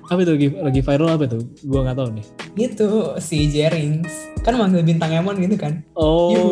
[0.04, 1.44] Apa itu lagi, lagi viral apa tuh?
[1.62, 2.26] Gue nggak tahu nih.
[2.54, 4.12] gitu si Jerings
[4.44, 5.80] kan manggil bintang Emon gitu kan.
[5.96, 6.44] Oh, You,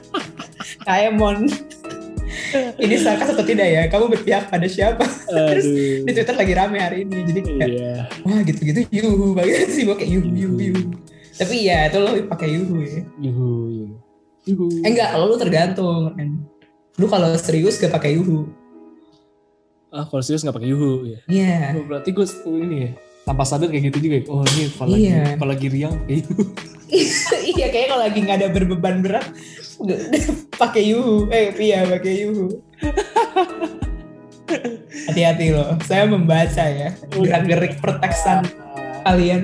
[0.86, 1.46] Kaemon.
[2.76, 3.82] Ini sarkas atau tidak ya?
[3.88, 5.04] Kamu berpihak pada siapa?
[5.52, 5.66] Terus.
[6.02, 9.96] Di Twitter lagi rame hari ini, jadi kayak Iya, wah gitu-gitu yuhu banget sih, gue
[9.96, 10.82] kayak yuhu yuhu yuhu.
[11.36, 13.00] Tapi ya itu lo pakai yuhu ya.
[13.20, 13.94] yuhu, yuhu.
[14.48, 14.66] yuhu.
[14.80, 16.16] Eh enggak, kalau lu tergantung.
[16.96, 18.48] Lu kalau serius gak pakai yuhu.
[19.92, 21.18] Ah, kalau serius nggak pakai yuhu ya.
[21.28, 21.56] Iya.
[21.78, 22.26] Oh, berarti gue
[22.60, 22.90] ini ya,
[23.24, 24.16] tanpa sadar kayak gitu juga.
[24.20, 24.24] ya.
[24.28, 25.22] Oh ini kalau lagi, Iya.
[25.40, 26.42] kalau lagi riang kayak yuhu.
[27.56, 29.26] iya kayaknya kalau lagi nggak ada berbeban berat
[30.62, 31.28] pakai yuhu.
[31.28, 32.46] Eh iya pakai yuhu.
[35.10, 36.94] Hati-hati loh saya membaca ya.
[37.12, 38.46] Gerak-gerik perteksan
[39.02, 39.42] kalian.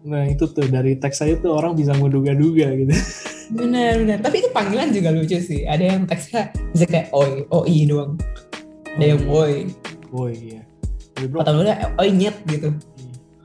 [0.00, 2.94] Nah itu tuh dari teks saya tuh orang bisa menduga-duga gitu.
[3.50, 4.18] benar benar.
[4.24, 5.68] Tapi itu panggilan juga lucu sih.
[5.68, 8.16] Ada yang teksnya bisa kayak oi oi doang.
[8.96, 9.68] Ada yang oi.
[10.34, 10.60] iya.
[11.14, 12.72] Tapi bro, atau dulu oi nyet gitu.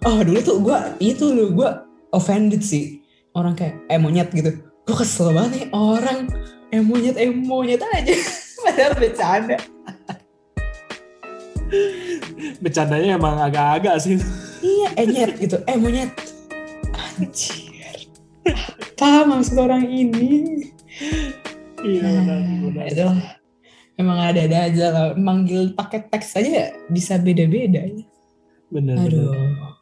[0.06, 1.70] Oh dulu tuh gue itu dulu gue
[2.16, 3.04] offended sih.
[3.36, 4.56] Orang kayak eh monyet gitu.
[4.88, 6.32] Gue kesel banget nih orang?
[6.72, 8.16] Eh monyet eh monyet aja.
[8.64, 9.58] Padahal bercanda.
[12.64, 14.16] Bercandanya emang agak-agak sih.
[14.64, 15.60] iya eh nyet gitu.
[15.68, 16.10] Eh monyet.
[16.96, 18.08] Anjir.
[18.96, 20.64] Apa maksud orang ini?
[21.86, 22.24] Iya nah,
[22.66, 22.86] benar.
[22.90, 23.20] itu lah
[24.00, 25.06] emang ada-ada aja lah.
[25.20, 28.04] Manggil pakai teks aja bisa beda-beda ya.
[28.72, 28.96] Benar.
[29.06, 29.32] aduh.
[29.32, 29.74] Benar.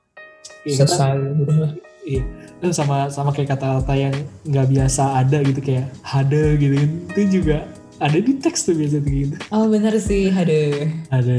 [0.63, 2.23] Kita- susah udah Iya.
[2.59, 6.89] Dan sama sama kayak kata-kata yang nggak biasa ada gitu kayak hade gitu kan.
[7.09, 7.57] Itu juga
[7.97, 9.35] ada di teks tuh biasa tuh gitu.
[9.49, 11.37] oh bener sih aduh Ada.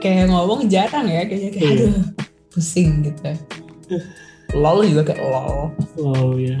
[0.00, 1.74] kayak ngomong jarang ya kayaknya kayak Iya.
[1.78, 1.94] aduh
[2.50, 3.22] pusing gitu
[4.54, 6.58] lol juga kayak lol Oh ya.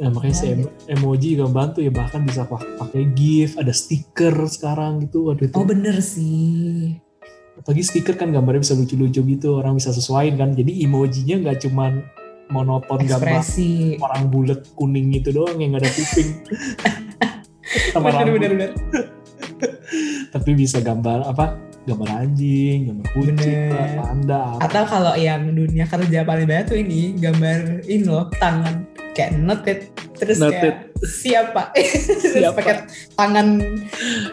[0.00, 4.34] Nah, makanya si em- emoji juga bantu ya bahkan bisa pak- pakai GIF, ada stiker
[4.50, 5.30] sekarang gitu.
[5.30, 5.54] Waduh itu.
[5.54, 6.98] oh bener sih
[7.54, 10.50] Apalagi stiker kan gambarnya bisa lucu-lucu gitu, orang bisa sesuaiin kan.
[10.50, 11.92] Jadi emojinya nggak cuman
[12.48, 16.30] monoton gambar ekspresi orang bulat kuning itu doang yang nggak ada kuping.
[17.92, 18.34] Sama bener rambut.
[18.34, 18.70] bener bener
[20.34, 21.56] Tapi bisa gambar apa?
[21.82, 24.70] Gambar anjing, gambar kucing, lah, panda, apa.
[24.70, 29.78] atau kalau yang dunia kerja paling banyak tuh ini gambar ini loh tangan kayak noted
[30.14, 30.62] terus Noted.
[30.62, 31.74] kayak siapa
[32.22, 32.54] terus Siapa?
[32.54, 32.86] pakai
[33.18, 33.58] tangan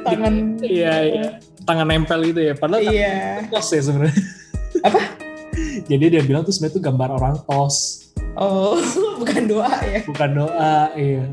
[0.05, 1.25] tangan Iya, iya.
[1.69, 2.53] Tangan nempel gitu ya.
[2.57, 4.17] Padahal iya tos ya sebenarnya.
[4.81, 4.99] Apa?
[5.91, 8.73] Jadi dia bilang tuh sebenarnya tuh gambar orang tos, oh
[9.21, 10.89] bukan doa ya bukan doa.
[10.97, 11.29] Iya.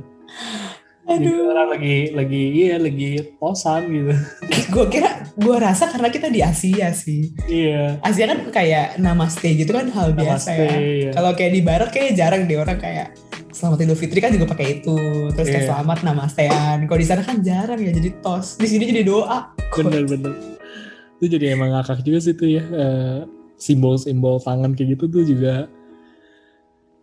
[1.06, 1.54] Jadi Aduh.
[1.54, 4.10] orang lagi lagi iya lagi posan gitu.
[4.74, 8.02] gue kira gue rasa karena kita di Asia sih Iya.
[8.02, 11.10] Asia kan kayak namaste gitu kan hal biasa Namaste, ya iya.
[11.14, 13.14] kalau kayak di barat kayak jarang deh orang kayak
[13.56, 14.96] selamat idul fitri kan juga pakai itu
[15.32, 15.68] terus kayak Iya.
[15.72, 20.32] selamat namastean kalau di sana kan jarang ya jadi tos di sini jadi doa Bener-bener.
[21.16, 22.62] Itu jadi emang ngakak juga sih tuh ya.
[22.62, 23.20] eh,
[23.56, 25.64] Simbol-simbol tangan kayak gitu tuh juga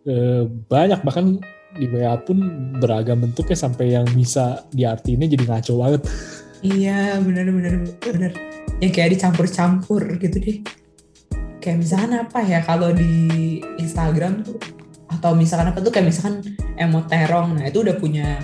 [0.05, 1.41] eh, banyak bahkan
[1.73, 2.37] di WA pun
[2.77, 6.01] beragam bentuknya sampai yang bisa diartiinnya jadi ngaco banget.
[6.61, 8.31] iya bener bener
[8.77, 10.57] ya kayak dicampur-campur gitu deh
[11.57, 13.11] kayak misalkan apa ya kalau di
[13.75, 14.61] Instagram tuh
[15.13, 16.41] atau misalkan apa tuh kayak misalkan
[16.75, 18.41] emot terong nah itu udah punya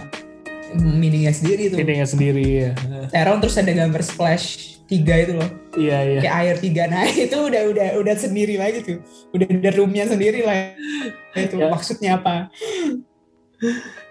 [0.78, 2.72] meaningnya sendiri tuh Ini sendiri ya.
[3.09, 4.45] terong terus ada gambar splash
[4.86, 6.20] tiga itu loh Iya iya.
[6.22, 8.97] kayak air tiga nah itu udah udah udah sendiri lagi tuh
[9.34, 10.74] udah ada roomnya sendiri lah
[11.34, 11.70] itu Ya.
[11.70, 12.49] maksudnya apa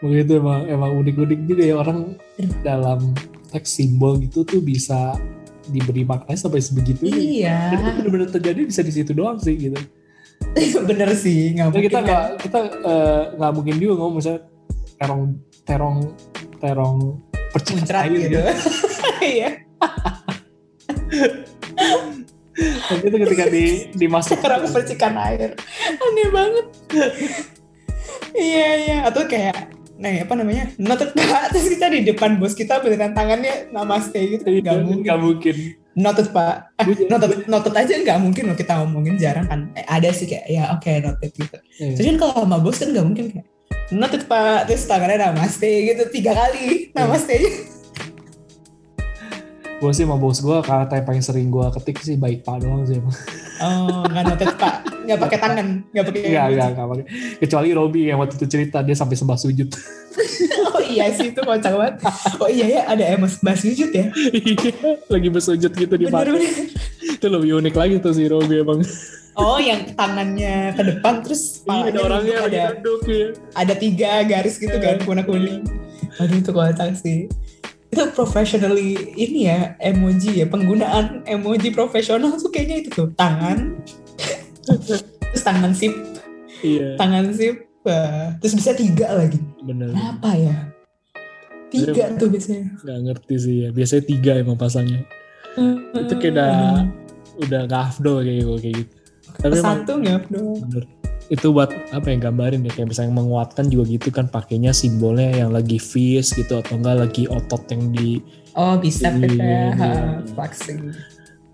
[0.05, 2.21] Begitu emang emang unik-unik juga ya orang
[2.61, 3.17] dalam
[3.49, 5.17] teks simbol gitu tuh bisa
[5.69, 7.05] diberi makna sampai sebegitu.
[7.09, 9.77] iya benar-benar terjadi bisa di situ doang sih gitu.
[10.89, 12.07] bener sih nggak mungkin kita kan.
[12.07, 14.41] nggak kita eh, nggak mungkin juga ngomong misalnya
[14.99, 15.22] terong
[15.62, 15.99] terong
[16.59, 16.99] terong
[17.55, 18.39] percikan air gitu.
[19.36, 19.51] iya.
[22.59, 23.64] Dan itu ketika di
[23.95, 25.55] dimasuk terong percikan air.
[26.03, 26.66] Aneh banget.
[28.34, 28.99] Iya iya.
[29.07, 30.70] Atau kayak nah apa namanya?
[30.78, 34.43] Noted pak terus kita di depan bos kita beneran tangannya namaste gitu.
[34.47, 35.03] Nggak mungkin.
[35.07, 35.57] nggak mungkin.
[35.99, 40.09] Noted pak jadi- noted noted aja nggak mungkin loh kita ngomongin jarang kan eh, ada
[40.09, 41.95] sih kayak ya oke noted gitu Iya.
[41.95, 43.47] Terus kan kalau sama bos kan nggak mungkin kayak
[43.91, 47.51] noted pak terus tangannya namaste gitu tiga kali namaste aja.
[49.79, 52.83] Gue sih sama bos gue kata yang paling sering gue ketik sih baik pak doang
[52.83, 53.15] sih emang.
[53.59, 57.05] Oh nggak noted pak nggak pakai tangan nggak pakai Enggak, enggak, enggak pakai.
[57.39, 59.69] Kecuali Robi yang waktu itu cerita dia sampai sembah sujud.
[60.89, 61.95] Iya sih itu kocak banget.
[62.36, 64.09] Oh iya ya ada emas bas wujud ya.
[64.11, 64.72] Iya,
[65.07, 66.66] lagi bersujud gitu di Bener bener.
[67.14, 68.80] Itu lebih unik lagi tuh si Robi emang.
[69.34, 73.26] Oh yang tangannya ke depan terus Iya, ada orangnya ada duduk ya.
[73.55, 75.05] ada tiga garis gitu kan Iya.
[75.05, 75.62] warna kuning.
[76.18, 77.30] Aduh itu kocak sih.
[77.89, 83.78] Itu professionally ini ya emoji ya penggunaan emoji profesional tuh kayaknya itu tuh tangan
[84.62, 85.03] terus
[85.41, 85.95] tangan sip
[86.59, 89.89] Iya, tangan sip wah, terus bisa tiga lagi bener.
[89.89, 90.57] kenapa ya
[91.69, 93.69] tiga tuh biasanya Nggak ngerti sih ya.
[93.73, 95.03] Biasanya tiga emang pasangnya.
[95.97, 96.55] Itu kayak udah
[97.39, 98.93] udah gak afdol kayak gue kayak gitu.
[99.39, 100.85] Tapi satu nggak bener.
[101.29, 105.53] Itu buat apa yang gambarin ya kayak misalnya menguatkan juga gitu kan pakainya simbolnya yang
[105.53, 108.19] lagi fist gitu atau enggak lagi otot yang di
[108.57, 109.62] oh bisa Iya, kita iya.
[109.77, 109.89] ha,
[110.33, 110.97] flexing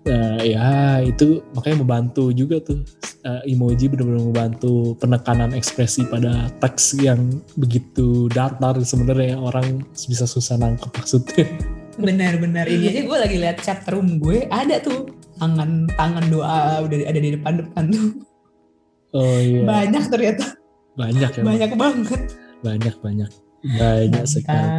[0.05, 2.85] Nah, ya itu makanya membantu juga tuh.
[3.25, 9.41] Eh, emoji benar-benar membantu penekanan ekspresi pada teks yang begitu datar sebenarnya.
[9.41, 11.45] Orang bisa susah nangkep maksudnya.
[11.95, 12.69] benar-benar.
[12.69, 15.09] Ini aja gue lagi lihat chat room gue ada tuh.
[15.41, 18.07] Tangan tangan doa udah ada di depan depan tuh.
[19.15, 20.45] Oh iya, banyak ternyata.
[20.95, 22.21] Banyak ya, banyak banget.
[22.61, 23.31] Banyak banyak.
[23.65, 24.69] Banyak sekali.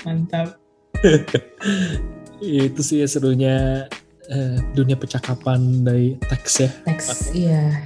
[0.06, 0.48] Mantap
[2.40, 3.84] Itu sih ya serunya
[4.28, 6.70] eh, dunia percakapan dari teks ya.
[6.84, 7.82] teks iya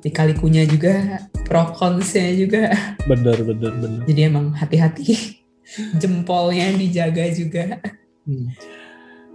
[0.00, 2.70] dikalikunya juga pro consnya juga
[3.04, 4.00] Bener bener bener.
[4.04, 5.40] jadi emang hati-hati
[6.00, 7.78] jempolnya dijaga juga
[8.26, 8.50] Hmm.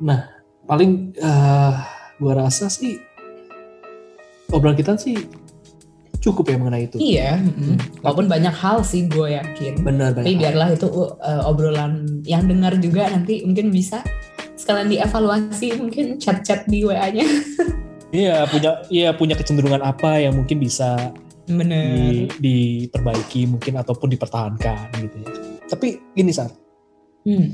[0.04, 0.28] Nah,
[0.68, 1.74] paling eh
[2.20, 3.00] gua rasa sih
[4.52, 5.16] obrolan kita sih
[6.20, 6.98] cukup ya mengenai itu.
[7.00, 8.04] iya mm.
[8.04, 10.38] walaupun banyak hal sih gue yakin Benar tapi banyak.
[10.38, 14.04] biarlah itu uh, obrolan yang dengar juga nanti mungkin bisa
[14.72, 17.28] sekalian dievaluasi mungkin chat-chat di WA-nya
[18.12, 21.16] Iya punya iya punya kecenderungan apa yang mungkin bisa
[21.48, 25.28] bener di, diperbaiki mungkin ataupun dipertahankan gitu ya.
[25.72, 26.52] Tapi gini Sar,
[27.24, 27.48] hmm.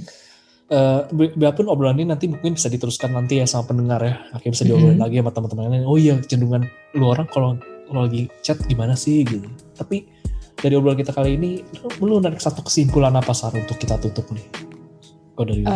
[0.68, 4.54] eh bi- biarpun obrolan ini nanti mungkin bisa diteruskan nanti ya sama pendengar ya, akhirnya
[4.58, 5.06] bisa diobrolin Mhm.
[5.06, 5.86] lagi sama teman-teman lain.
[5.86, 6.66] Oh iya kecenderungan
[6.98, 7.54] lu orang kalau
[7.86, 9.46] kalau lagi chat gimana sih gitu.
[9.78, 10.10] Tapi
[10.58, 11.62] dari obrolan kita kali ini,
[12.02, 14.42] lu, lu narik satu kesimpulan apa Sar untuk kita tutup nih?
[15.38, 15.70] Kau dari lu?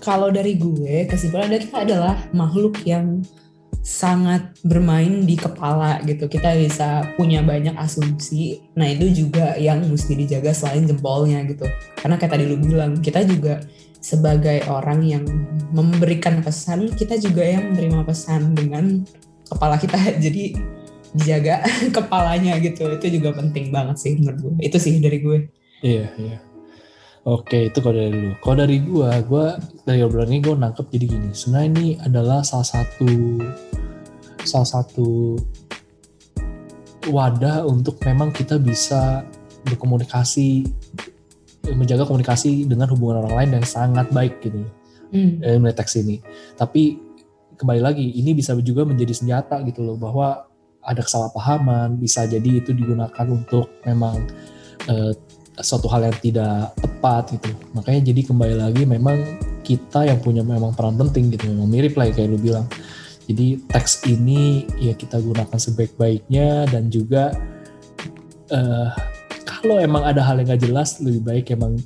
[0.00, 3.20] Kalau dari gue kesimpulan dari kita adalah makhluk yang
[3.80, 6.28] sangat bermain di kepala gitu.
[6.28, 8.60] Kita bisa punya banyak asumsi.
[8.76, 11.64] Nah itu juga yang mesti dijaga selain jempolnya gitu.
[11.96, 13.60] Karena kayak tadi lu bilang kita juga
[14.00, 15.24] sebagai orang yang
[15.72, 19.04] memberikan pesan kita juga yang menerima pesan dengan
[19.48, 19.96] kepala kita.
[20.24, 20.56] Jadi
[21.16, 21.64] dijaga
[21.96, 22.84] kepalanya gitu.
[23.00, 24.52] Itu juga penting banget sih menurut gue.
[24.60, 25.38] Itu sih dari gue.
[25.80, 26.49] Iya, iya.
[27.30, 28.34] Oke, itu kalau dari lu.
[28.42, 29.54] Kalau dari gua, gua
[29.86, 31.30] dari obrolan ini gua nangkep jadi gini.
[31.30, 33.38] Sebenarnya ini adalah salah satu
[34.42, 35.38] salah satu
[37.06, 39.22] wadah untuk memang kita bisa
[39.62, 40.66] berkomunikasi
[41.70, 44.66] menjaga komunikasi dengan hubungan orang lain yang sangat baik gitu
[45.10, 45.42] Hmm.
[45.42, 46.22] eh, melalui teks ini.
[46.54, 46.94] Tapi
[47.58, 50.46] kembali lagi ini bisa juga menjadi senjata gitu loh bahwa
[50.80, 54.22] ada kesalahpahaman bisa jadi itu digunakan untuk memang
[54.86, 55.12] eh,
[55.58, 56.89] suatu hal yang tidak tepat
[57.32, 57.50] gitu.
[57.72, 59.18] Makanya jadi kembali lagi memang
[59.64, 61.48] kita yang punya memang peran penting gitu.
[61.48, 62.68] Memang mirip lah ya kayak lu bilang.
[63.30, 67.30] Jadi teks ini ya kita gunakan sebaik-baiknya dan juga
[68.50, 68.88] eh,
[69.46, 71.78] kalau emang ada hal yang gak jelas lebih baik emang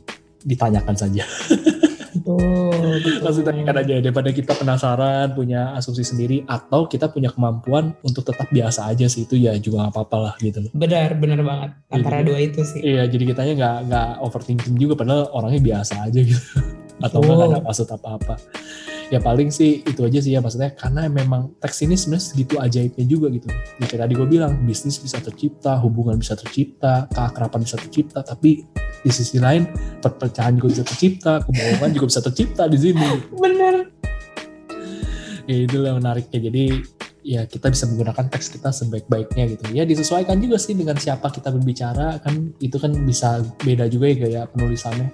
[0.43, 1.25] ditanyakan saja.
[2.25, 3.21] Betul, betul.
[3.21, 8.49] Langsung tanyakan aja daripada kita penasaran punya asumsi sendiri atau kita punya kemampuan untuk tetap
[8.49, 10.73] biasa aja sih itu ya juga gak apa-apa lah gitu loh.
[10.73, 11.71] Benar, benar banget.
[11.93, 12.27] Antara Iya.
[12.27, 12.81] dua itu sih.
[12.81, 16.41] Iya jadi kitanya nggak nggak overthinking juga padahal orangnya biasa aja gitu
[17.05, 17.53] atau nggak Betul.
[17.53, 18.35] ada maksud apa-apa.
[19.13, 23.05] Ya paling sih itu aja sih ya maksudnya karena memang teks ini sebenarnya segitu ajaibnya
[23.05, 23.49] juga gitu.
[23.81, 28.65] Ya, kayak tadi gue bilang bisnis bisa tercipta, hubungan bisa tercipta, keakraban bisa tercipta, tapi
[29.05, 29.69] di sisi lain
[30.01, 33.09] perpecahan juga bisa tercipta, kebohongan juga bisa tercipta di sini.
[33.37, 33.77] Benar.
[35.45, 36.65] ya itulah menariknya jadi
[37.25, 41.49] ya kita bisa menggunakan teks kita sebaik-baiknya gitu ya disesuaikan juga sih dengan siapa kita
[41.57, 45.09] berbicara kan itu kan bisa beda juga ya gaya penulisannya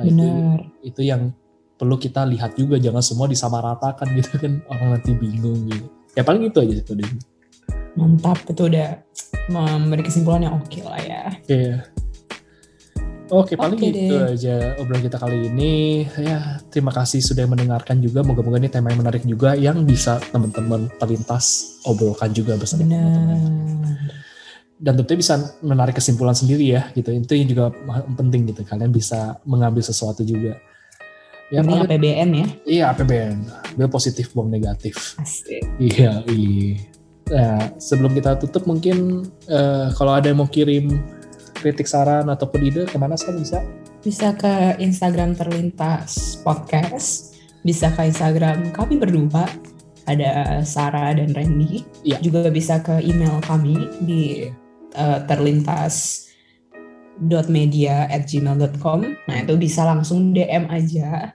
[0.00, 0.60] nah itu Benar.
[0.80, 1.22] itu yang
[1.74, 6.46] perlu kita lihat juga jangan semua disamaratakan gitu kan orang nanti bingung gitu ya paling
[6.46, 6.84] itu aja sih.
[7.94, 8.98] Mantap, itu udah
[9.46, 11.22] memberi kesimpulan yang oke lah ya.
[11.46, 11.76] Iya.
[13.32, 14.34] Oke, paling Oke itu deh.
[14.34, 16.04] aja obrolan kita kali ini.
[16.18, 18.26] Ya, terima kasih sudah mendengarkan juga.
[18.26, 23.40] Moga-moga ini tema yang menarik juga yang bisa teman-teman terlintas obrolkan juga bersama teman-teman.
[24.74, 27.64] Dan tentunya bisa menarik kesimpulan sendiri ya gitu itu yang juga
[28.18, 30.60] penting gitu kalian bisa mengambil sesuatu juga
[31.48, 32.46] ya Ini paling- APBN ya.
[32.64, 33.36] iya APBN
[33.72, 35.62] ambil positif buang negatif Asik.
[35.78, 36.80] iya iya
[37.24, 41.00] nah sebelum kita tutup mungkin eh, kalau ada yang mau kirim
[41.54, 43.60] kritik saran ataupun ide ke mana sih bisa
[44.00, 47.32] Bisa ke Instagram terlintas podcast.
[47.64, 49.48] Bisa ke Instagram kami berdua.
[50.04, 51.80] Ada Sarah dan Randy.
[52.04, 52.20] Iya.
[52.20, 53.72] Juga bisa ke email kami
[54.04, 54.44] di
[54.92, 56.23] eh, terlintas
[57.48, 61.32] media at gmail.com nah itu bisa langsung DM aja.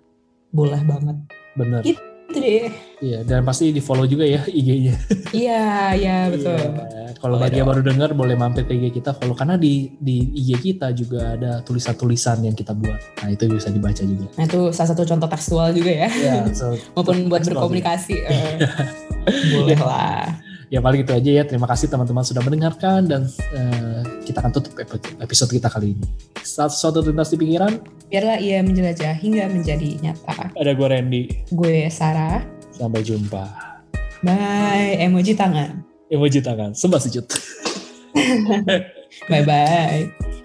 [0.50, 1.18] Boleh banget.
[1.56, 1.82] Bener.
[1.86, 2.02] Gitu.
[2.30, 2.70] itu deh.
[3.02, 4.94] Iya dan pasti di follow juga ya IG-nya
[5.34, 6.54] iya iya betul.
[6.54, 7.10] Iya.
[7.20, 9.34] Kalau bagi yang baru dengar boleh mampir ke IG kita follow.
[9.34, 13.02] Karena di di IG kita juga ada tulisan-tulisan yang kita buat.
[13.26, 14.30] Nah itu bisa dibaca juga.
[14.38, 16.10] nah itu salah satu contoh tekstual juga ya.
[16.14, 18.16] Ya, so, maupun buat berkomunikasi.
[18.30, 21.44] Eh, boleh lah ya paling itu aja ya.
[21.44, 23.22] Terima kasih teman-teman sudah mendengarkan dan
[23.52, 26.06] eh, kita akan tutup epi- episode kita kali ini.
[26.40, 27.78] Satu suatu lintas di pikiran
[28.10, 31.22] biarlah ia menjelajah hingga menjadi nyata ada gue Randy.
[31.52, 32.42] gue Sarah
[32.72, 33.44] Sampai jumpa.
[34.22, 37.22] bye emoji tangan Emoji tangan, sembah sujud.
[39.30, 40.39] bye bye